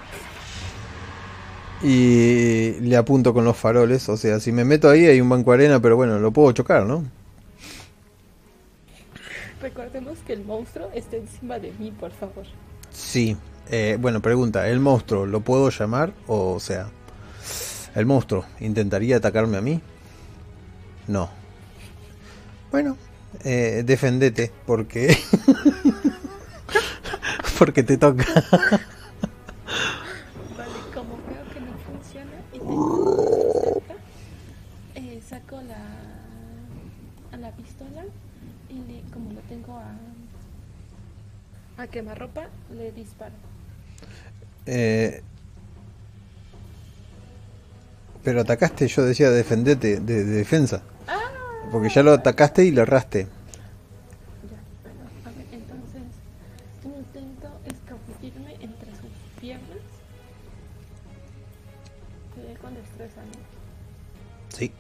[1.84, 4.08] Y le apunto con los faroles.
[4.10, 6.52] O sea, si me meto ahí hay un banco de arena, pero bueno, lo puedo
[6.52, 7.04] chocar, ¿no?
[9.62, 12.46] Recordemos que el monstruo está encima de mí, por favor.
[12.92, 13.38] Sí.
[13.70, 16.14] Eh, bueno, pregunta, ¿el monstruo lo puedo llamar?
[16.28, 16.90] O sea,
[17.96, 19.82] ¿el monstruo intentaría atacarme a mí?
[21.08, 21.30] No.
[22.72, 22.98] Bueno,
[23.44, 25.18] eh, defendete, porque...
[27.60, 28.26] porque te toca.
[30.58, 33.96] Vale, como veo que no funciona y tengo cerca,
[34.96, 35.78] eh, saco la,
[37.36, 38.04] a la pistola
[38.70, 39.92] y le- como lo tengo a,
[41.84, 43.34] a quemarropa, le disparo.
[44.66, 45.22] Eh,
[48.24, 50.84] pero atacaste, yo decía defendete, de, de defensa.
[51.72, 53.22] Porque ya lo atacaste y le erraste.
[53.24, 53.30] Ya,
[54.84, 56.02] bueno, a ver, entonces
[56.84, 59.80] intento escabullirme entre sus piernas.
[62.36, 64.58] Pegué con destreza, ¿no?
[64.58, 64.72] Sí.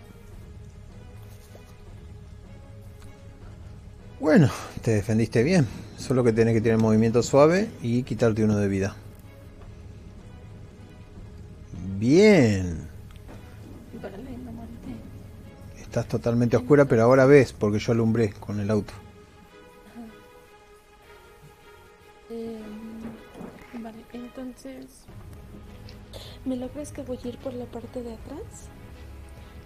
[4.19, 4.51] Bueno,
[4.81, 5.65] te defendiste bien.
[5.97, 8.95] Solo que tenés que tener movimiento suave y quitarte uno de vida.
[11.97, 12.80] Bien.
[15.91, 18.93] Estás totalmente oscura, pero ahora ves porque yo alumbré con el auto.
[22.29, 22.61] Eh,
[23.73, 24.85] vale, entonces.
[26.45, 28.69] ¿Me logro escabullir por la parte de atrás?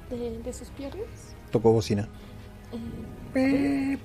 [0.10, 1.36] De, de sus piernas.
[1.52, 2.10] Tocó bocina.
[3.36, 4.00] Eh,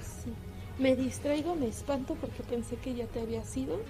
[0.00, 0.32] sí.
[0.78, 3.80] Me distraigo, me espanto porque pensé que ya te había sido.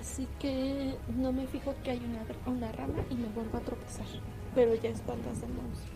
[0.00, 4.06] Así que no me fijo que hay una, una rama y me vuelvo a tropezar.
[4.54, 5.94] Pero ya espantas al monstruo.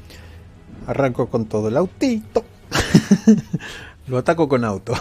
[0.87, 2.45] Arranco con todo el autito.
[4.09, 4.95] Lo ataco con auto.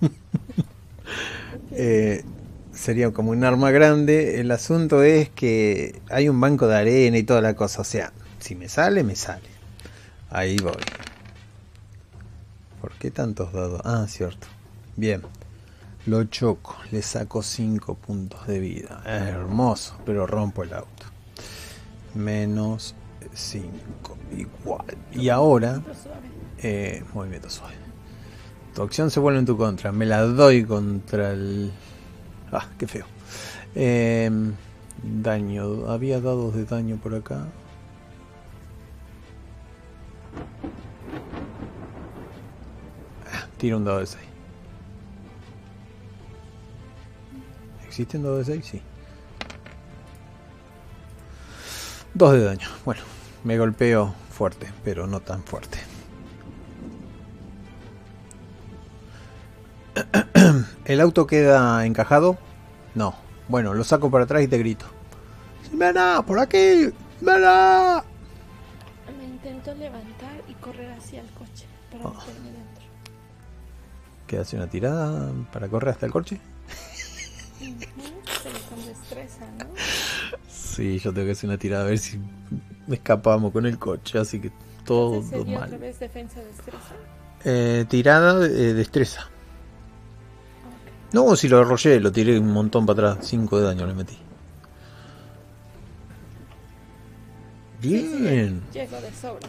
[1.72, 2.24] Eh,
[2.72, 4.40] sería como un arma grande.
[4.40, 7.80] El asunto es que hay un banco de arena y toda la cosa.
[7.80, 9.48] O sea, si me sale, me sale.
[10.30, 10.72] Ahí voy.
[12.80, 13.80] ¿Por qué tantos dados?
[13.84, 14.46] Ah, cierto.
[14.96, 15.22] Bien.
[16.06, 16.76] Lo choco.
[16.90, 19.02] Le saco 5 puntos de vida.
[19.06, 19.96] Hermoso.
[20.04, 21.06] Pero rompo el auto.
[22.14, 22.94] Menos
[23.32, 24.18] 5.
[24.36, 24.84] Igual.
[25.12, 25.82] Y ahora
[26.58, 27.74] eh, movimiento suave.
[28.74, 29.92] Tu acción se vuelve en tu contra.
[29.92, 31.72] Me la doy contra el
[32.52, 33.06] Ah, qué feo.
[33.74, 34.54] Em,
[35.02, 35.88] daño.
[35.88, 37.46] Había dados de daño por acá.
[43.32, 44.24] Ah, tira un dado de 6.
[47.86, 48.66] ¿Existe un dado de 6?
[48.66, 48.82] Sí.
[52.14, 52.68] Dos de daño.
[52.84, 53.02] Bueno,
[53.44, 55.78] me golpeo fuerte, pero no tan fuerte.
[60.84, 62.38] ¿El auto queda encajado?
[62.94, 63.14] No.
[63.48, 64.86] Bueno, lo saco para atrás y te grito.
[65.72, 66.22] ¡Mena!
[66.26, 66.90] ¡Por aquí!
[67.20, 68.02] ¡Mena!
[69.18, 72.12] Me intento levantar y correr hacia el coche para Oh.
[72.14, 72.84] meterme dentro.
[74.26, 76.40] ¿Qué hace una tirada para correr hasta el coche?
[77.60, 77.76] Ujú,
[78.42, 79.66] Pero con destreza, ¿no?
[80.48, 82.18] Sí, yo tengo que hacer una tirada a ver si
[82.88, 84.50] escapamos con el coche, así que
[84.84, 85.78] todo sería otra mal.
[85.78, 86.94] vez defensa destreza.
[87.44, 89.22] Eh, tirada de destreza.
[90.66, 91.14] Ok.
[91.14, 93.26] No, si lo arrollé, lo tiré un montón para atrás.
[93.28, 94.16] 5 de daño le metí.
[97.80, 98.62] Bien.
[98.72, 99.48] Llego de sobra.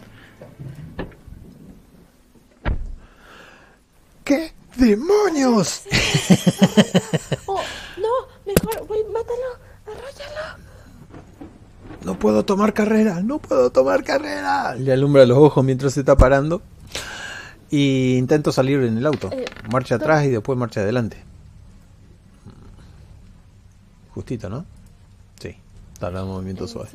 [4.24, 5.82] ¿Qué demonios?
[7.46, 7.60] ¡Oh!
[7.98, 8.08] ¡No!
[8.46, 9.58] Mejor, güey, mátalo.
[9.86, 10.62] Arróllalo.
[12.04, 14.74] No puedo tomar carrera, no puedo tomar carrera.
[14.74, 16.62] Le alumbra los ojos mientras se está parando.
[17.70, 19.30] Y intento salir en el auto.
[19.32, 21.16] Eh, Marcha atrás y después marcha adelante.
[24.14, 24.66] Justito, ¿no?
[25.40, 25.56] Sí.
[25.98, 26.90] Tarda un movimiento Eh, suave.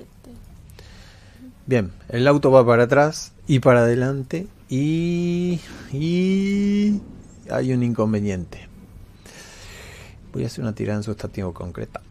[1.66, 5.60] Bien, el auto va para atrás y para adelante y...
[5.92, 7.02] y...
[7.50, 8.68] hay un inconveniente.
[10.34, 12.02] Voy a hacer una tirada en sustantivo concreta.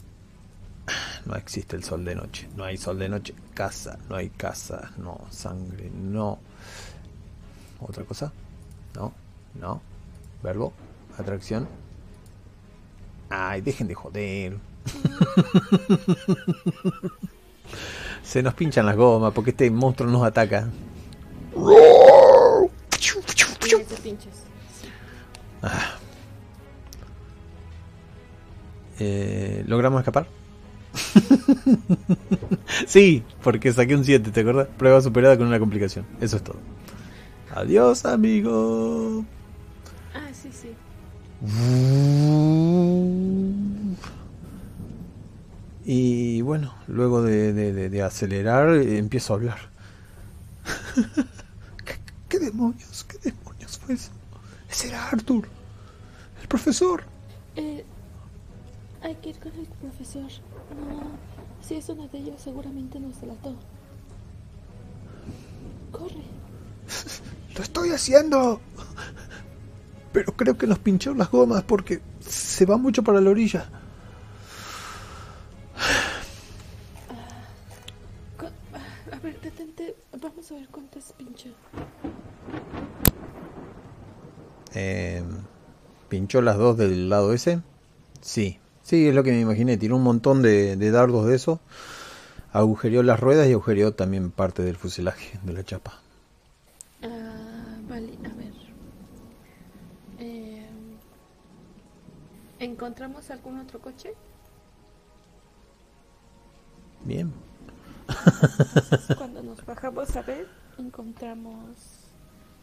[1.24, 2.48] No existe el sol de noche.
[2.56, 3.34] No hay sol de noche.
[3.54, 3.98] Casa.
[4.08, 4.92] No hay casa.
[4.96, 5.20] No.
[5.30, 5.90] Sangre.
[5.90, 6.38] No.
[7.80, 8.32] ¿Otra cosa?
[8.94, 9.12] No.
[9.54, 9.80] No.
[10.42, 10.72] Verbo.
[11.18, 11.68] Atracción.
[13.28, 14.56] Ay, dejen de joder.
[18.22, 20.68] Se nos pinchan las gomas porque este monstruo nos ataca.
[24.02, 24.35] Pinches.
[25.68, 25.76] Sí.
[28.98, 30.26] Eh, ¿Logramos escapar?
[32.86, 34.68] sí, porque saqué un 7, ¿te acuerdas?
[34.78, 36.06] Prueba superada con una complicación.
[36.20, 36.56] Eso es todo.
[37.54, 39.24] Adiós, amigo.
[40.14, 40.68] Ah, sí, sí.
[45.84, 49.58] Y bueno, luego de, de- de- de acelerar, empiezo a hablar.
[51.84, 51.94] ¿Qué,
[52.28, 53.04] qué demonios?
[53.08, 54.10] ¿Qué demonios fue eso?
[54.68, 55.48] Ese era Arthur,
[56.46, 57.02] el profesor.
[57.56, 57.84] Eh,
[59.02, 60.22] hay que ir con el profesor.
[60.70, 61.02] No,
[61.66, 63.54] si es uno de ellos, seguramente nos delató.
[65.90, 66.22] Corre.
[67.56, 68.60] Lo estoy haciendo.
[70.12, 73.68] Pero creo que nos pinchó las gomas porque se va mucho para la orilla.
[78.38, 79.96] Co- ah, A ver, detente.
[80.22, 81.48] Vamos a ver cuántas pincha.
[84.74, 85.22] Eh,
[86.08, 87.60] ¿Pinchó las dos del lado ese?
[88.20, 89.76] Sí, sí, es lo que me imaginé.
[89.76, 91.60] Tiró un montón de, de dardos de eso.
[92.52, 96.02] Agujereó las ruedas y agujereó también parte del fuselaje de la chapa.
[97.02, 98.52] Ah, vale, a ver.
[100.18, 100.66] Eh,
[102.58, 104.18] ¿Encontramos algún otro coche?
[107.04, 107.32] Bien.
[108.08, 111.95] Entonces, cuando nos bajamos a ver, encontramos.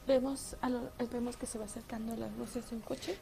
[0.08, 3.18] Vemos, a lo- vemos que se va acercando las luces de un coche.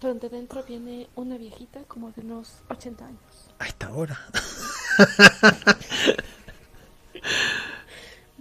[0.00, 3.50] Donde dentro viene una viejita como de unos 80 años.
[3.58, 4.16] A esta hora.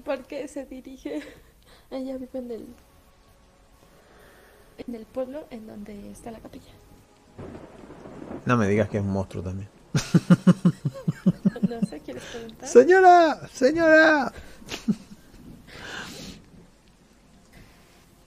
[0.05, 1.21] Porque se dirige.
[1.89, 2.67] Ella vive en el.
[4.87, 6.71] En el pueblo en donde está la capilla.
[8.45, 9.69] No me digas que es un monstruo también.
[11.67, 12.67] No sé, ¿quieres preguntar?
[12.69, 14.31] Señora, señora.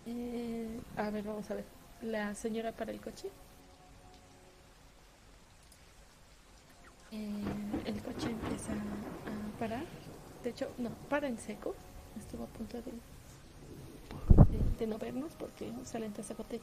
[0.07, 1.65] Eh, a ver, vamos a ver.
[2.03, 3.29] La señora para el coche.
[7.13, 7.45] Eh,
[7.87, 9.85] el coche empieza a parar.
[10.43, 11.75] De hecho, no, para en seco.
[12.19, 12.93] Estuvo a punto de,
[14.79, 16.63] de, no vernos porque sale entre esa botella.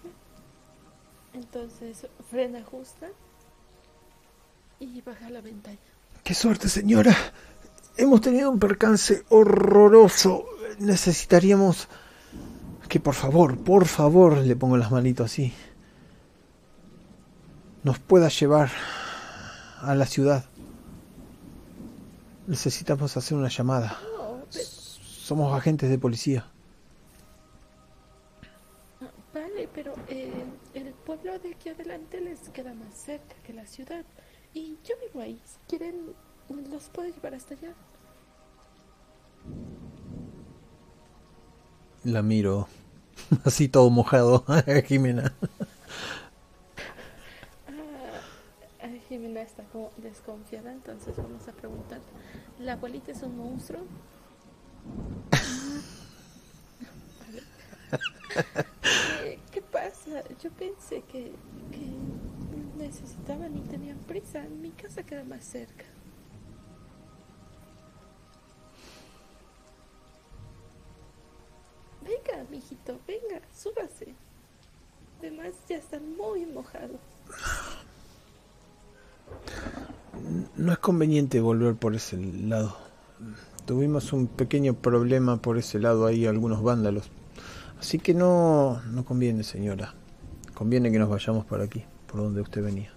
[1.33, 3.07] Entonces frena justa
[4.79, 5.77] y baja la ventana.
[6.23, 7.15] Qué suerte, señora.
[7.95, 10.45] Hemos tenido un percance horroroso.
[10.79, 11.87] Necesitaríamos
[12.87, 15.53] que por favor, por favor, le pongo las manitos así,
[17.83, 18.69] nos pueda llevar
[19.81, 20.45] a la ciudad.
[22.47, 23.97] Necesitamos hacer una llamada.
[24.49, 26.45] Somos agentes de policía.
[29.33, 30.31] vale, pero eh,
[30.73, 34.05] el pueblo de aquí adelante les queda más cerca que la ciudad.
[34.53, 35.39] Y yo vivo ahí.
[35.45, 36.13] Si quieren,
[36.69, 37.73] los puedo llevar hasta allá.
[42.03, 42.67] La miro
[43.45, 44.45] así todo mojado,
[44.87, 45.33] Jimena.
[48.81, 51.99] Ah, Jimena está como desconfiada, entonces vamos a preguntar.
[52.59, 53.81] ¿La abuelita es un monstruo?
[59.23, 60.23] ¿Qué, ¿Qué, pasa?
[60.41, 61.33] Yo pensé que,
[61.71, 61.87] que
[62.77, 64.43] necesitaban y tenían prisa.
[64.61, 65.85] Mi casa queda más cerca.
[72.07, 74.15] Venga, mijito, venga, súbase.
[75.19, 77.01] Además, ya están muy mojados.
[80.55, 82.77] No es conveniente volver por ese lado.
[83.65, 87.09] Tuvimos un pequeño problema por ese lado ahí, algunos vándalos.
[87.77, 89.93] Así que no, no conviene, señora.
[90.53, 92.91] Conviene que nos vayamos por aquí, por donde usted venía.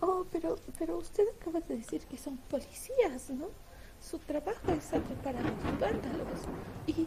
[0.00, 3.48] Oh, pero, pero usted acaba de decir que son policías, ¿no?
[4.10, 6.40] Su trabajo es atrapar a los vándalos.
[6.86, 7.06] Y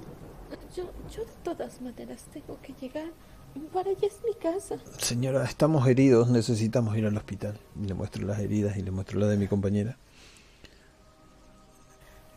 [0.75, 3.11] yo, yo de todas maneras tengo que llegar.
[3.71, 4.77] Para allá es mi casa.
[4.97, 7.59] Señora, estamos heridos, necesitamos ir al hospital.
[7.79, 9.97] Le muestro las heridas y le muestro la de mi compañera.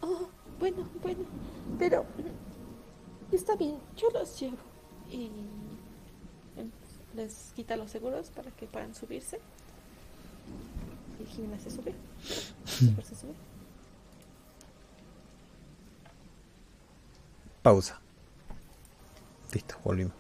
[0.03, 0.29] Oh,
[0.59, 1.25] bueno, bueno,
[1.79, 2.05] pero
[3.33, 4.57] está bien, yo los llevo.
[5.11, 5.31] Y
[7.17, 9.41] les quita los seguros para que puedan subirse.
[11.19, 11.95] Y Jimena se sube.
[12.67, 13.50] Se sube.
[17.63, 18.01] Pausa.
[19.53, 20.15] Listo, volvimos.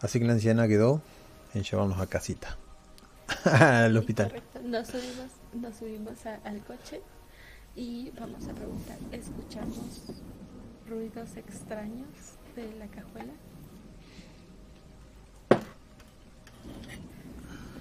[0.00, 1.00] Así que la anciana quedó
[1.54, 2.56] en llevarnos a casita.
[3.44, 4.28] al hospital.
[4.28, 4.60] Correcto.
[4.62, 7.02] Nos subimos, nos subimos a, al coche
[7.74, 10.02] y vamos a preguntar, ¿escuchamos
[10.88, 12.08] ruidos extraños
[12.54, 13.32] de la cajuela?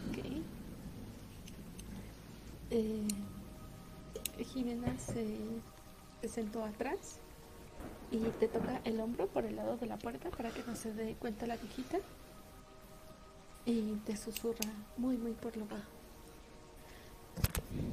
[0.10, 0.26] Ok.
[2.72, 3.08] Eh,
[4.44, 5.38] Jimena se,
[6.22, 7.20] se sentó atrás
[8.12, 10.94] y te toca el hombro por el lado de la puerta para que no se
[10.94, 11.98] dé cuenta la viejita
[13.66, 15.84] y te susurra muy muy por lo bajo.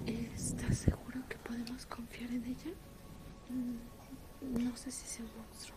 [0.06, 2.72] ¿Estás seguro que podemos confiar en ella?
[3.48, 5.76] Mm, No sé si sea un monstruo.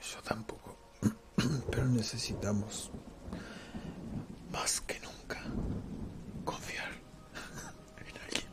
[0.00, 0.76] Yo tampoco.
[1.70, 2.90] Pero necesitamos
[4.52, 5.40] más que nunca
[6.48, 6.88] confiar
[7.98, 8.46] en alguien.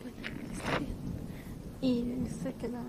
[0.00, 0.94] Bueno, está bien.
[1.80, 2.80] Y se queda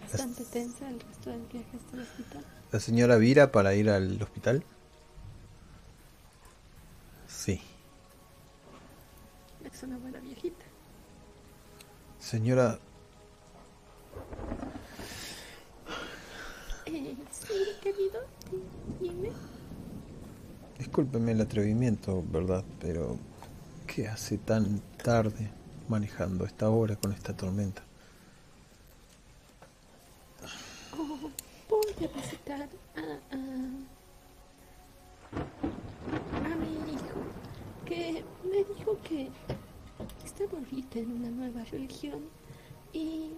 [0.00, 2.44] bastante tensa el resto del viaje hasta el hospital.
[2.72, 4.64] ¿La señora vira para ir al hospital?
[7.28, 7.60] Sí.
[9.72, 10.64] Es una buena viejita.
[12.18, 12.78] Señora,
[16.86, 18.20] Eh, sí, querido,
[18.50, 19.30] di- dime.
[20.94, 22.64] Discúlpeme el atrevimiento, ¿verdad?
[22.78, 23.18] Pero
[23.84, 25.50] ¿qué hace tan tarde
[25.88, 27.82] manejando esta hora con esta tormenta?
[30.96, 31.32] Oh,
[31.68, 32.66] voy a visitar a,
[33.34, 33.42] a,
[36.52, 37.24] a mi hijo,
[37.84, 39.30] que me dijo que
[40.24, 42.20] estaba ahorita en una nueva religión
[42.92, 43.32] y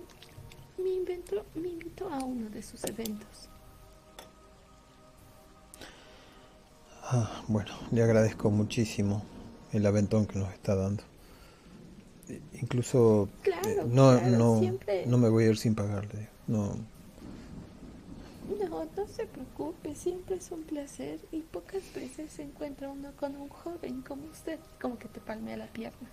[0.77, 3.49] me, inventó, me invitó a uno de sus eventos.
[7.09, 9.23] Ah, bueno, le agradezco muchísimo
[9.73, 11.05] el aventón que nos está dando.
[12.29, 13.29] Eh, Incluso
[13.65, 15.07] eh, Claro, no, claro, no, siempre.
[15.07, 16.29] no me voy a ir sin pagarle.
[16.47, 16.75] No,
[18.49, 23.37] No, no se preocupe, siempre es un placer y pocas veces se encuentra uno con
[23.37, 26.09] un joven como usted, como que te palmea la pierna.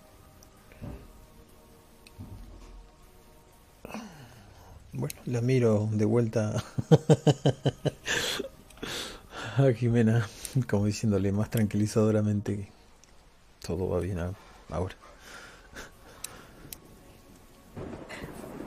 [4.92, 6.62] bueno, la miro de vuelta
[9.56, 10.26] a Jimena,
[10.68, 12.68] como diciéndole más tranquilizadoramente que
[13.66, 14.18] todo va bien
[14.70, 14.94] ahora.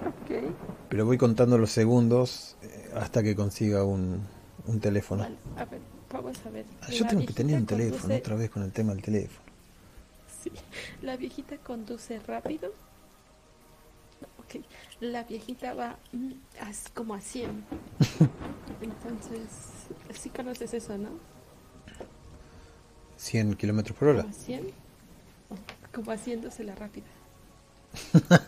[0.06, 0.54] Ok.
[0.90, 4.22] Pero voy contando los segundos eh, hasta que consiga un,
[4.66, 5.24] un teléfono.
[5.24, 5.82] Vale, a ver,
[6.12, 6.66] vamos a ver.
[6.82, 9.40] Ah, Yo tengo que tener un teléfono, conduce- otra vez con el tema del teléfono.
[10.44, 10.52] Sí,
[11.02, 12.72] la viejita conduce rápido.
[14.40, 14.62] Ok,
[15.02, 16.32] la viejita va mm,
[16.62, 17.50] as- como a 100.
[18.82, 19.48] Entonces,
[20.18, 21.10] sí conoces eso, ¿no?
[23.18, 24.22] 100 kilómetros por hora.
[24.24, 24.68] Como a 100.
[25.50, 25.56] o
[25.94, 27.08] Como haciéndosela rápida.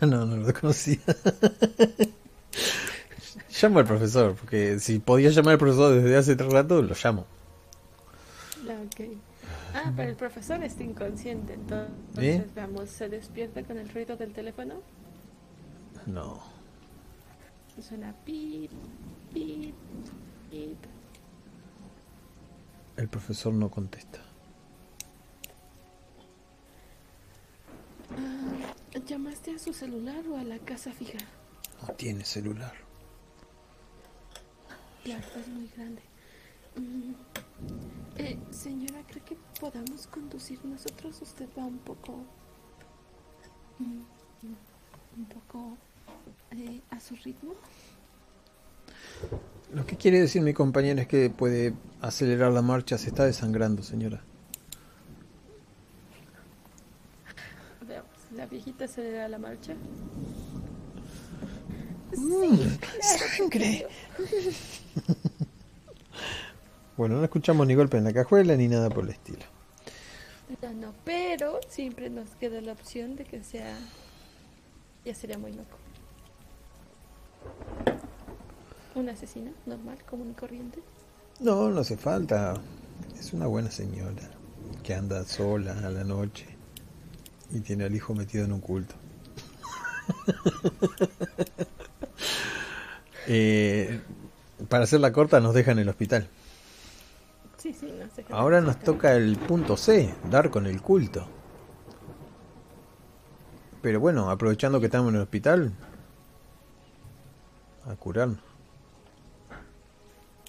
[0.06, 0.98] no, no lo conocía.
[3.62, 7.26] Llamo al profesor, porque si podía llamar al profesor desde hace tres rato, lo llamo.
[8.64, 9.00] Ok.
[9.74, 14.80] Ah, pero el profesor está inconsciente, entonces vamos, ¿se despierta con el ruido del teléfono?
[16.06, 16.40] No.
[17.80, 18.70] Suena pip,
[19.32, 19.74] pip,
[20.50, 20.76] pip.
[22.96, 24.18] El profesor no contesta.
[29.06, 31.18] ¿Llamaste a su celular o a la casa fija?
[31.82, 32.72] No tiene celular.
[35.04, 36.02] Claro, es muy grande.
[36.76, 37.12] Mm,
[38.16, 41.20] eh, señora, ¿cree que podamos conducir nosotros?
[41.22, 42.24] Usted va un poco...
[43.78, 44.02] Mm,
[45.16, 45.76] un poco
[46.52, 47.54] eh, a su ritmo.
[49.72, 52.98] Lo que quiere decir mi compañera es que puede acelerar la marcha.
[52.98, 54.22] Se está desangrando, señora.
[57.86, 58.10] Veamos,
[58.40, 59.74] la viejita acelera la marcha.
[62.16, 62.56] Mm,
[63.36, 63.86] sangre.
[66.96, 69.44] bueno, no escuchamos ni golpe en la cajuela ni nada por el estilo.
[70.62, 73.76] No, no, pero siempre nos queda la opción de que sea...
[75.04, 75.76] Ya sería muy loco.
[78.94, 80.80] ¿Un asesino normal, común y corriente?
[81.40, 82.54] No, no hace falta.
[83.18, 84.30] Es una buena señora
[84.82, 86.59] que anda sola a la noche
[87.52, 88.94] y tiene al hijo metido en un culto.
[93.26, 94.00] eh,
[94.68, 96.28] para hacerla corta nos dejan en el hospital.
[97.56, 97.92] Sí, sí,
[98.30, 101.26] Ahora nos toca el punto C, dar con el culto.
[103.82, 105.72] Pero bueno, aprovechando que estamos en el hospital,
[107.86, 108.38] a curarnos.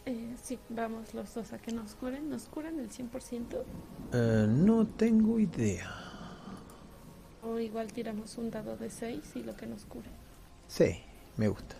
[0.05, 2.29] Eh, sí, vamos los dos a que nos curen.
[2.29, 3.63] ¿Nos curan el 100%?
[4.13, 6.10] Eh, no tengo idea.
[7.43, 10.09] O igual tiramos un dado de 6 y lo que nos cure.
[10.67, 11.01] Sí,
[11.37, 11.75] me gusta.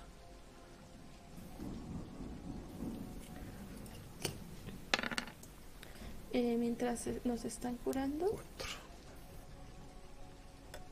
[6.33, 8.67] Eh, mientras eh, nos están curando, Cuatro.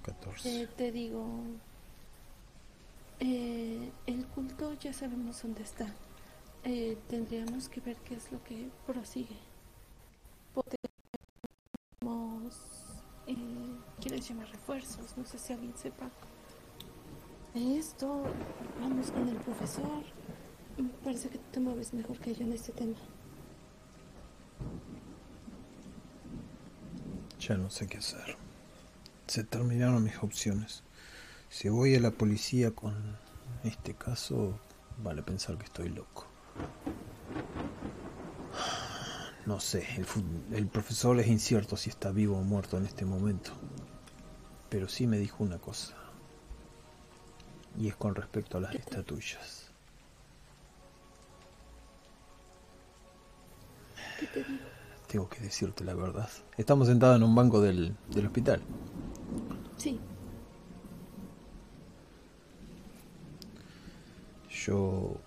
[0.03, 0.63] Catorce.
[0.63, 1.25] eh, te digo,
[3.19, 5.87] eh, el culto ya sabemos dónde está.
[7.07, 9.37] Tendríamos que ver qué es lo que prosigue.
[12.01, 12.53] Podemos,
[13.33, 15.17] eh, ¿quieres llamar refuerzos?
[15.17, 16.09] No sé si alguien sepa.
[17.53, 18.23] de Esto,
[18.79, 20.03] vamos con el profesor.
[20.77, 22.95] Me parece que tú te mueves mejor que yo en este tema.
[27.39, 28.37] Ya no sé qué hacer.
[29.27, 30.83] Se terminaron mis opciones.
[31.49, 33.17] Si voy a la policía con
[33.63, 34.59] este caso,
[35.03, 36.27] vale pensar que estoy loco.
[39.49, 39.83] No sé,
[40.51, 43.49] el, profesor es incierto si está vivo o muerto en este momento.
[44.69, 45.95] Pero sí me dijo una cosa.
[47.75, 49.71] Y es con respecto a las estatuillas.
[54.19, 54.65] ¿Qué te digo?
[55.07, 56.29] Tengo que decirte la verdad.
[56.55, 58.61] Estamos sentados en un banco del, del hospital.
[59.77, 59.99] Sí,
[64.47, 65.19] Yo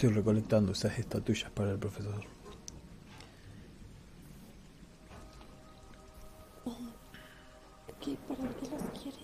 [0.00, 2.24] estoy recolectando esas estatuillas para el profesor.
[8.00, 9.18] ¿qué, ¿para qué las quiere?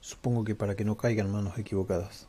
[0.00, 2.26] Supongo que para que no caigan manos equivocadas.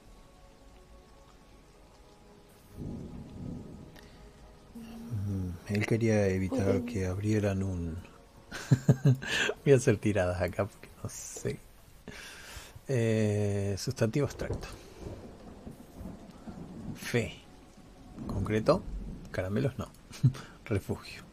[5.25, 7.97] Mm, Él quería evitar que abrieran un...
[9.65, 11.59] Voy a hacer tiradas acá porque no sé.
[12.87, 14.67] Eh, sustantivo abstracto.
[16.95, 17.33] Fe.
[18.27, 18.83] Concreto.
[19.31, 19.89] Caramelos no.
[20.65, 21.23] Refugio.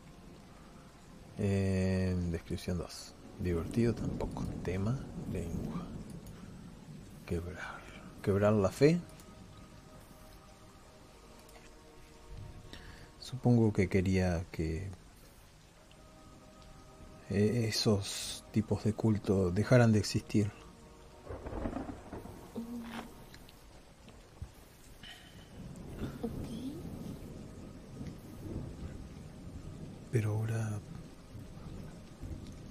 [1.39, 3.15] Eh, descripción 2.
[3.41, 4.45] Divertido tampoco.
[4.62, 4.99] Tema.
[5.33, 5.83] Lengua.
[7.27, 7.81] Quebrar.
[8.23, 8.99] Quebrar la fe.
[13.19, 14.91] Supongo que quería que
[17.31, 20.51] eh, esos tipos de culto dejaran de existir.
[30.12, 30.78] Pero ahora,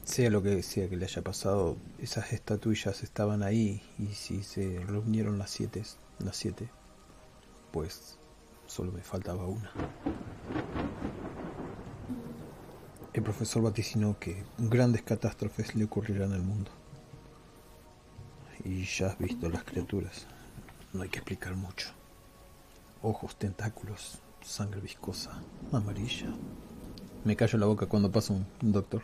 [0.04, 4.80] sea lo que sea que le haya pasado, esas estatuillas estaban ahí y si se
[4.86, 5.84] reunieron las siete,
[6.20, 6.70] las siete,
[7.72, 8.20] pues
[8.68, 9.72] solo me faltaba una.
[13.14, 16.72] El profesor vaticinó que grandes catástrofes le ocurrirán al mundo.
[18.64, 20.28] Y ya has visto las criaturas.
[20.94, 21.90] No hay que explicar mucho.
[23.02, 25.32] Ojos, tentáculos, sangre viscosa,
[25.72, 26.28] amarilla.
[27.24, 29.04] Me callo la boca cuando pasa un doctor.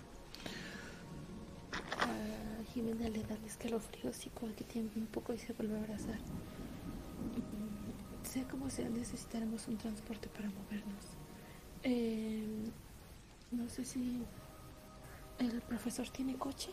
[1.71, 6.19] A Jimena le dan escalofríos y como que un poco y se vuelve a abrazar.
[8.23, 11.05] Sea como sea, necesitaremos un transporte para movernos.
[11.83, 12.43] Eh,
[13.51, 14.21] no sé si
[15.39, 16.71] el profesor tiene coche.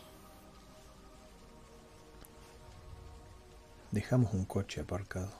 [3.95, 5.31] Dejamos un coche aparcado.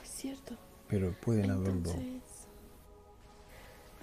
[0.00, 0.54] Es cierto.
[0.86, 2.22] Pero pueden haberlo Entonces,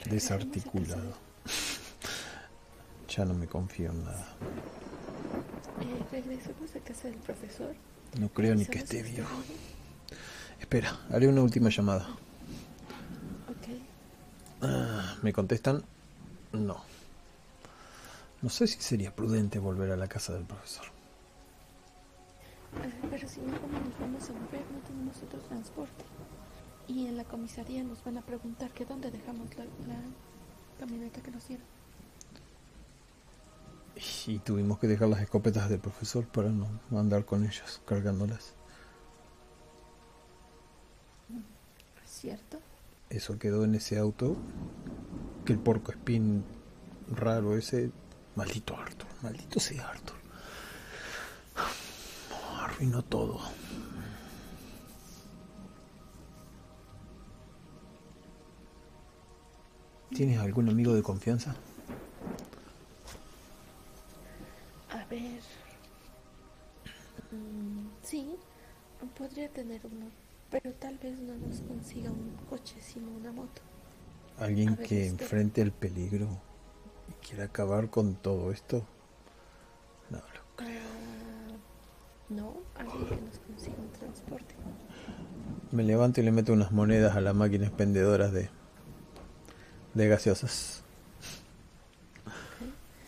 [0.10, 1.14] desarticulado.
[3.08, 4.28] ya no me confío en nada.
[5.80, 7.74] Eh, regresemos a casa del profesor.
[8.20, 9.28] No creo ni que ¿Sabes esté vivo?
[10.60, 12.10] Espera, haré una última llamada.
[13.48, 13.80] Ok.
[14.64, 15.82] Ah, ¿Me contestan?
[16.52, 16.84] No.
[18.42, 20.93] No sé si sería prudente volver a la casa del profesor.
[23.10, 24.66] Pero si no, ¿cómo nos vamos a mover?
[24.72, 26.04] No tenemos otro transporte.
[26.88, 30.00] Y en la comisaría nos van a preguntar que dónde dejamos la, la
[30.80, 31.66] camioneta que nos dieron.
[34.26, 38.54] Y tuvimos que dejar las escopetas del profesor para no andar con ellas, cargándolas.
[42.04, 42.60] ¿Es cierto?
[43.10, 44.36] Eso quedó en ese auto.
[45.46, 46.44] Que el porco espín
[47.12, 47.92] raro ese.
[48.36, 50.23] Maldito Arthur, maldito sea Arthur.
[52.74, 53.40] Arruinó todo.
[60.14, 61.56] ¿Tienes algún amigo de confianza?
[64.92, 65.42] A ver.
[67.32, 68.36] Mm, sí,
[69.18, 70.06] podría tener uno.
[70.52, 73.62] Pero tal vez no nos consiga un coche, sino una moto.
[74.40, 75.24] ¿Alguien ver, que espera.
[75.24, 76.28] enfrente el peligro
[77.10, 78.84] y quiera acabar con todo esto?
[80.12, 80.24] No, lo-
[80.60, 80.64] Ah,
[82.30, 84.56] no, alguien que nos consiga un transporte.
[85.72, 88.50] me levanto y le meto unas monedas a las máquinas expendedoras de,
[89.94, 90.84] de gaseosas.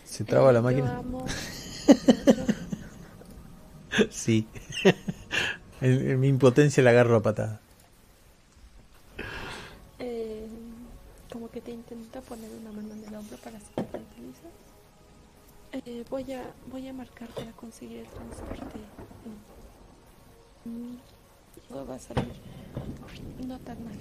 [0.03, 0.85] ¿Se traba Eh, la yo máquina?
[0.85, 1.33] amo-
[4.09, 4.47] Sí.
[5.81, 7.61] en, en mi impotencia la agarro a patada.
[9.99, 10.47] Eh,
[11.31, 14.04] como que te intenta poner una mano en el hombro para que te tranquilizas.
[15.83, 18.79] Eh, voy a voy a marcar para conseguir el transporte.
[21.67, 22.33] Todo va a salir
[23.45, 23.97] no tan mal.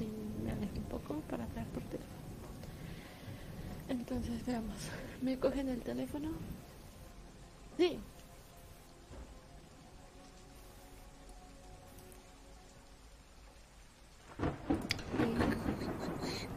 [0.00, 2.22] Y me alejo un poco para hablar por teléfono.
[3.88, 4.74] Entonces veamos.
[5.20, 6.30] ¿Me cogen el teléfono?
[7.78, 8.00] Sí.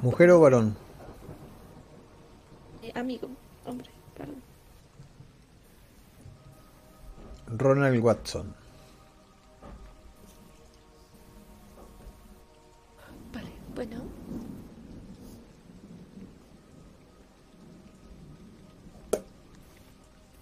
[0.02, 0.76] ¿Mujer o varón?
[2.82, 3.30] Eh, amigo,
[3.66, 3.90] hombre,
[7.48, 8.54] Ronald Watson.
[13.34, 14.04] Vale, bueno.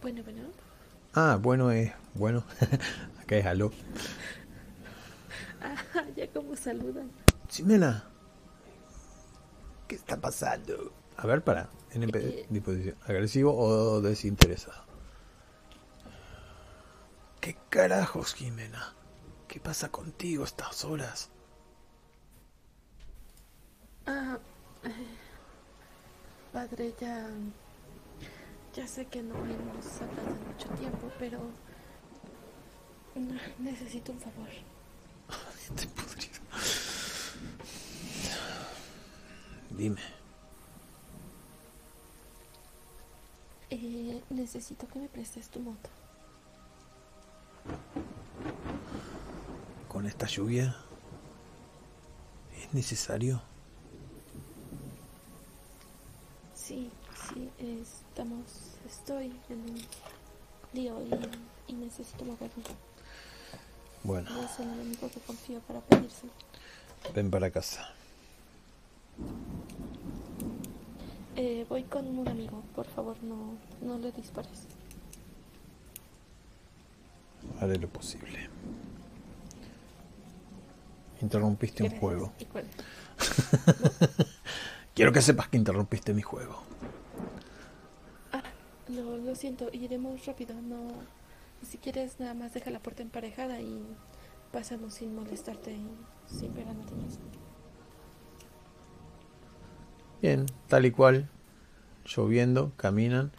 [0.01, 0.41] Bueno, bueno.
[1.13, 1.91] Ah, bueno es.
[2.13, 2.43] Bueno.
[3.21, 3.71] Acá es aló.
[5.95, 7.09] Ah, ya como saludan.
[7.47, 8.03] Ximena.
[9.87, 10.91] ¿Qué está pasando?
[11.15, 11.69] A ver, para.
[11.91, 12.45] NP Eh.
[12.49, 12.95] disposición.
[13.05, 14.83] ¿Agresivo o desinteresado?
[17.43, 18.95] ¿Qué carajos, Jimena?
[19.49, 21.29] ¿Qué pasa contigo a estas horas?
[24.05, 24.39] Ah,
[24.85, 24.89] eh,
[26.53, 27.27] padre, ya.
[28.73, 31.41] Ya sé que no hemos hablado en mucho tiempo, pero.
[33.59, 34.47] Necesito un favor.
[35.67, 36.39] Podrido.
[39.69, 40.01] Dime.
[43.69, 45.89] Eh, necesito que me prestes tu moto.
[49.87, 50.75] ¿Con esta lluvia?
[52.57, 53.41] ¿Es necesario?
[56.55, 56.89] Sí,
[57.29, 58.41] sí, estamos.
[58.87, 59.81] Estoy en un
[60.73, 60.99] lío
[61.67, 62.63] y, y necesito moverme.
[64.03, 66.31] Bueno, No es único que confío para pedírselo.
[67.13, 67.89] ven para casa.
[71.35, 74.67] Eh, voy con un amigo, por favor, no, no le dispares.
[77.59, 78.49] Haré lo posible.
[81.21, 82.33] Interrumpiste un juego.
[84.95, 86.61] Quiero que sepas que interrumpiste mi juego.
[88.31, 88.43] Ah,
[88.89, 90.53] lo, lo siento, iremos rápido.
[90.61, 90.91] No,
[91.63, 93.81] si quieres, nada más deja la puerta emparejada y
[94.51, 95.87] pasamos sin molestarte y
[96.27, 96.83] sin pegar a.
[100.21, 101.29] Bien, tal y cual.
[102.05, 103.31] Lloviendo, caminan.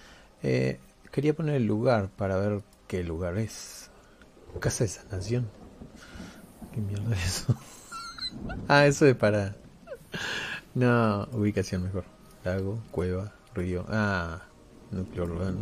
[0.42, 0.80] Eh,
[1.12, 3.90] quería poner el lugar para ver qué lugar es.
[4.60, 5.48] Casa de sanación.
[6.72, 7.56] ¿Qué mierda es eso?
[8.68, 9.56] ah, eso es para.
[10.74, 12.04] No, ubicación mejor.
[12.44, 13.84] Lago, cueva, río.
[13.88, 14.42] Ah,
[14.90, 15.58] núcleo urbano.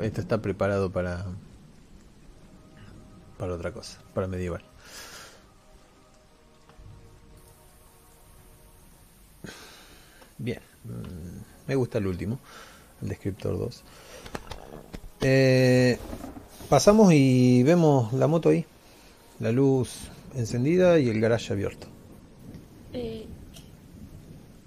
[0.00, 1.24] Esto está preparado para.
[3.38, 4.64] para otra cosa, para medieval.
[10.38, 12.38] Bien, mm, me gusta el último,
[13.00, 13.84] el Descriptor 2.
[15.22, 15.98] Eh,
[16.68, 18.66] pasamos y vemos la moto ahí,
[19.40, 21.86] la luz encendida y el garage abierto.
[22.92, 23.26] Eh,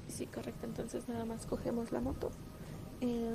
[0.08, 0.66] sí, correcto.
[0.66, 2.32] Entonces nada más cogemos la moto
[3.02, 3.32] eh,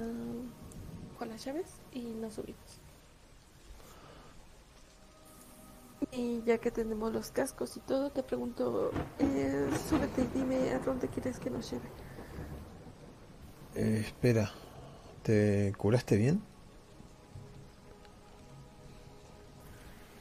[1.19, 2.81] con las llaves y nos subimos.
[6.11, 10.79] Y ya que tenemos los cascos y todo, te pregunto, eh, súbete y dime a
[10.81, 11.89] dónde quieres que nos lleve.
[13.75, 14.51] Eh, espera,
[15.23, 16.43] ¿te curaste bien?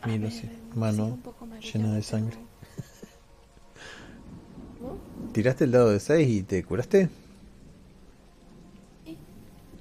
[0.04, 1.18] Miro así, sí, mano
[1.60, 2.38] llena de sangre.
[5.34, 7.10] ¿Tiraste el dado de 6 y te curaste?
[9.06, 9.18] Sí,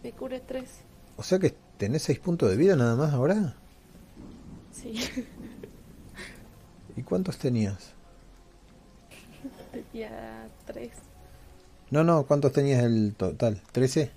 [0.02, 0.84] me curé tres.
[1.16, 3.55] O sea que tenés 6 puntos de vida nada más ahora.
[4.72, 4.94] Sí,
[6.97, 7.94] ¿Y cuántos tenías?
[9.72, 10.92] tenía tres.
[11.90, 13.60] No, no, ¿cuántos tenías el total?
[13.74, 14.10] ¿13?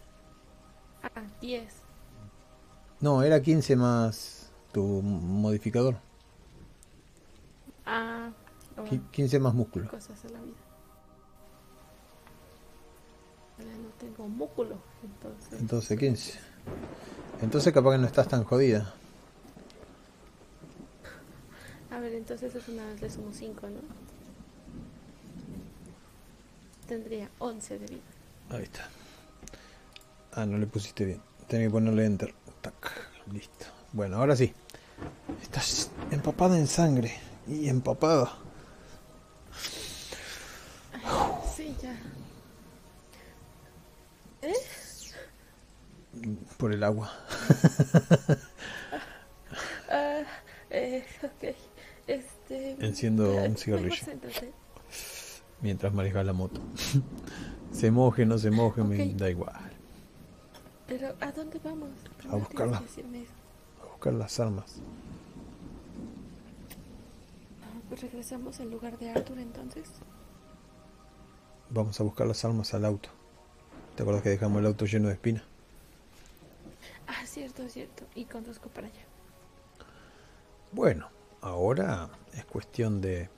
[1.03, 1.83] Ah, diez.
[3.01, 4.42] No, era 15 más
[4.73, 5.95] tu modificador.
[7.85, 8.31] Ah,
[8.75, 9.89] no, Qui- 15 más músculo.
[9.89, 10.55] cosas de la vida.
[13.59, 15.59] Ahora no tengo músculo, entonces.
[15.61, 16.39] Entonces 15.
[17.41, 18.93] Entonces capaz que no estás tan jodida.
[21.91, 23.79] A ver, entonces es una vez le sumo 5, ¿no?
[26.87, 28.01] Tendría 11 de vida.
[28.49, 28.87] Ahí está.
[30.33, 31.21] Ah, no le pusiste bien.
[31.47, 32.33] Tenía que ponerle enter.
[32.61, 32.91] Tac,
[33.31, 33.65] listo.
[33.91, 34.53] Bueno, ahora sí.
[35.41, 37.19] Estás empapada en sangre.
[37.47, 38.37] Y empapada.
[41.55, 41.95] Sí, ya.
[44.41, 44.53] ¿Eh?
[46.57, 47.11] Por el agua.
[49.89, 50.23] Ah,
[50.71, 51.05] eh.
[52.07, 52.85] Este.
[52.85, 53.95] Enciendo un mejor cigarrillo.
[55.61, 56.61] Mientras maneja la moto.
[57.71, 59.71] se moje, no se moje, me da igual.
[60.87, 61.89] Pero, ¿a dónde vamos?
[62.17, 62.79] Primero buscarla.
[62.79, 63.42] que decirme eso.
[64.03, 64.81] A buscar las armas.
[67.87, 69.87] Pues regresamos al lugar de Arthur entonces.
[71.69, 73.07] Vamos a buscar las armas al auto.
[73.95, 75.43] ¿Te acuerdas que dejamos el auto lleno de espinas?
[77.07, 78.03] Ah, cierto, cierto.
[78.13, 79.05] Y conduzco para allá.
[80.73, 81.07] Bueno,
[81.39, 83.29] ahora es cuestión de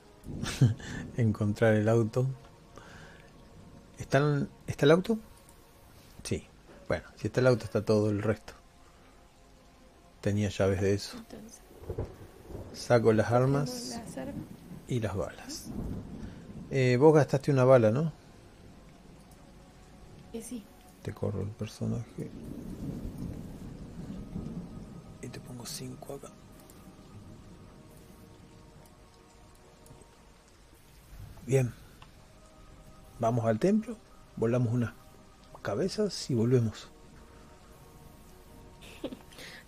[1.18, 2.26] encontrar el auto.
[4.00, 5.20] ¿Está, ¿Está el auto?
[6.24, 6.48] Sí.
[6.88, 8.65] Bueno, si está el auto está todo el resto.
[10.26, 11.18] Tenía llaves de eso.
[11.18, 11.62] Entonces,
[12.74, 14.36] Saco las armas las armas.
[14.88, 15.68] y las balas.
[16.72, 18.12] Eh, vos gastaste una bala, ¿no?
[20.34, 20.64] Y sí.
[21.04, 22.32] Te corro el personaje.
[25.22, 26.30] Y te pongo 5 acá.
[31.46, 31.72] Bien.
[33.20, 33.96] Vamos al templo,
[34.38, 34.92] volamos unas
[35.62, 36.90] cabezas y volvemos.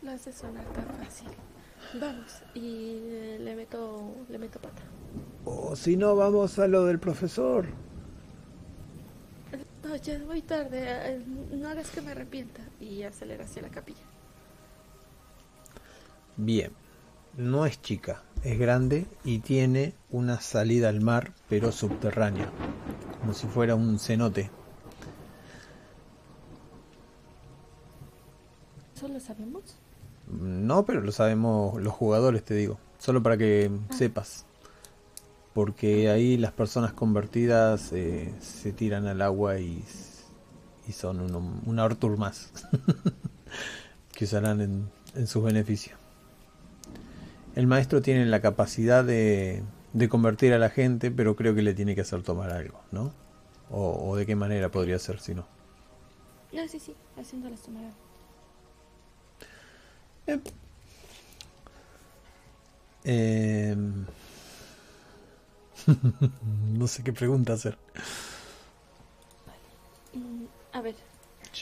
[0.07, 1.27] Hace sonar tan fácil.
[1.99, 2.41] Vamos.
[2.53, 4.81] Y eh, le meto, le meto pata.
[5.45, 7.67] O si no, vamos a lo del profesor.
[9.83, 10.79] No, ya voy tarde.
[10.83, 12.61] eh, No hagas que me arrepienta.
[12.79, 14.01] Y acelera hacia la capilla.
[16.37, 16.71] Bien.
[17.35, 22.49] No es chica, es grande y tiene una salida al mar, pero subterránea.
[23.19, 24.49] Como si fuera un cenote.
[28.95, 29.75] ¿Eso lo sabemos?
[30.31, 32.77] No, pero lo sabemos los jugadores, te digo.
[32.99, 34.45] Solo para que sepas.
[35.53, 39.83] Porque ahí las personas convertidas eh, se tiran al agua y,
[40.87, 42.51] y son uno- un Arthur más.
[44.13, 45.97] que usarán en, en sus beneficios.
[47.55, 49.63] El maestro tiene la capacidad de,
[49.93, 53.11] de convertir a la gente, pero creo que le tiene que hacer tomar algo, ¿no?
[53.71, 55.45] O, o de qué manera podría ser si no.
[56.51, 56.95] No, sí, sí.
[57.17, 58.06] Haciéndolas tomar algo.
[63.03, 64.05] Em,
[66.77, 67.77] no sé qué pregunta hacer.
[70.13, 70.95] Mm, a ver.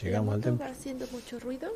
[0.02, 0.60] Llegamos ¿la al templo.
[0.60, 1.70] va haciendo mucho ruido?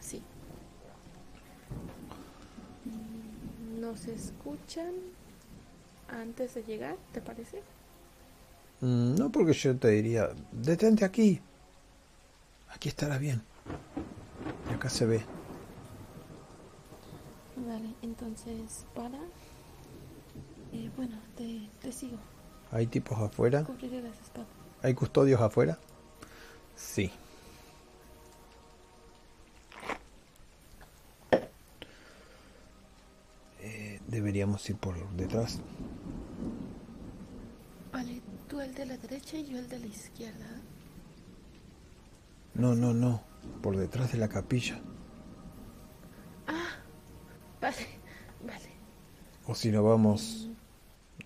[0.00, 0.22] Sí.
[2.84, 4.92] Mm, ¿Nos escuchan
[6.08, 7.62] antes de llegar, te parece?
[8.80, 11.40] Mm, No porque yo te diría, detente aquí.
[12.70, 13.42] Aquí estarás bien.
[14.74, 15.20] Acá se ve.
[17.56, 19.18] Vale, entonces para.
[20.72, 22.18] Eh, bueno, te, te, sigo.
[22.70, 23.66] ¿Hay tipos afuera?
[24.82, 25.78] ¿Hay custodios afuera?
[26.76, 27.10] Sí.
[33.60, 35.60] Eh, deberíamos ir por detrás.
[37.92, 40.46] Vale, tú el de la derecha y yo el de la izquierda.
[42.58, 43.22] No, no, no.
[43.62, 44.80] Por detrás de la capilla.
[46.48, 46.76] Ah,
[47.60, 47.86] vale,
[48.44, 48.70] vale.
[49.46, 50.50] O si no vamos,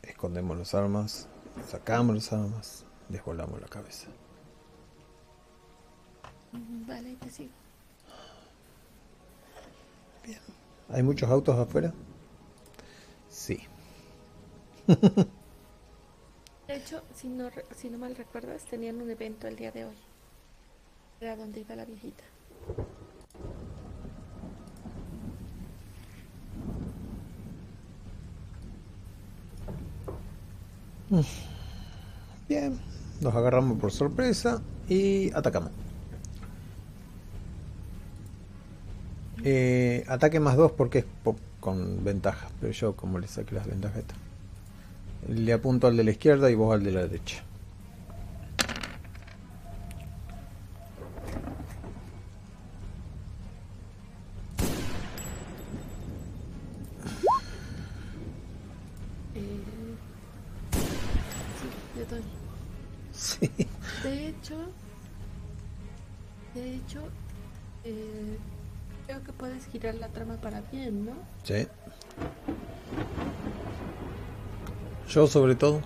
[0.03, 1.27] escondemos las armas,
[1.67, 4.09] sacamos las armas, desvolamos la cabeza.
[6.53, 7.51] Vale, te sigo.
[10.25, 10.41] Bien.
[10.91, 11.95] ¿Hay muchos autos afuera?
[13.31, 13.63] Sí.
[16.67, 20.12] De hecho, si no, si no mal recuerdas, tenían un evento el día de hoy.
[21.23, 22.25] Era donde iba la viejita.
[32.49, 32.79] Bien.
[33.21, 35.71] Nos agarramos por sorpresa y atacamos.
[39.45, 42.49] Eh, ataque más dos porque es po- con ventaja.
[42.61, 44.05] Pero yo como le saqué las ventajas.
[45.29, 47.43] Le apunto al de la izquierda y vos al de la derecha.
[70.73, 71.13] Bien, ¿no?
[71.45, 71.69] Sí.
[75.09, 75.81] Yo sobre todo.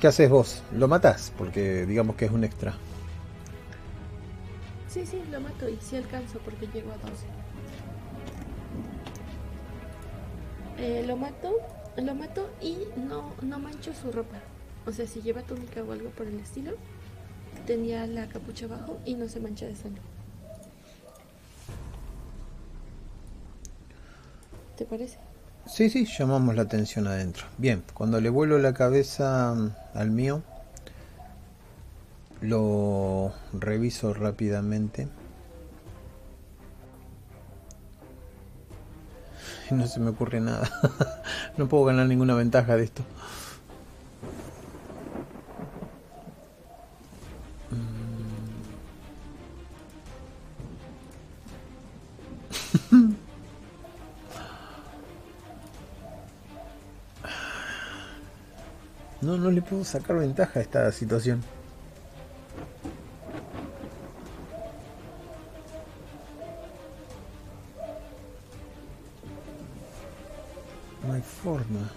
[0.00, 0.62] ¿Qué haces vos?
[0.72, 1.30] ¿Lo matás?
[1.36, 2.74] Porque digamos que es un extra.
[4.88, 7.26] Sí, sí, lo mato y sí alcanzo porque llego a 12.
[10.78, 11.54] Eh, lo mato,
[11.98, 14.38] lo mato y no, no mancho su ropa.
[14.86, 16.72] O sea, si lleva túnica o algo por el estilo,
[17.66, 20.09] tenía la capucha abajo y no se mancha de sangre.
[24.80, 25.18] ¿Te parece?
[25.66, 27.44] Sí, sí, llamamos la atención adentro.
[27.58, 30.42] Bien, cuando le vuelo la cabeza mm, al mío,
[32.40, 35.06] lo reviso rápidamente.
[39.70, 40.70] No se me ocurre nada.
[41.58, 43.02] No puedo ganar ninguna ventaja de esto.
[59.30, 61.40] No, no le puedo sacar ventaja a esta situación.
[71.06, 71.90] No hay forma.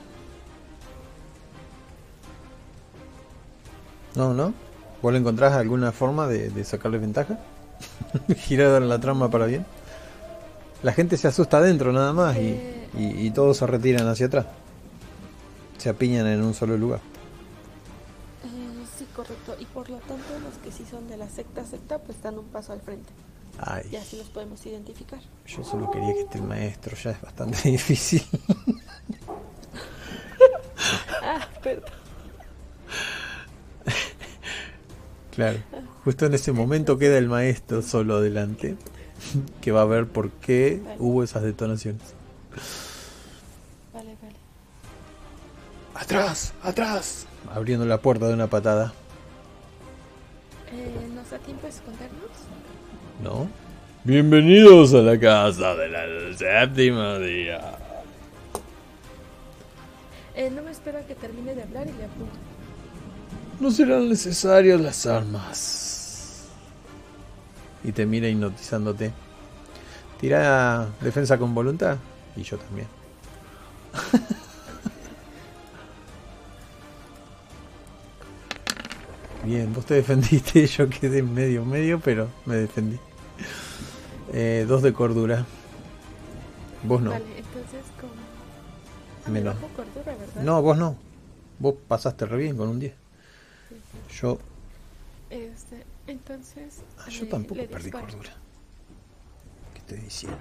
[4.16, 4.54] No, ¿no?
[5.02, 7.40] ¿Vos le encontrás alguna forma de, de sacarle ventaja?
[8.38, 9.66] Girar la trama para bien.
[10.84, 12.88] La gente se asusta adentro nada más y, Eh.
[12.98, 14.46] y- y todos se retiran hacia atrás.
[15.78, 17.00] Se apiñan en un solo lugar.
[19.84, 22.72] Por lo tanto, los que sí son de la secta secta, pues dan un paso
[22.72, 23.10] al frente.
[23.60, 25.20] Ay, Y así los podemos identificar.
[25.46, 28.24] yo solo quería que esté el maestro, ya es bastante difícil.
[31.26, 31.90] Ah, perdón.
[35.34, 35.60] Claro.
[36.04, 38.76] Justo en ese momento queda el maestro solo adelante,
[39.62, 40.98] que va a ver por qué Vale.
[41.00, 42.02] hubo esas detonaciones.
[43.94, 44.36] Vale, vale.
[45.96, 46.54] ¡Atrás!
[46.62, 47.26] ¡Atrás!
[47.54, 48.94] Abriendo la puerta de una patada.
[50.74, 52.32] Eh, ¿Nos da tiempo de escondernos?
[53.22, 53.48] ¿No?
[54.04, 57.78] Bienvenidos a la casa de la séptima día.
[60.36, 62.34] Eh, no me espero a que termine de hablar y le apunto.
[63.60, 66.48] No serán necesarias las armas.
[67.84, 69.14] Y te mira hipnotizándote.
[70.20, 71.98] Tira defensa con voluntad.
[72.36, 72.88] Y yo también.
[79.44, 82.98] Bien, vos te defendiste, yo quedé medio medio, pero me defendí.
[84.32, 85.46] Eh, dos de cordura.
[86.84, 87.12] Vos no.
[87.12, 88.10] Vale, entonces con...
[89.34, 89.56] Me Menos.
[89.76, 90.42] cordura, ¿verdad?
[90.44, 90.96] No, vos no.
[91.60, 92.94] Vos pasaste re bien con un 10.
[94.22, 94.40] Yo,
[95.30, 96.82] Este, entonces...
[97.00, 98.06] ah, yo tampoco perdí disparo.
[98.08, 98.32] cordura.
[99.74, 100.38] ¿Qué estoy diciendo?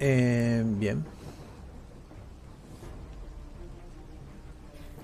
[0.00, 1.04] Eh, bien.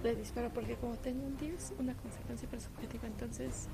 [0.04, 3.06] Le disparo porque como tengo un 10, una consecuencia para su objetivo.
[3.06, 3.68] Entonces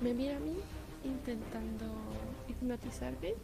[0.00, 0.56] me mira a mí
[1.04, 1.84] intentando
[2.48, 3.34] hipnotizarme,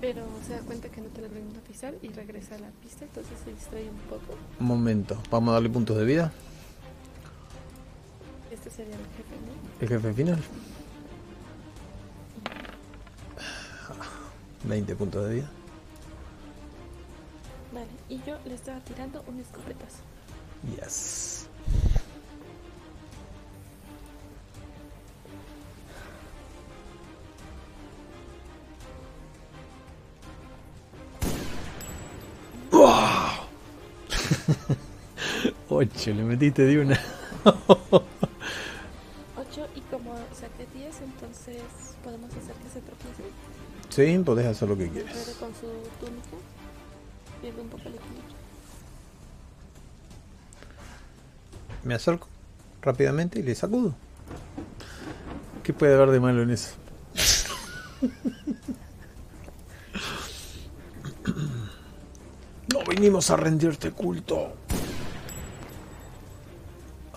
[0.00, 3.38] pero se da cuenta que no te logré hipnotizar y regresa a la pista, entonces
[3.44, 4.36] se distrae un poco.
[4.58, 5.22] Un momento.
[5.30, 6.32] Vamos a darle puntos de vida.
[8.50, 9.80] Este sería el jefe, ¿no?
[9.80, 10.42] El jefe final.
[14.64, 15.50] 20 puntos de vida.
[17.72, 20.09] Vale, y yo le estaba tirando un escopetazo.
[20.68, 21.48] Yes.
[32.70, 33.48] ¡Wow!
[35.68, 36.98] 8, le metiste de una.
[37.44, 38.04] 8
[39.74, 41.62] y como saqué 10, entonces
[42.04, 43.22] podemos hacer que se tropiece.
[43.88, 45.36] Sí, podés hacer lo que quieras.
[45.40, 45.66] con su
[45.98, 46.36] túnica.
[47.40, 48.39] Pierde un poco el equilibrio.
[51.84, 52.28] Me acerco
[52.82, 53.94] rápidamente y le sacudo.
[55.62, 56.72] ¿Qué puede haber de malo en eso?
[62.72, 64.52] No vinimos a rendirte culto.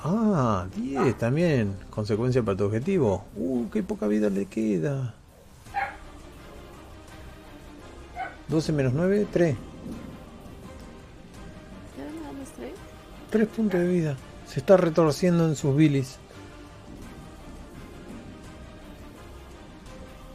[0.04, 1.78] Ah, 10 también.
[1.90, 3.26] Consecuencia para tu objetivo.
[3.36, 5.14] Uh, qué poca vida le queda.
[8.50, 9.56] 12 menos 9, 3.
[11.98, 12.74] Ya nada más trae.
[13.30, 14.18] 3 puntos de vida.
[14.54, 16.18] Se está retorciendo en sus bilis.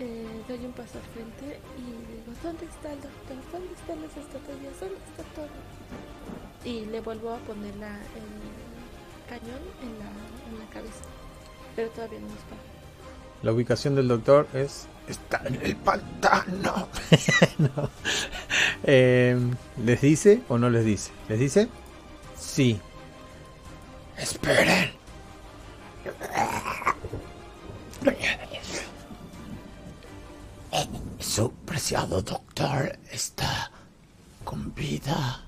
[0.01, 3.37] Eh, doy un paso al frente y digo, ¿dónde está el doctor?
[3.53, 4.81] ¿Dónde están las estatuillas?
[4.81, 5.47] ¿Dónde está todo?
[6.65, 10.11] Y le vuelvo a poner la, el cañón en la,
[10.51, 11.05] en la cabeza.
[11.77, 12.63] Pero todavía no dispara.
[13.45, 14.89] La ubicación del doctor es.
[15.07, 16.89] Está en el pantano.
[17.59, 17.89] No.
[18.83, 19.39] Eh,
[19.85, 21.13] ¿Les dice o no les dice?
[21.29, 21.69] ¿Les dice?
[22.37, 22.81] Sí.
[24.19, 24.91] Esperen.
[31.19, 33.71] Su preciado doctor está
[34.45, 35.45] con vida.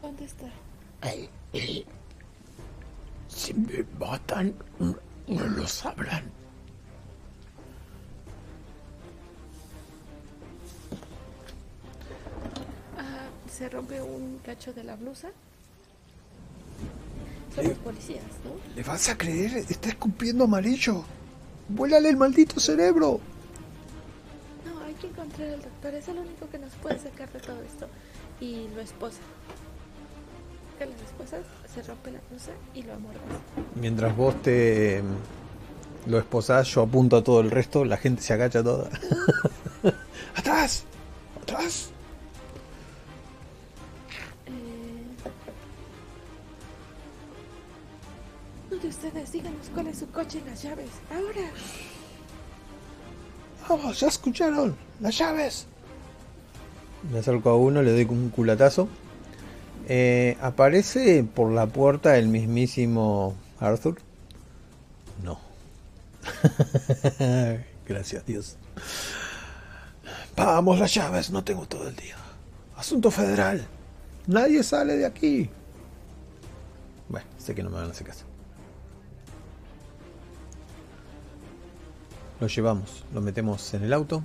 [0.00, 0.46] ¿Dónde está?
[3.28, 4.54] Si me matan,
[5.26, 6.41] no lo sabrán.
[13.52, 15.28] Se rompe un cacho de la blusa.
[17.54, 18.74] Son los policías, ¿no?
[18.74, 19.58] ¿Le vas a creer?
[19.68, 21.04] Está escupiendo amarillo.
[21.68, 23.20] Vuélale el maldito cerebro.
[24.64, 25.94] No, hay que encontrar al doctor.
[25.94, 27.88] Es el único que nos puede sacar de todo esto.
[28.40, 29.20] Y lo esposa.
[30.78, 31.40] Que las esposas
[31.72, 33.22] se rompe la blusa y lo amordas.
[33.74, 35.06] Mientras vos te em,
[36.06, 38.88] lo esposás, yo apunto a todo el resto, la gente se agacha toda.
[40.36, 40.84] ¡Atrás!
[41.42, 41.92] ¡Atrás!
[48.88, 50.90] Ustedes, díganos cuál es su coche y las llaves.
[51.10, 51.50] ¡Ahora!
[53.68, 54.00] ¡Vamos!
[54.00, 54.76] ¡Ya escucharon!
[55.00, 55.66] ¡Las llaves!
[57.10, 58.88] Me acerco a uno, le doy un culatazo.
[59.88, 63.98] Eh, ¿Aparece por la puerta el mismísimo Arthur?
[65.22, 65.38] No.
[67.86, 68.56] Gracias, Dios.
[70.36, 72.16] Vamos, las llaves, no tengo todo el día.
[72.76, 73.64] Asunto federal.
[74.26, 75.50] Nadie sale de aquí.
[77.08, 78.31] Bueno, sé que no me van a hacer caso.
[82.42, 84.20] Lo llevamos, lo metemos en el auto.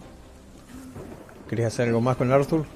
[1.48, 2.66] ¿Querés hacer algo más con Arthur?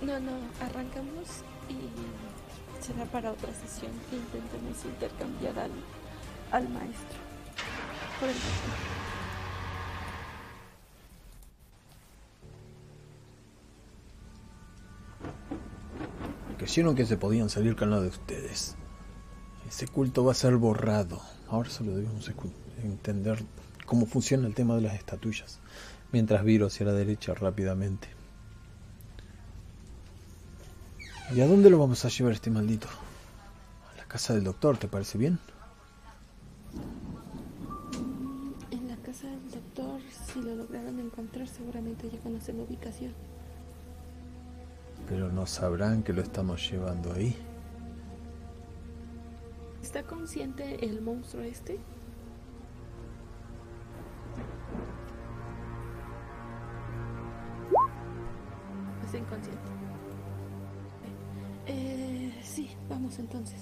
[0.00, 5.70] No, no, arrancamos y será para otra sesión que intentemos intercambiar al,
[6.52, 7.18] al maestro.
[8.20, 8.36] Por el.
[16.56, 18.76] Creyeron que se podían salir con la de ustedes.
[19.68, 21.20] Ese culto va a ser borrado.
[21.48, 22.30] Ahora solo debemos
[22.82, 23.44] entender
[23.86, 25.60] cómo funciona el tema de las estatuillas.
[26.12, 28.08] Mientras viro hacia la derecha rápidamente.
[31.34, 32.86] ¿Y a dónde lo vamos a llevar este maldito?
[33.92, 35.38] A la casa del doctor, ¿te parece bien?
[38.70, 43.12] En la casa del doctor, si lo lograron encontrar, seguramente ya conocen la ubicación.
[45.08, 47.36] Pero no sabrán que lo estamos llevando ahí.
[49.82, 51.78] ¿Está consciente el monstruo este?
[59.04, 59.60] Está inconsciente.
[61.66, 63.60] Eh, sí, vamos entonces.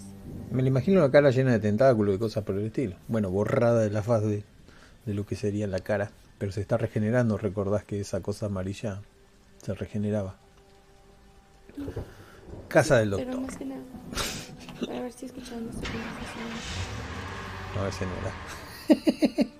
[0.50, 2.96] Me lo imagino la cara llena de tentáculos y cosas por el estilo.
[3.08, 4.44] Bueno, borrada de la faz de,
[5.06, 6.10] de lo que sería la cara.
[6.38, 7.36] Pero se está regenerando.
[7.38, 9.00] Recordás que esa cosa amarilla
[9.62, 10.36] se regeneraba.
[12.68, 13.40] Casa del Pero doctor.
[13.46, 13.82] más que nada,
[14.86, 15.70] para ver si conversación.
[17.78, 19.48] A ver si no era.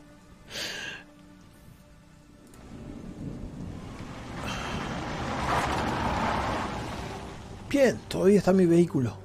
[7.74, 9.16] Bien, todavía está mi vehículo.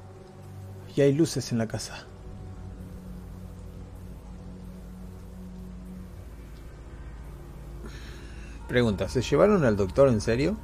[0.95, 2.07] Y hay luces en la casa.
[8.67, 10.57] Pregunta, ¿se llevaron al doctor en serio?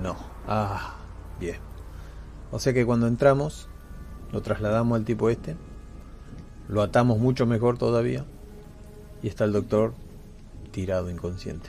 [0.00, 0.16] No.
[0.46, 0.94] Ah,
[1.40, 1.58] bien.
[2.52, 3.68] O sea que cuando entramos,
[4.30, 5.56] lo trasladamos al tipo este,
[6.68, 8.24] lo atamos mucho mejor todavía,
[9.24, 9.92] y está el doctor
[10.70, 11.68] tirado inconsciente.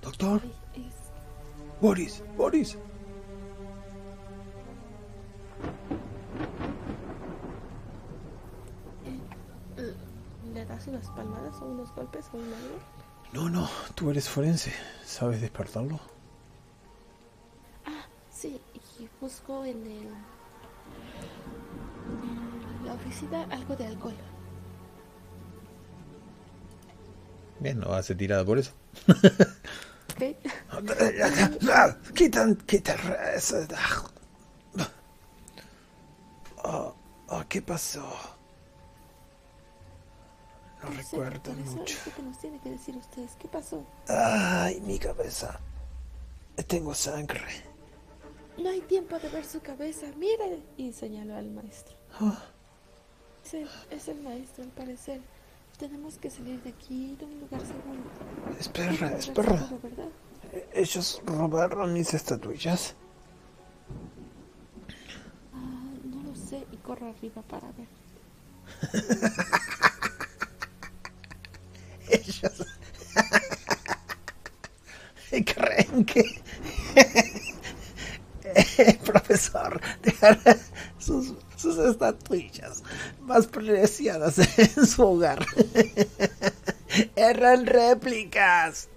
[0.00, 0.40] Doctor.
[1.80, 2.76] Boris, Boris.
[10.54, 12.78] ¿Le das unas palmadas o unos golpes o un algo?
[13.32, 14.72] No, no, tú eres forense.
[15.04, 16.00] ¿Sabes despertarlo?
[17.86, 20.08] Ah, sí, y busco en el.
[22.22, 24.16] en la oficina algo de alcohol.
[27.60, 28.72] Bien, no hace tirada por eso.
[30.18, 32.14] ¿Ok?
[32.14, 32.98] Quitan, quitan
[33.34, 33.56] eso.
[36.64, 36.94] Oh,
[37.28, 38.04] oh, ¿Qué pasó?
[40.82, 41.96] No Sí, recuerdo eso mucho.
[41.98, 43.32] es lo que nos tiene que decir ustedes.
[43.38, 43.84] ¿Qué pasó?
[44.08, 45.58] Ay, mi cabeza.
[46.66, 47.40] Tengo sangre.
[48.58, 50.06] No hay tiempo de ver su cabeza.
[50.16, 50.60] Mire.
[50.76, 51.94] Y señaló al maestro.
[52.20, 52.42] Ah,
[53.44, 55.20] Es el, es el maestro, al parecer.
[55.78, 58.00] Tenemos que salir de aquí, ir a un lugar seguro.
[58.58, 59.68] espera, espera.
[60.72, 62.96] Ellos robaron mis estatuillas.
[65.54, 66.66] Ah, no lo sé.
[66.72, 67.86] Y corro arriba para ver.
[72.10, 72.66] Ellos
[75.54, 76.42] creen que
[78.78, 80.56] el profesor dejará
[80.98, 82.82] sus, sus estatuillas
[83.20, 85.44] más preciadas en su hogar.
[87.16, 88.88] Eran réplicas.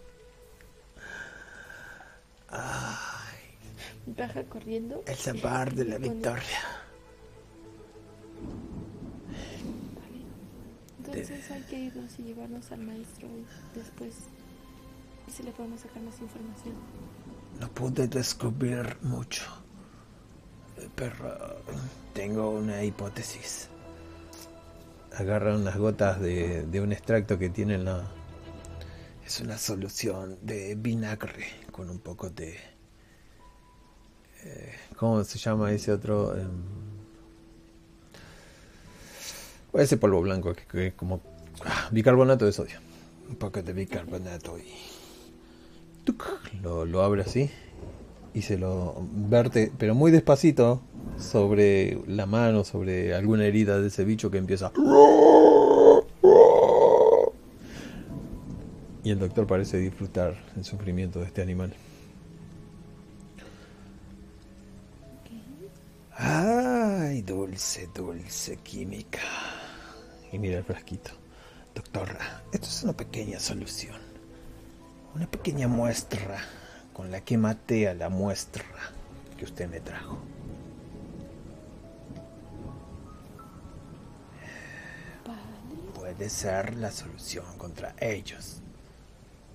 [4.17, 5.03] Baja corriendo.
[5.05, 6.59] El sabor de la victoria.
[9.95, 11.17] Vale.
[11.19, 14.15] Entonces hay que irnos y llevarnos al maestro y después.
[15.27, 16.75] Y si le podemos sacar más información.
[17.59, 19.43] No pude descubrir mucho,
[20.95, 21.61] pero
[22.13, 23.69] tengo una hipótesis.
[25.17, 28.07] Agarra unas gotas de, un extracto que tiene en la...
[29.25, 32.57] Es una solución de vinagre con un poco de...
[34.43, 36.37] eh, ¿Cómo se llama ese otro?
[36.37, 36.49] Em,
[39.73, 41.21] ese polvo blanco que, que como
[41.65, 42.79] ah, bicarbonato de sodio.
[43.29, 44.73] Un poco de bicarbonato y
[46.63, 47.49] lo abre así
[48.33, 50.81] y se lo verte, pero muy despacito,
[51.17, 54.71] sobre la mano, sobre alguna herida de ese bicho que empieza.
[59.03, 61.73] Y el doctor parece disfrutar el sufrimiento de este animal.
[66.15, 69.19] Ay, dulce, dulce química.
[70.31, 71.11] Y mira el frasquito.
[71.73, 72.09] Doctor,
[72.51, 73.95] esto es una pequeña solución.
[75.15, 76.41] Una pequeña muestra
[76.93, 78.63] con la que maté a la muestra
[79.38, 80.18] que usted me trajo.
[85.95, 88.61] Puede ser la solución contra ellos.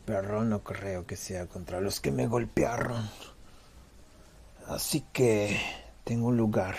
[0.05, 3.09] Pero no creo que sea contra los que me golpearon.
[4.69, 5.61] Así que
[6.05, 6.77] tengo un lugar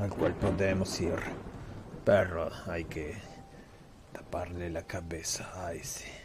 [0.00, 1.18] al cual podemos ir.
[2.04, 3.16] Pero hay que
[4.12, 6.17] taparle la cabeza a ese.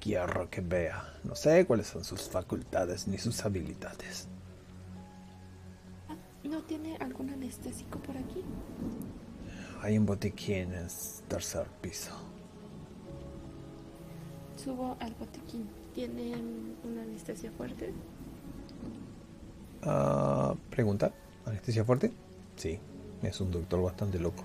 [0.00, 1.14] Quiero que vea.
[1.24, 4.28] No sé cuáles son sus facultades ni sus habilidades.
[6.44, 8.42] ¿No tiene algún anestésico por aquí?
[9.82, 10.88] Hay un botiquín en el
[11.28, 12.12] tercer piso.
[14.56, 15.68] Subo al botiquín.
[15.94, 17.92] ¿Tienen una anestesia fuerte?
[19.82, 21.12] Ah, pregunta,
[21.44, 22.12] ¿anestesia fuerte?
[22.56, 22.78] Sí,
[23.22, 24.44] es un doctor bastante loco.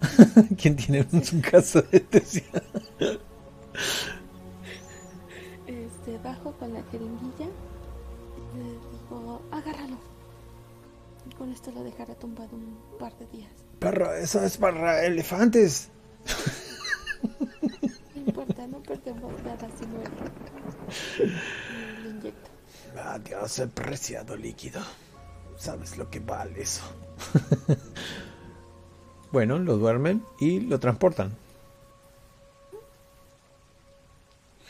[0.60, 2.44] ¿Quién tiene en su casa anestesia?
[6.00, 7.44] Este, bajo con la jeringuilla.
[7.44, 9.98] y Le digo, agárralo.
[11.30, 13.50] Y con esto lo dejará tumbado un par de días.
[13.78, 15.90] Perro, eso es para elefantes.
[18.14, 20.10] No importa, no perdemos nada si muere.
[22.02, 22.50] Le inyecto.
[23.04, 24.80] Adiós, el preciado líquido.
[25.58, 26.82] ¿Sabes lo que vale eso?
[29.32, 31.36] bueno, lo duermen y lo transportan.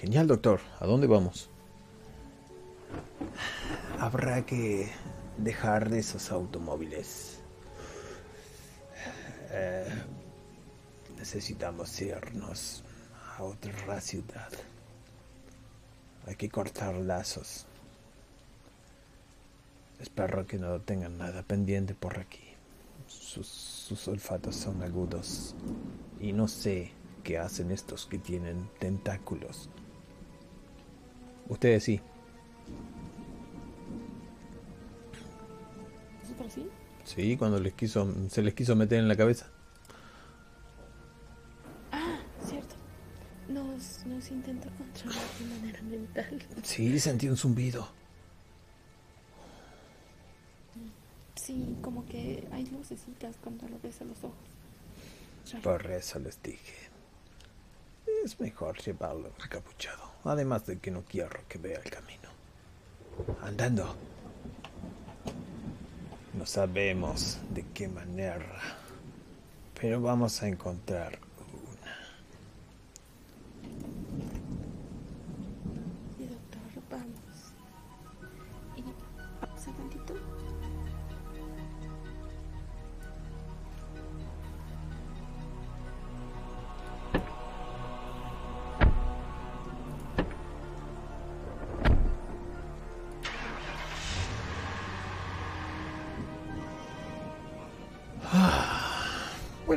[0.01, 0.61] Genial, doctor.
[0.79, 1.51] ¿A dónde vamos?
[3.99, 4.91] Habrá que
[5.37, 7.39] dejar de esos automóviles.
[9.51, 9.87] Eh,
[11.19, 12.83] necesitamos irnos
[13.37, 14.51] a otra ciudad.
[16.27, 17.67] Hay que cortar lazos.
[20.01, 22.55] Espero que no tengan nada pendiente por aquí.
[23.07, 25.55] Sus, sus olfatos son agudos.
[26.19, 29.69] Y no sé qué hacen estos que tienen tentáculos.
[31.51, 32.01] Ustedes sí.
[36.23, 36.71] ¿Nosotros sí?
[37.05, 39.49] Sí, cuando les quiso, se les quiso meter en la cabeza.
[41.91, 42.77] Ah, cierto.
[43.49, 46.47] Nos, nos intentó controlar de manera mental.
[46.63, 47.89] Sí, sentí un zumbido.
[51.35, 55.63] Sí, como que hay lucecitas cuando lo ves a los ojos.
[55.65, 56.91] Por eso les dije.
[58.25, 60.10] Es mejor llevarlo encapuchado.
[60.25, 62.29] Además de que no quiero que vea el camino.
[63.43, 63.95] Andando.
[66.35, 68.61] No sabemos de qué manera.
[69.81, 71.19] Pero vamos a encontrar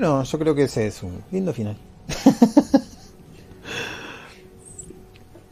[0.04, 1.78] Bueno, yo creo que ese es un lindo final.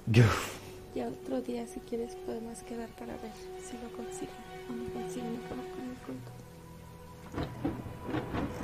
[0.08, 0.26] Yo-
[0.94, 3.32] Ya otro día, si quieres, podemos quedar para ver
[3.64, 4.36] si lo consiguen
[4.70, 6.32] o no consiguen acabar con el culto.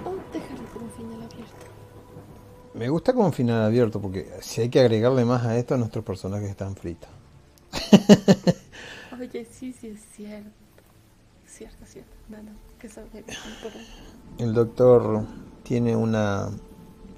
[0.04, 1.66] O dejarlo como final abierto.
[2.74, 6.50] Me gusta como final abierto porque si hay que agregarle más a esto, nuestros personajes
[6.50, 7.10] están fritos.
[9.18, 10.50] Oye, sí, sí, es cierto.
[11.48, 12.12] Cierto, cierto.
[12.28, 13.24] No, no, que sabe.
[14.38, 15.24] El doctor
[15.68, 16.50] tiene una...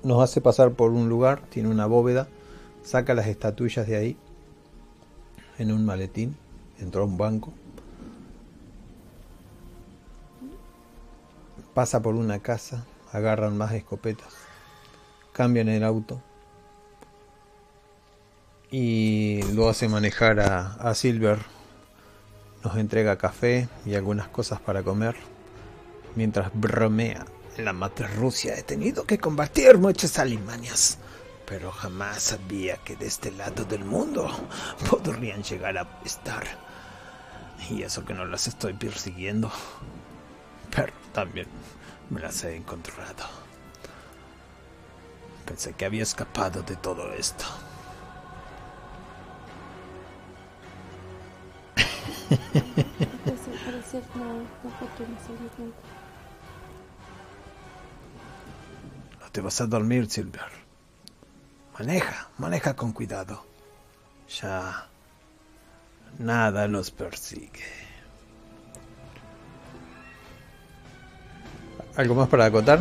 [0.01, 2.27] Nos hace pasar por un lugar, tiene una bóveda,
[2.83, 4.17] saca las estatuillas de ahí
[5.59, 6.35] en un maletín,
[6.79, 7.53] entró a un banco,
[11.73, 14.33] pasa por una casa, agarran más escopetas,
[15.33, 16.21] cambian el auto
[18.71, 21.39] y lo hace manejar a, a Silver.
[22.63, 25.15] Nos entrega café y algunas cosas para comer
[26.15, 27.25] mientras bromea.
[27.59, 30.97] En la matriz Rusia he tenido que combatir muchas Alemanias,
[31.45, 34.31] pero jamás sabía que de este lado del mundo
[34.89, 36.45] podrían llegar a estar.
[37.69, 39.51] Y eso que no las estoy persiguiendo,
[40.73, 41.47] pero también
[42.09, 43.25] me las he encontrado.
[45.45, 47.43] Pensé que había escapado de todo esto.
[53.25, 53.39] Pues.
[54.15, 55.98] No
[59.31, 60.51] te vas a dormir, Silver.
[61.77, 63.45] Maneja, maneja con cuidado.
[64.41, 64.87] Ya
[66.17, 67.63] nada nos persigue.
[71.95, 72.79] ¿Algo más para acotar?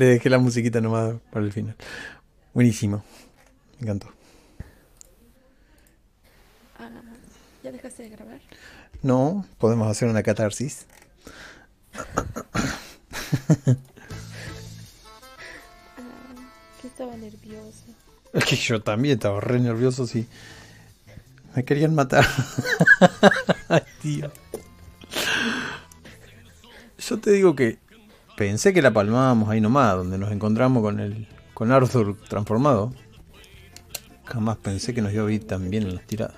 [0.00, 1.76] Le dejé la musiquita nomás para el final.
[2.54, 3.04] Buenísimo.
[3.76, 4.10] Me encantó.
[6.78, 6.88] Ah,
[7.62, 8.40] ¿Ya dejaste de grabar?
[9.02, 10.86] No, podemos hacer una catarsis.
[11.94, 12.06] Ah,
[16.80, 17.84] que estaba nerviosa.
[18.32, 20.26] Es que yo también estaba re nervioso, sí.
[21.54, 22.26] Me querían matar.
[23.68, 24.32] Ay, tío.
[26.96, 27.89] Yo te digo que
[28.40, 32.90] pensé que la palmábamos ahí nomás, donde nos encontramos con el con Arthur transformado.
[34.24, 36.36] Jamás pensé que nos iba a ir tan bien en las tiradas.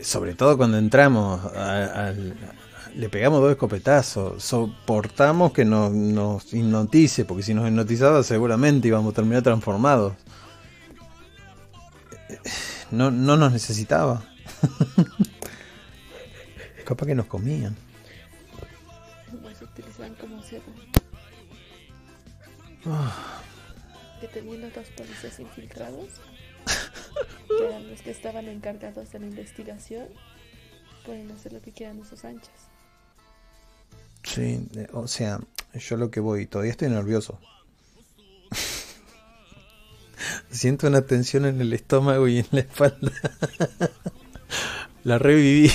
[0.00, 2.36] Sobre todo cuando entramos, a- al-
[2.94, 4.44] le pegamos dos escopetazos.
[4.44, 10.12] Soportamos que nos, nos hipnotice, porque si nos hipnotizaba seguramente íbamos a terminar transformados.
[12.92, 14.22] No, no nos necesitaba.
[16.84, 17.74] Capaz que nos comían.
[24.20, 26.08] Que teniendo dos policías infiltrados,
[27.48, 30.08] que eran los que estaban encargados de la investigación,
[31.04, 32.68] pueden hacer lo que quieran a sus anchas.
[34.22, 35.40] Sí, eh, o sea,
[35.74, 37.38] yo lo que voy, todavía estoy nervioso.
[40.50, 43.12] Siento una tensión en el estómago y en la espalda.
[45.04, 45.70] La reviví.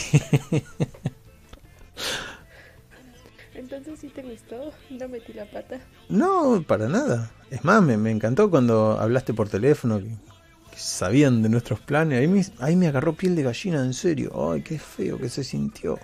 [4.00, 5.82] Si te gustó, no metí la pata.
[6.08, 7.32] No, para nada.
[7.52, 12.20] Es más, me, me encantó cuando hablaste por teléfono, que, que sabían de nuestros planes.
[12.20, 14.52] Ahí me, ahí me agarró piel de gallina, en serio.
[14.52, 16.00] Ay, qué feo que se sintió.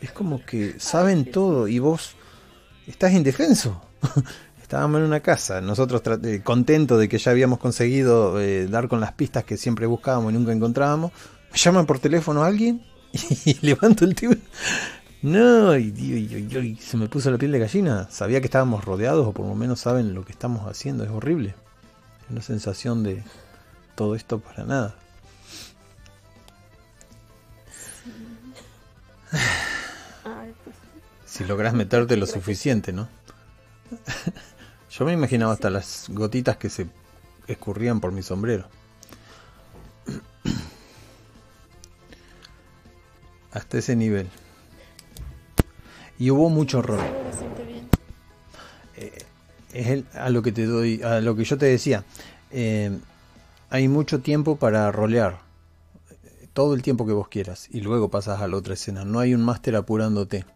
[0.00, 2.16] Es como que saben todo y vos
[2.88, 3.80] estás indefenso.
[4.60, 8.98] Estábamos en una casa, nosotros eh, contentos de que ya habíamos conseguido eh, dar con
[8.98, 11.12] las pistas que siempre buscábamos y nunca encontrábamos.
[11.52, 12.84] Me llaman por teléfono a alguien
[13.44, 14.30] y levanto el tío.
[15.22, 18.08] No, se me puso la piel de gallina.
[18.10, 21.04] Sabía que estábamos rodeados o por lo menos saben lo que estamos haciendo.
[21.04, 21.54] Es horrible.
[22.30, 23.22] Una sensación de
[23.94, 24.96] todo esto para nada.
[31.24, 33.08] Si logras meterte lo suficiente, ¿no?
[34.90, 36.86] Yo me imaginaba hasta las gotitas que se
[37.46, 38.66] escurrían por mi sombrero.
[43.52, 44.28] Hasta ese nivel.
[46.18, 47.00] Y hubo mucho horror.
[48.96, 49.12] Eh,
[49.72, 52.04] es a lo que te doy, a lo que yo te decía.
[52.50, 52.98] Eh,
[53.70, 55.38] hay mucho tiempo para rolear.
[56.52, 57.68] Todo el tiempo que vos quieras.
[57.70, 59.04] Y luego pasas a la otra escena.
[59.04, 60.46] No hay un máster apurándote.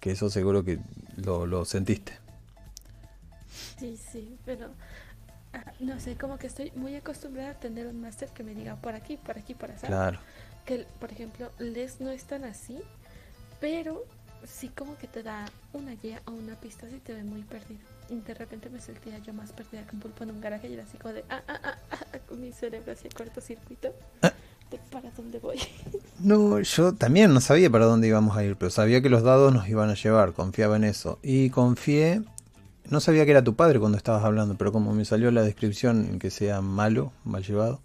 [0.00, 0.78] Que eso seguro que
[1.16, 2.18] lo, lo sentiste.
[3.78, 4.68] Sí, sí, pero
[5.54, 8.76] ah, no sé, como que estoy muy acostumbrada a tener un máster que me diga
[8.76, 9.88] por aquí, por aquí, por allá.
[9.88, 10.18] Claro.
[10.66, 12.78] Que, por ejemplo, Les no es tan así,
[13.60, 14.04] pero
[14.44, 17.80] sí como que te da una guía o una pista si te ve muy perdido.
[18.08, 20.74] Y de repente me sentía yo más perdida que un pulpo en un garaje y
[20.74, 23.94] era así como de, ah, ah, ah, ah con mi cerebro hacía cortocircuito.
[24.22, 24.32] Ah.
[24.70, 25.58] De para dónde voy.
[26.20, 29.54] No, yo también no sabía para dónde íbamos a ir, pero sabía que los dados
[29.54, 31.18] nos iban a llevar, confiaba en eso.
[31.22, 32.22] Y confié
[32.90, 36.06] no sabía que era tu padre cuando estabas hablando, pero como me salió la descripción
[36.06, 37.80] en que sea malo, mal llevado,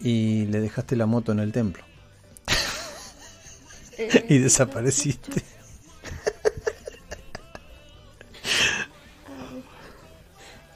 [0.00, 1.82] y le dejaste la moto en el templo.
[4.28, 5.42] Y desapareciste.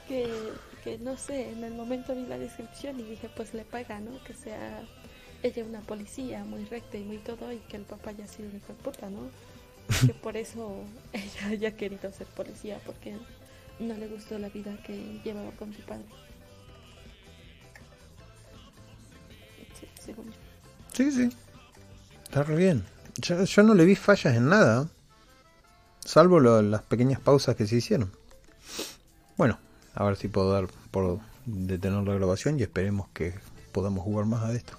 [0.07, 0.29] que,
[0.83, 4.23] que no sé, en el momento vi la descripción y dije, pues le paga, ¿no?
[4.23, 4.83] Que sea
[5.41, 8.57] ella una policía muy recta y muy todo y que el papá haya sido un
[8.57, 9.29] hijo de puta, ¿no?
[10.05, 13.15] que por eso ella haya querido ser policía, porque
[13.79, 16.05] no le gustó la vida que llevaba con su padre.
[20.93, 21.29] Sí, sí,
[22.25, 22.83] Está re bien.
[23.17, 24.87] Yo, no le vi fallas en nada,
[26.03, 28.11] salvo las pequeñas pausas que se hicieron.
[29.37, 29.59] Bueno,
[29.93, 33.33] a ver si puedo dar por detener la grabación y esperemos que
[33.71, 34.77] podamos jugar más a esto.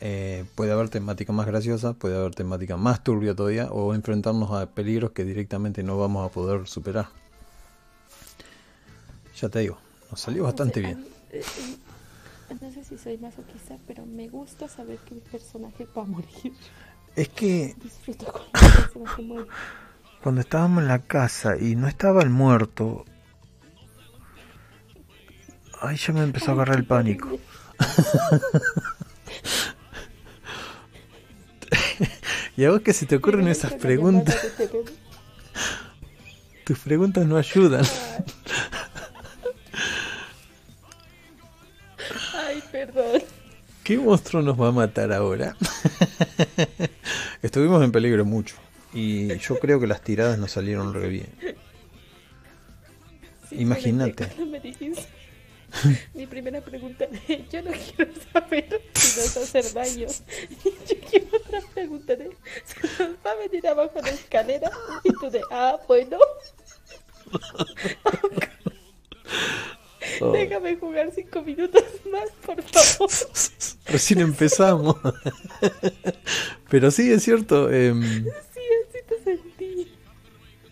[0.00, 4.66] Eh, puede haber temática más graciosa, puede haber temática más turbia todavía, o enfrentarnos a
[4.66, 7.08] peligros que directamente no vamos a poder superar.
[9.40, 9.78] Ya te digo,
[10.10, 11.06] nos salió bastante bien.
[11.30, 11.42] Eh,
[12.50, 16.06] eh, no sé si soy masoquista, pero me gusta saber que mi personaje va a
[16.06, 16.52] morir.
[17.18, 17.74] Es que.
[20.22, 23.04] Cuando estábamos en la casa y no estaba el muerto.
[25.80, 27.36] Ay, ya me empezó a agarrar el pánico.
[32.56, 34.52] ¿Y a vos qué se te ocurren esas preguntas?
[36.64, 37.84] Tus preguntas no ayudan.
[42.34, 43.22] Ay, perdón.
[43.88, 45.56] ¿Qué monstruo nos va a matar ahora?
[47.42, 48.54] Estuvimos en peligro mucho.
[48.92, 51.56] Y yo creo que las tiradas nos salieron re bien.
[53.50, 54.28] Imagínate.
[56.12, 57.06] Mi primera pregunta
[57.50, 60.08] yo no quiero saber si nos va a hacer daño.
[60.86, 62.36] Yo quiero otra pregunta de,
[62.66, 64.70] ¿se nos va a venir abajo la escalera?
[65.02, 66.18] Y tú de, ah, bueno.
[70.20, 70.32] Oh.
[70.32, 73.10] Déjame jugar cinco minutos más, por favor.
[73.86, 74.96] Recién empezamos.
[76.68, 77.70] Pero sí, es cierto.
[77.70, 79.92] Eh, sí, así te sentí.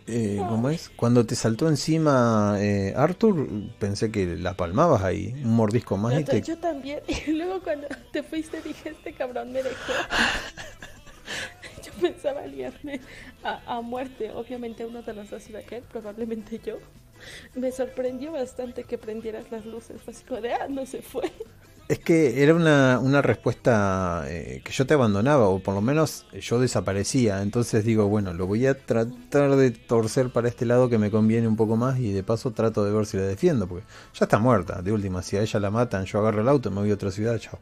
[0.08, 0.88] Eh, ¿Cómo es?
[0.90, 3.48] Cuando te saltó encima eh, Arthur,
[3.78, 6.14] pensé que la palmabas ahí, un mordisco más.
[6.14, 9.92] y Yo también, y luego cuando te fuiste dije, este cabrón me dejó.
[11.84, 13.00] yo pensaba liarme
[13.42, 16.78] a, a, muerte, obviamente uno de los dos iba a caer, probablemente yo.
[17.54, 21.30] Me sorprendió bastante que prendieras las luces, así como de, ah, no se fue.
[21.88, 26.26] Es que era una, una respuesta eh, que yo te abandonaba, o por lo menos
[26.32, 27.42] yo desaparecía.
[27.42, 31.46] Entonces digo, bueno, lo voy a tratar de torcer para este lado que me conviene
[31.46, 34.40] un poco más y de paso trato de ver si la defiendo, porque ya está
[34.40, 34.82] muerta.
[34.82, 37.12] De última, si a ella la matan, yo agarro el auto, me voy a otra
[37.12, 37.60] ciudad, chao.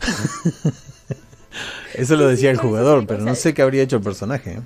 [1.94, 4.52] Eso lo decía el jugador, pero no sé qué habría hecho el personaje.
[4.52, 4.60] ¿eh?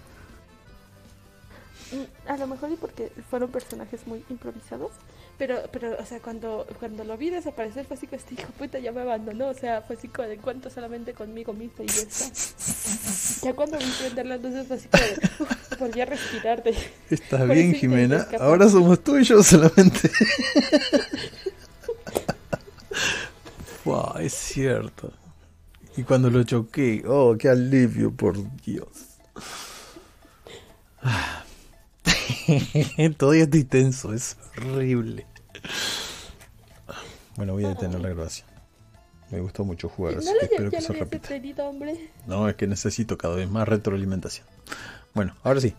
[2.27, 4.93] A lo mejor y porque fueron personajes muy improvisados
[5.37, 8.79] pero, pero, o sea, cuando, cuando lo vi desaparecer fue así que este hijo puta
[8.79, 12.03] ya me abandonó, o sea, fue así como de cuento solamente conmigo mismo y ya
[12.03, 13.47] está.
[13.47, 16.63] Ya cuando vi prender las luces fue así como de, volví a respirar.
[16.63, 16.77] De,
[17.11, 20.09] Estás bien, Jimena, ahora somos tú y yo solamente.
[24.21, 25.13] es cierto.
[25.97, 29.19] Y cuando lo choqué, oh, qué alivio, por Dios.
[33.17, 35.27] Todavía estoy tenso, es horrible.
[37.37, 38.49] Bueno, voy a detener la grabación.
[39.31, 41.73] Me gustó mucho jugar, así No que espero que se repita.
[42.27, 44.47] No, es que necesito cada vez más retroalimentación.
[45.15, 45.75] Bueno, ahora sí.